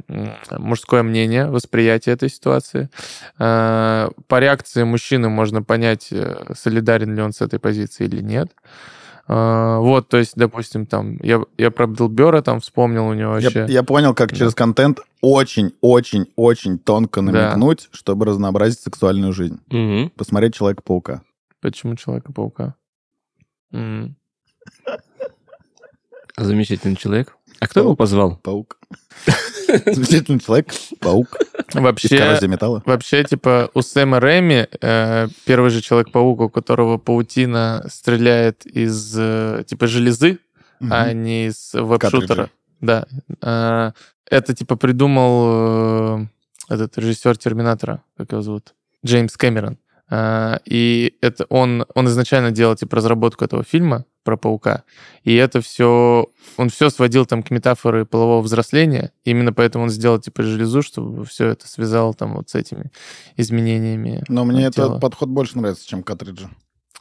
мужское 0.50 1.02
мнение, 1.02 1.46
восприятие 1.46 2.14
этой 2.14 2.30
ситуации. 2.30 2.88
Э, 3.38 4.08
по 4.26 4.38
реакции 4.40 4.84
мужчины 4.84 5.28
можно 5.28 5.62
понять, 5.62 6.10
солидарен 6.54 7.14
ли 7.14 7.20
он 7.20 7.32
с 7.32 7.42
этой 7.42 7.58
позицией 7.58 8.08
или 8.08 8.22
нет. 8.22 8.48
Uh, 9.28 9.80
вот, 9.80 10.08
то 10.08 10.18
есть, 10.18 10.34
допустим, 10.36 10.86
там, 10.86 11.18
я, 11.20 11.42
я 11.58 11.72
про 11.72 11.88
Билбера 11.88 12.42
там 12.42 12.60
вспомнил 12.60 13.08
у 13.08 13.14
него 13.14 13.32
вообще. 13.32 13.60
Я, 13.60 13.66
я 13.66 13.82
понял, 13.82 14.14
как 14.14 14.30
да. 14.30 14.36
через 14.36 14.54
контент 14.54 15.00
очень-очень-очень 15.20 16.78
тонко 16.78 17.22
намекнуть, 17.22 17.88
да. 17.90 17.98
чтобы 17.98 18.24
разнообразить 18.26 18.78
сексуальную 18.78 19.32
жизнь. 19.32 19.60
Угу. 19.68 20.10
Посмотреть 20.16 20.54
Человека-паука. 20.54 21.22
Почему 21.60 21.96
Человека-паука? 21.96 22.76
Замечательный 26.36 26.96
человек. 26.96 27.36
А 27.60 27.66
кто 27.66 27.80
паук, 27.80 27.86
его 27.86 27.96
позвал? 27.96 28.36
Паук. 28.36 28.78
Замечательный 29.86 30.40
человек, 30.40 30.72
паук. 31.00 31.36
Вообще, 31.74 32.38
металла. 32.42 32.82
вообще, 32.86 33.24
типа, 33.24 33.70
у 33.74 33.82
Сэма 33.82 34.20
Рэми, 34.20 34.68
э, 34.80 35.28
первый 35.44 35.70
же 35.70 35.80
Человек-паук, 35.80 36.40
у 36.40 36.48
которого 36.48 36.98
паутина 36.98 37.84
стреляет 37.88 38.66
из, 38.66 39.14
э, 39.18 39.64
типа, 39.66 39.86
железы, 39.86 40.38
угу. 40.80 40.90
а 40.90 41.12
не 41.12 41.46
из 41.46 41.72
веб-шутера. 41.72 42.50
Да. 42.80 43.06
Э, 43.42 43.92
это, 44.30 44.54
типа, 44.54 44.76
придумал 44.76 46.20
э, 46.20 46.26
этот 46.68 46.98
режиссер 46.98 47.36
Терминатора, 47.36 48.02
как 48.16 48.32
его 48.32 48.42
зовут? 48.42 48.74
Джеймс 49.04 49.36
Кэмерон. 49.36 49.78
Э, 50.10 50.58
и 50.64 51.16
это 51.20 51.46
он, 51.48 51.86
он 51.94 52.06
изначально 52.08 52.50
делал, 52.50 52.76
типа, 52.76 52.96
разработку 52.96 53.44
этого 53.44 53.64
фильма, 53.64 54.04
про 54.26 54.36
паука. 54.36 54.82
И 55.22 55.34
это 55.36 55.60
все, 55.60 56.26
он 56.56 56.68
все 56.68 56.90
сводил 56.90 57.26
там 57.26 57.44
к 57.44 57.50
метафоре 57.50 58.04
полового 58.04 58.42
взросления. 58.42 59.12
Именно 59.24 59.52
поэтому 59.52 59.84
он 59.84 59.90
сделал 59.90 60.18
типа 60.18 60.42
железу, 60.42 60.82
чтобы 60.82 61.24
все 61.24 61.46
это 61.46 61.68
связал 61.68 62.12
там 62.12 62.34
вот 62.34 62.50
с 62.50 62.56
этими 62.56 62.90
изменениями. 63.36 64.24
Но 64.28 64.44
мне 64.44 64.68
тела. 64.70 64.88
этот 64.88 65.00
подход 65.00 65.28
больше 65.28 65.56
нравится, 65.58 65.88
чем 65.88 66.02
картриджи. 66.02 66.50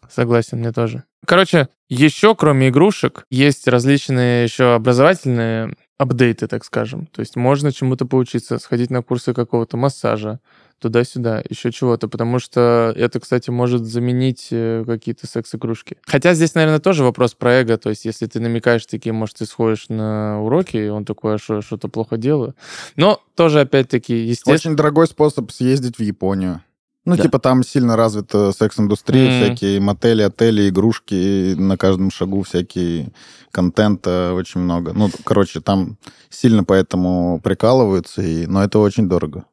Согласен, 0.08 0.60
мне 0.60 0.72
тоже. 0.72 1.04
Короче, 1.26 1.68
еще 1.90 2.36
кроме 2.36 2.70
игрушек 2.70 3.26
есть 3.32 3.68
различные 3.68 4.44
еще 4.44 4.76
образовательные 4.76 5.76
апдейты, 5.98 6.48
так 6.48 6.64
скажем. 6.64 7.08
То 7.08 7.22
есть 7.22 7.36
можно 7.36 7.72
чему-то 7.72 8.06
поучиться, 8.06 8.60
сходить 8.60 8.92
на 8.92 9.02
курсы 9.02 9.34
какого-то 9.34 9.78
массажа, 9.78 10.40
туда-сюда, 10.80 11.44
еще 11.50 11.72
чего-то, 11.72 12.08
потому 12.08 12.40
что 12.40 12.94
это, 12.96 13.20
кстати, 13.20 13.50
может 13.50 13.86
заменить 13.86 14.50
э, 14.52 14.84
какие-то 14.86 15.28
секс-игрушки. 15.28 15.98
Хотя 16.06 16.34
здесь, 16.34 16.54
наверное, 16.56 16.80
тоже 16.80 17.04
вопрос 17.04 17.34
про 17.34 17.54
эго, 17.62 17.78
то 17.78 17.90
есть 17.90 18.06
если 18.06 18.26
ты 18.26 18.40
намекаешь 18.40 18.86
такие, 18.86 19.14
может, 19.14 19.38
ты 19.38 19.46
сходишь 19.46 19.88
на 19.90 20.42
уроки, 20.42 20.78
и 20.78 20.88
он 20.90 21.06
такой, 21.06 21.36
а 21.36 21.38
что, 21.38 21.62
что-то 21.62 21.88
плохо 21.88 22.18
делаю. 22.18 22.56
Но 22.96 23.22
тоже, 23.36 23.62
опять-таки, 23.62 24.16
естественно... 24.16 24.56
Очень 24.56 24.76
дорогой 24.76 25.08
способ 25.08 25.52
съездить 25.52 25.98
в 25.98 26.02
Японию. 26.02 26.62
Ну, 27.06 27.16
Да. 27.16 27.22
типа 27.24 27.38
там 27.38 27.64
сильно 27.64 27.96
развита 27.96 28.52
секс-индустрия, 28.52 29.28
Мгм. 29.30 29.46
всякие 29.46 29.80
мотели, 29.80 30.24
отели, 30.24 30.68
игрушки, 30.70 31.54
на 31.54 31.78
каждом 31.78 32.10
шагу 32.10 32.42
всякие 32.42 33.12
контента 33.52 34.34
очень 34.34 34.62
много. 34.62 34.92
Ну, 34.94 35.12
короче, 35.24 35.62
там 35.62 35.98
сильно 36.30 36.64
поэтому 36.64 37.40
прикалываются, 37.44 38.24
и... 38.24 38.48
но 38.48 38.64
это 38.64 38.80
очень 38.80 39.08
дорого. 39.08 39.46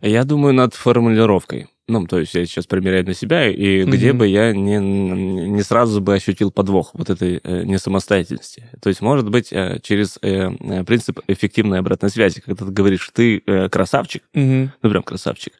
Я 0.00 0.24
думаю 0.24 0.54
над 0.54 0.74
формулировкой. 0.74 1.66
Ну, 1.88 2.06
то 2.06 2.20
есть 2.20 2.34
я 2.34 2.46
сейчас 2.46 2.66
примеряю 2.66 3.04
на 3.04 3.14
себя, 3.14 3.48
и 3.48 3.82
Мгм. 3.82 3.90
где 3.90 4.12
бы 4.12 4.28
я 4.28 4.52
не, 4.52 4.76
не 4.78 5.62
сразу 5.62 6.00
бы 6.00 6.14
ощутил 6.14 6.52
подвох 6.52 6.90
вот 6.94 7.10
этой 7.10 7.40
э, 7.42 7.64
несамостоятельности. 7.64 8.68
То 8.80 8.90
есть, 8.90 9.00
может 9.00 9.28
быть, 9.28 9.52
э, 9.52 9.80
через 9.82 10.16
э, 10.22 10.50
э, 10.60 10.84
принцип 10.84 11.18
эффективной 11.26 11.80
обратной 11.80 12.10
связи, 12.10 12.40
когда 12.40 12.64
ты 12.64 12.70
говоришь, 12.70 13.10
ты 13.12 13.42
э, 13.44 13.68
красавчик, 13.68 14.22
Мгм. 14.34 14.72
ну, 14.82 14.90
прям 14.90 15.02
красавчик, 15.02 15.54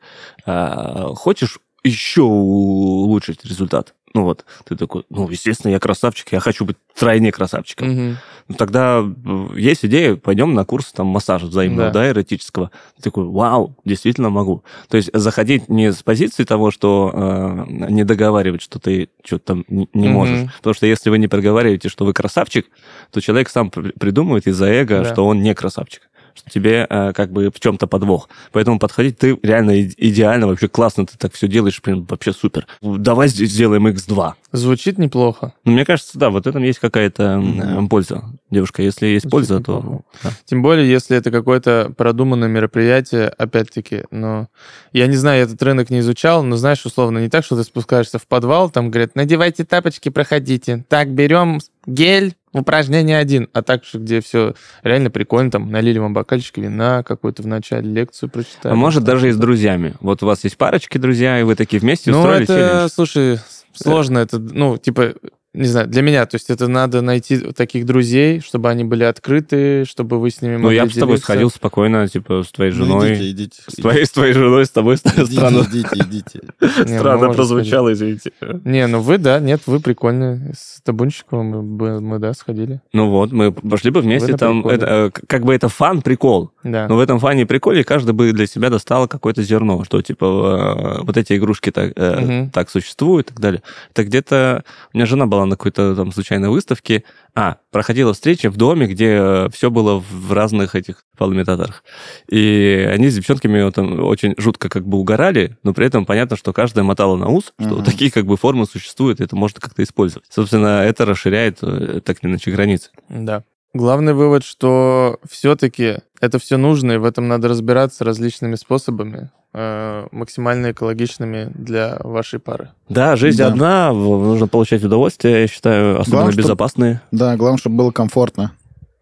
а, 0.47 1.15
хочешь 1.17 1.59
еще 1.83 2.23
улучшить 2.23 3.45
результат? 3.45 3.95
Ну 4.13 4.25
вот, 4.25 4.45
ты 4.65 4.75
такой, 4.77 5.05
ну, 5.09 5.29
естественно, 5.31 5.71
я 5.71 5.79
красавчик, 5.79 6.33
я 6.33 6.41
хочу 6.41 6.65
быть 6.65 6.77
тройне 6.99 7.31
красавчиком. 7.31 7.89
Мгм. 7.91 8.17
Ну, 8.49 8.55
тогда 8.57 9.03
э, 9.05 9.47
есть 9.57 9.85
идея, 9.85 10.17
пойдем 10.17 10.53
на 10.55 10.65
курс 10.65 10.93
там 10.93 11.07
массажа 11.07 11.47
взаимного, 11.47 11.91
Да. 11.91 12.01
да, 12.01 12.09
эротического. 12.09 12.73
Ты 12.97 13.03
такой, 13.05 13.25
вау, 13.27 13.77
действительно 13.85 14.29
могу. 14.29 14.65
То 14.89 14.97
есть 14.97 15.11
заходить 15.15 15.69
не 15.69 15.93
с 15.93 16.03
позиции 16.03 16.43
того, 16.43 16.73
что 16.73 17.13
э, 17.15 17.65
не 17.91 18.03
договаривать, 18.03 18.63
что 18.63 18.81
ты 18.81 19.11
что-то 19.25 19.45
там 19.45 19.65
не, 19.69 19.89
не 19.95 20.09
Мгм. 20.09 20.13
можешь. 20.17 20.53
Потому 20.57 20.75
что 20.75 20.87
если 20.87 21.09
вы 21.11 21.19
не 21.19 21.29
проговариваете, 21.29 21.89
что 21.89 22.05
вы 22.05 22.13
красавчик, 22.13 22.67
то 23.13 23.21
человек 23.21 23.49
сам 23.49 23.71
при- 23.71 23.93
придумывает 23.93 24.49
из-за 24.49 24.67
эго, 24.67 25.05
Да. 25.05 25.13
что 25.13 25.25
он 25.27 25.41
не 25.41 25.55
красавчик 25.55 26.10
что 26.35 26.51
тебе 26.51 26.87
э, 26.89 27.13
как 27.15 27.33
бы 27.33 27.51
в 27.51 27.61
чем-то 27.61 27.87
подвох. 27.87 28.29
Поэтому 28.53 28.79
подходить 28.79 29.19
ты 29.19 29.39
реально 29.43 29.83
идеально, 29.83 30.47
вообще 30.47 30.69
классно, 30.69 31.07
ты 31.07 31.17
так 31.17 31.35
все 31.35 31.49
делаешь, 31.49 31.81
прям 31.81 32.05
вообще 32.05 32.33
супер. 32.33 32.67
Давай 32.81 33.29
сделаем 33.29 33.87
x2. 33.89 34.33
Звучит 34.53 34.99
неплохо. 34.99 35.53
Ну, 35.65 35.73
мне 35.73 35.85
кажется, 35.85 36.19
да, 36.19 36.31
вот 36.31 36.45
в 36.45 36.49
этом 36.49 36.63
есть 36.63 36.79
какая-то 36.81 37.39
Мгм. 37.39 37.87
э, 37.87 37.89
польза. 37.89 38.25
Девушка, 38.51 38.83
если 38.83 39.07
есть 39.07 39.23
Звучит 39.29 39.31
польза, 39.49 39.61
то... 39.63 39.77
неплохо. 39.79 40.03
да. 40.25 40.31
Тем 40.45 40.63
более, 40.63 40.91
если 40.91 41.17
это 41.17 41.31
какое-то 41.31 41.93
продуманное 41.97 42.49
мероприятие, 42.49 43.29
опять-таки, 43.29 44.05
но 44.11 44.49
я 44.93 45.07
не 45.07 45.17
знаю, 45.17 45.39
я 45.39 45.45
этот 45.45 45.63
рынок 45.63 45.91
не 45.91 46.01
изучал, 46.01 46.43
но 46.43 46.57
знаешь, 46.57 46.85
условно, 46.85 47.19
не 47.19 47.29
так, 47.29 47.45
что 47.45 47.57
ты 47.57 47.63
спускаешься 47.65 48.19
в 48.19 48.27
подвал, 48.27 48.71
там 48.71 48.91
говорят, 48.91 49.15
надевайте 49.15 49.65
тапочки, 49.65 50.09
проходите. 50.09 50.85
Так, 50.89 51.11
берем 51.11 51.61
гель, 51.87 52.35
упражнение 52.53 53.19
один. 53.19 53.49
А 53.53 53.63
так 53.63 53.85
же, 53.85 53.99
где 53.99 54.21
все 54.21 54.55
реально 54.83 55.11
прикольно, 55.11 55.53
там 55.53 55.71
налили 55.71 55.99
вам 56.01 56.13
бокальчик 56.13 56.59
вина, 56.59 57.05
какую-то 57.05 57.43
в 57.43 57.47
начале 57.47 57.89
лекцию 57.89 58.29
прочитали. 58.29 58.73
А 58.73 58.75
может, 58.77 59.05
даже 59.05 59.29
и 59.29 59.33
с 59.33 59.37
друзьями. 59.37 59.95
Вот 60.01 60.25
у 60.25 60.27
вас 60.27 60.43
есть 60.43 60.57
парочки 60.57 60.99
друзья, 60.99 61.39
и 61.39 61.45
вы 61.45 61.55
такие 61.55 61.79
вместе 61.81 62.11
Ну, 62.11 62.19
устроили 62.19 62.43
это, 62.45 62.53
челлендж. 62.55 62.91
слушай, 62.93 63.39
сложно 63.73 64.19
это, 64.19 64.39
ну, 64.39 64.77
типа, 64.77 65.15
не 65.53 65.65
знаю, 65.67 65.89
для 65.89 66.03
меня, 66.03 66.27
то 66.27 66.37
есть 66.37 66.49
это 66.49 66.69
надо 66.69 67.03
найти 67.03 67.39
таких 67.53 67.85
друзей, 67.85 68.41
чтобы 68.41 68.69
они 68.71 68.85
были 68.85 69.03
открыты, 69.03 69.85
чтобы 69.85 70.21
вы 70.21 70.31
с 70.31 70.43
ними 70.43 70.55
Ну, 70.57 70.63
могли 70.65 70.77
я 70.77 70.85
бы 70.85 70.91
с 70.91 70.95
тобой 70.95 71.07
делиться. 71.17 71.25
сходил 71.25 71.51
спокойно, 71.51 72.07
типа, 72.07 72.45
с 72.45 72.53
твоей 72.53 72.71
Ну, 72.73 72.85
женой. 72.85 73.15
идите, 73.15 73.31
идите. 73.31 73.63
С 73.67 73.75
твоей, 73.75 74.07
с 74.07 74.11
твоей 74.11 74.33
женой, 74.33 74.65
с 74.65 74.71
тобой 74.71 74.95
Идите, 74.95 75.27
странно, 75.27 75.67
идите, 75.69 75.89
идите. 75.97 76.41
Не, 76.61 76.99
странно 76.99 77.19
можно 77.19 77.35
прозвучало, 77.35 77.93
извините. 77.93 78.31
Не, 78.65 78.87
ну 78.87 79.01
вы, 79.01 79.19
да, 79.19 79.41
нет, 79.41 79.63
вы 79.67 79.81
прикольные. 79.81 80.53
С 80.57 80.81
табунчиком 80.83 81.47
мы, 81.47 81.63
бы- 81.63 82.01
мы, 82.01 82.19
да, 82.21 82.33
сходили. 82.33 82.81
Ну 82.93 83.11
вот, 83.11 83.33
мы 83.33 83.51
пошли 83.53 83.91
бы 83.91 84.03
вместе, 84.03 84.33
Вы 84.33 84.39
там, 84.39 84.67
это, 84.69 84.87
э, 84.87 85.11
как 85.27 85.45
бы 85.45 85.53
это 85.55 85.69
фан, 85.69 86.03
прикол. 86.03 86.53
Да. 86.63 86.87
Но 86.89 86.97
в 86.97 87.01
этом 87.01 87.19
фане 87.19 87.43
и 87.43 87.45
приколе 87.45 87.83
каждый 87.83 88.13
бы 88.13 88.33
для 88.33 88.47
себя 88.47 88.71
достал 88.71 89.09
какое-то 89.09 89.43
зерно, 89.43 89.83
что 89.85 90.01
типа 90.01 90.99
э, 91.01 91.05
вот 91.05 91.17
эти 91.17 91.37
игрушки 91.37 91.71
так, 91.73 91.93
Мгм. 91.97 92.51
так 92.51 92.71
существуют 92.71 93.27
и 93.27 93.31
так 93.31 93.41
далее. 93.41 93.63
Это 93.93 94.05
где-то... 94.05 94.65
У 94.95 94.97
меня 94.97 95.07
жена 95.07 95.27
была 95.27 95.40
на 95.47 95.57
какой-то 95.57 95.95
там 95.95 96.13
случайной 96.13 96.49
выставке, 96.49 97.05
а, 97.35 97.59
проходила 97.71 98.13
встреча 98.13 98.51
в 98.51 98.57
доме, 98.57 98.87
где 98.87 99.49
все 99.53 99.71
было 99.71 99.99
в 100.11 100.33
разных 100.33 100.75
этих 100.75 101.05
полуметаторах. 101.17 101.85
И 102.29 102.89
они 102.93 103.09
с 103.09 103.15
девчонками 103.17 103.63
вот, 103.63 103.75
там 103.75 104.03
очень 104.05 104.35
жутко 104.39 104.69
как 104.69 104.87
бы 104.87 104.99
угорали, 104.99 105.57
но 105.63 105.73
при 105.75 105.87
этом 105.87 106.07
понятно, 106.07 106.37
что 106.37 106.53
каждая 106.53 106.85
мотала 106.85 107.17
на 107.17 107.29
ус, 107.29 107.53
что 107.61 107.75
Мгм. 107.77 107.85
такие 107.85 108.11
как 108.11 108.27
бы 108.27 108.37
формы 108.37 108.67
существуют, 108.67 109.21
и 109.21 109.25
это 109.25 109.37
можно 109.37 109.61
как-то 109.61 109.83
использовать. 109.83 110.27
Собственно, 110.31 110.83
это 110.83 111.05
расширяет 111.05 111.59
э, 111.63 112.01
так 112.05 112.23
или 112.23 112.31
иначе 112.31 112.51
границы. 112.51 112.91
Да. 113.09 113.45
Главный 113.73 114.15
вывод, 114.15 114.45
что 114.45 115.21
все-таки 115.31 115.99
это 116.21 116.39
все 116.41 116.57
нужно, 116.57 116.93
и 116.93 116.97
в 116.97 117.05
этом 117.05 117.29
надо 117.29 117.47
разбираться 117.49 118.03
различными 118.05 118.57
способами, 118.57 119.19
э, 119.19 119.40
максимально 119.53 120.71
экологичными 120.71 121.51
для 121.55 121.97
вашей 122.05 122.39
пары. 122.39 122.71
Да, 122.89 123.17
жизнь 123.17 123.39
Да. 123.39 123.49
одна, 123.49 123.93
нужно 123.93 124.47
получать 124.47 124.85
удовольствие, 124.85 125.43
я 125.43 125.47
считаю, 125.49 125.99
особенно 126.01 126.19
Главное, 126.19 126.33
чтоб- 126.33 126.45
безопасные. 126.45 127.01
Да, 127.11 127.37
главное, 127.37 127.59
чтобы 127.59 127.77
было 127.77 127.91
комфортно 127.91 128.53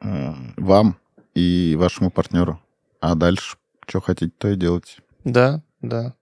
э, 0.01 0.33
вам 0.57 0.97
и 1.35 1.77
вашему 1.79 2.11
партнеру. 2.11 2.61
А 3.01 3.15
дальше, 3.15 3.57
что 3.87 4.01
хотите, 4.01 4.33
то 4.39 4.49
и 4.49 4.57
делайте. 4.57 4.95
Да, 5.25 5.61
да. 5.83 6.15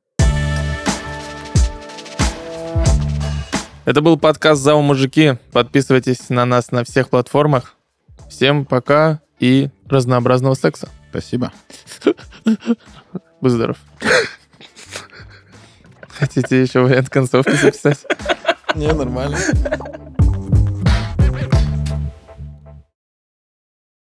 Это 3.85 4.01
был 4.01 4.19
подкаст 4.19 4.61
«Зау 4.63 4.83
мужики». 4.83 5.35
Подписывайтесь 5.53 6.29
на 6.29 6.45
нас 6.45 6.73
на 6.73 6.83
всех 6.83 7.09
платформах. 7.09 7.77
Всем 8.29 8.65
пока 8.65 9.21
и 9.39 9.71
разнообразного 9.89 10.55
секса. 10.55 10.89
Спасибо. 11.11 11.53
Будь. 13.41 13.77
Хотите 16.19 16.63
еще 16.63 16.81
вариант 16.81 17.11
концовки 17.11 17.53
записать? 17.53 18.07
Не, 18.75 18.93
нормально. 18.93 19.39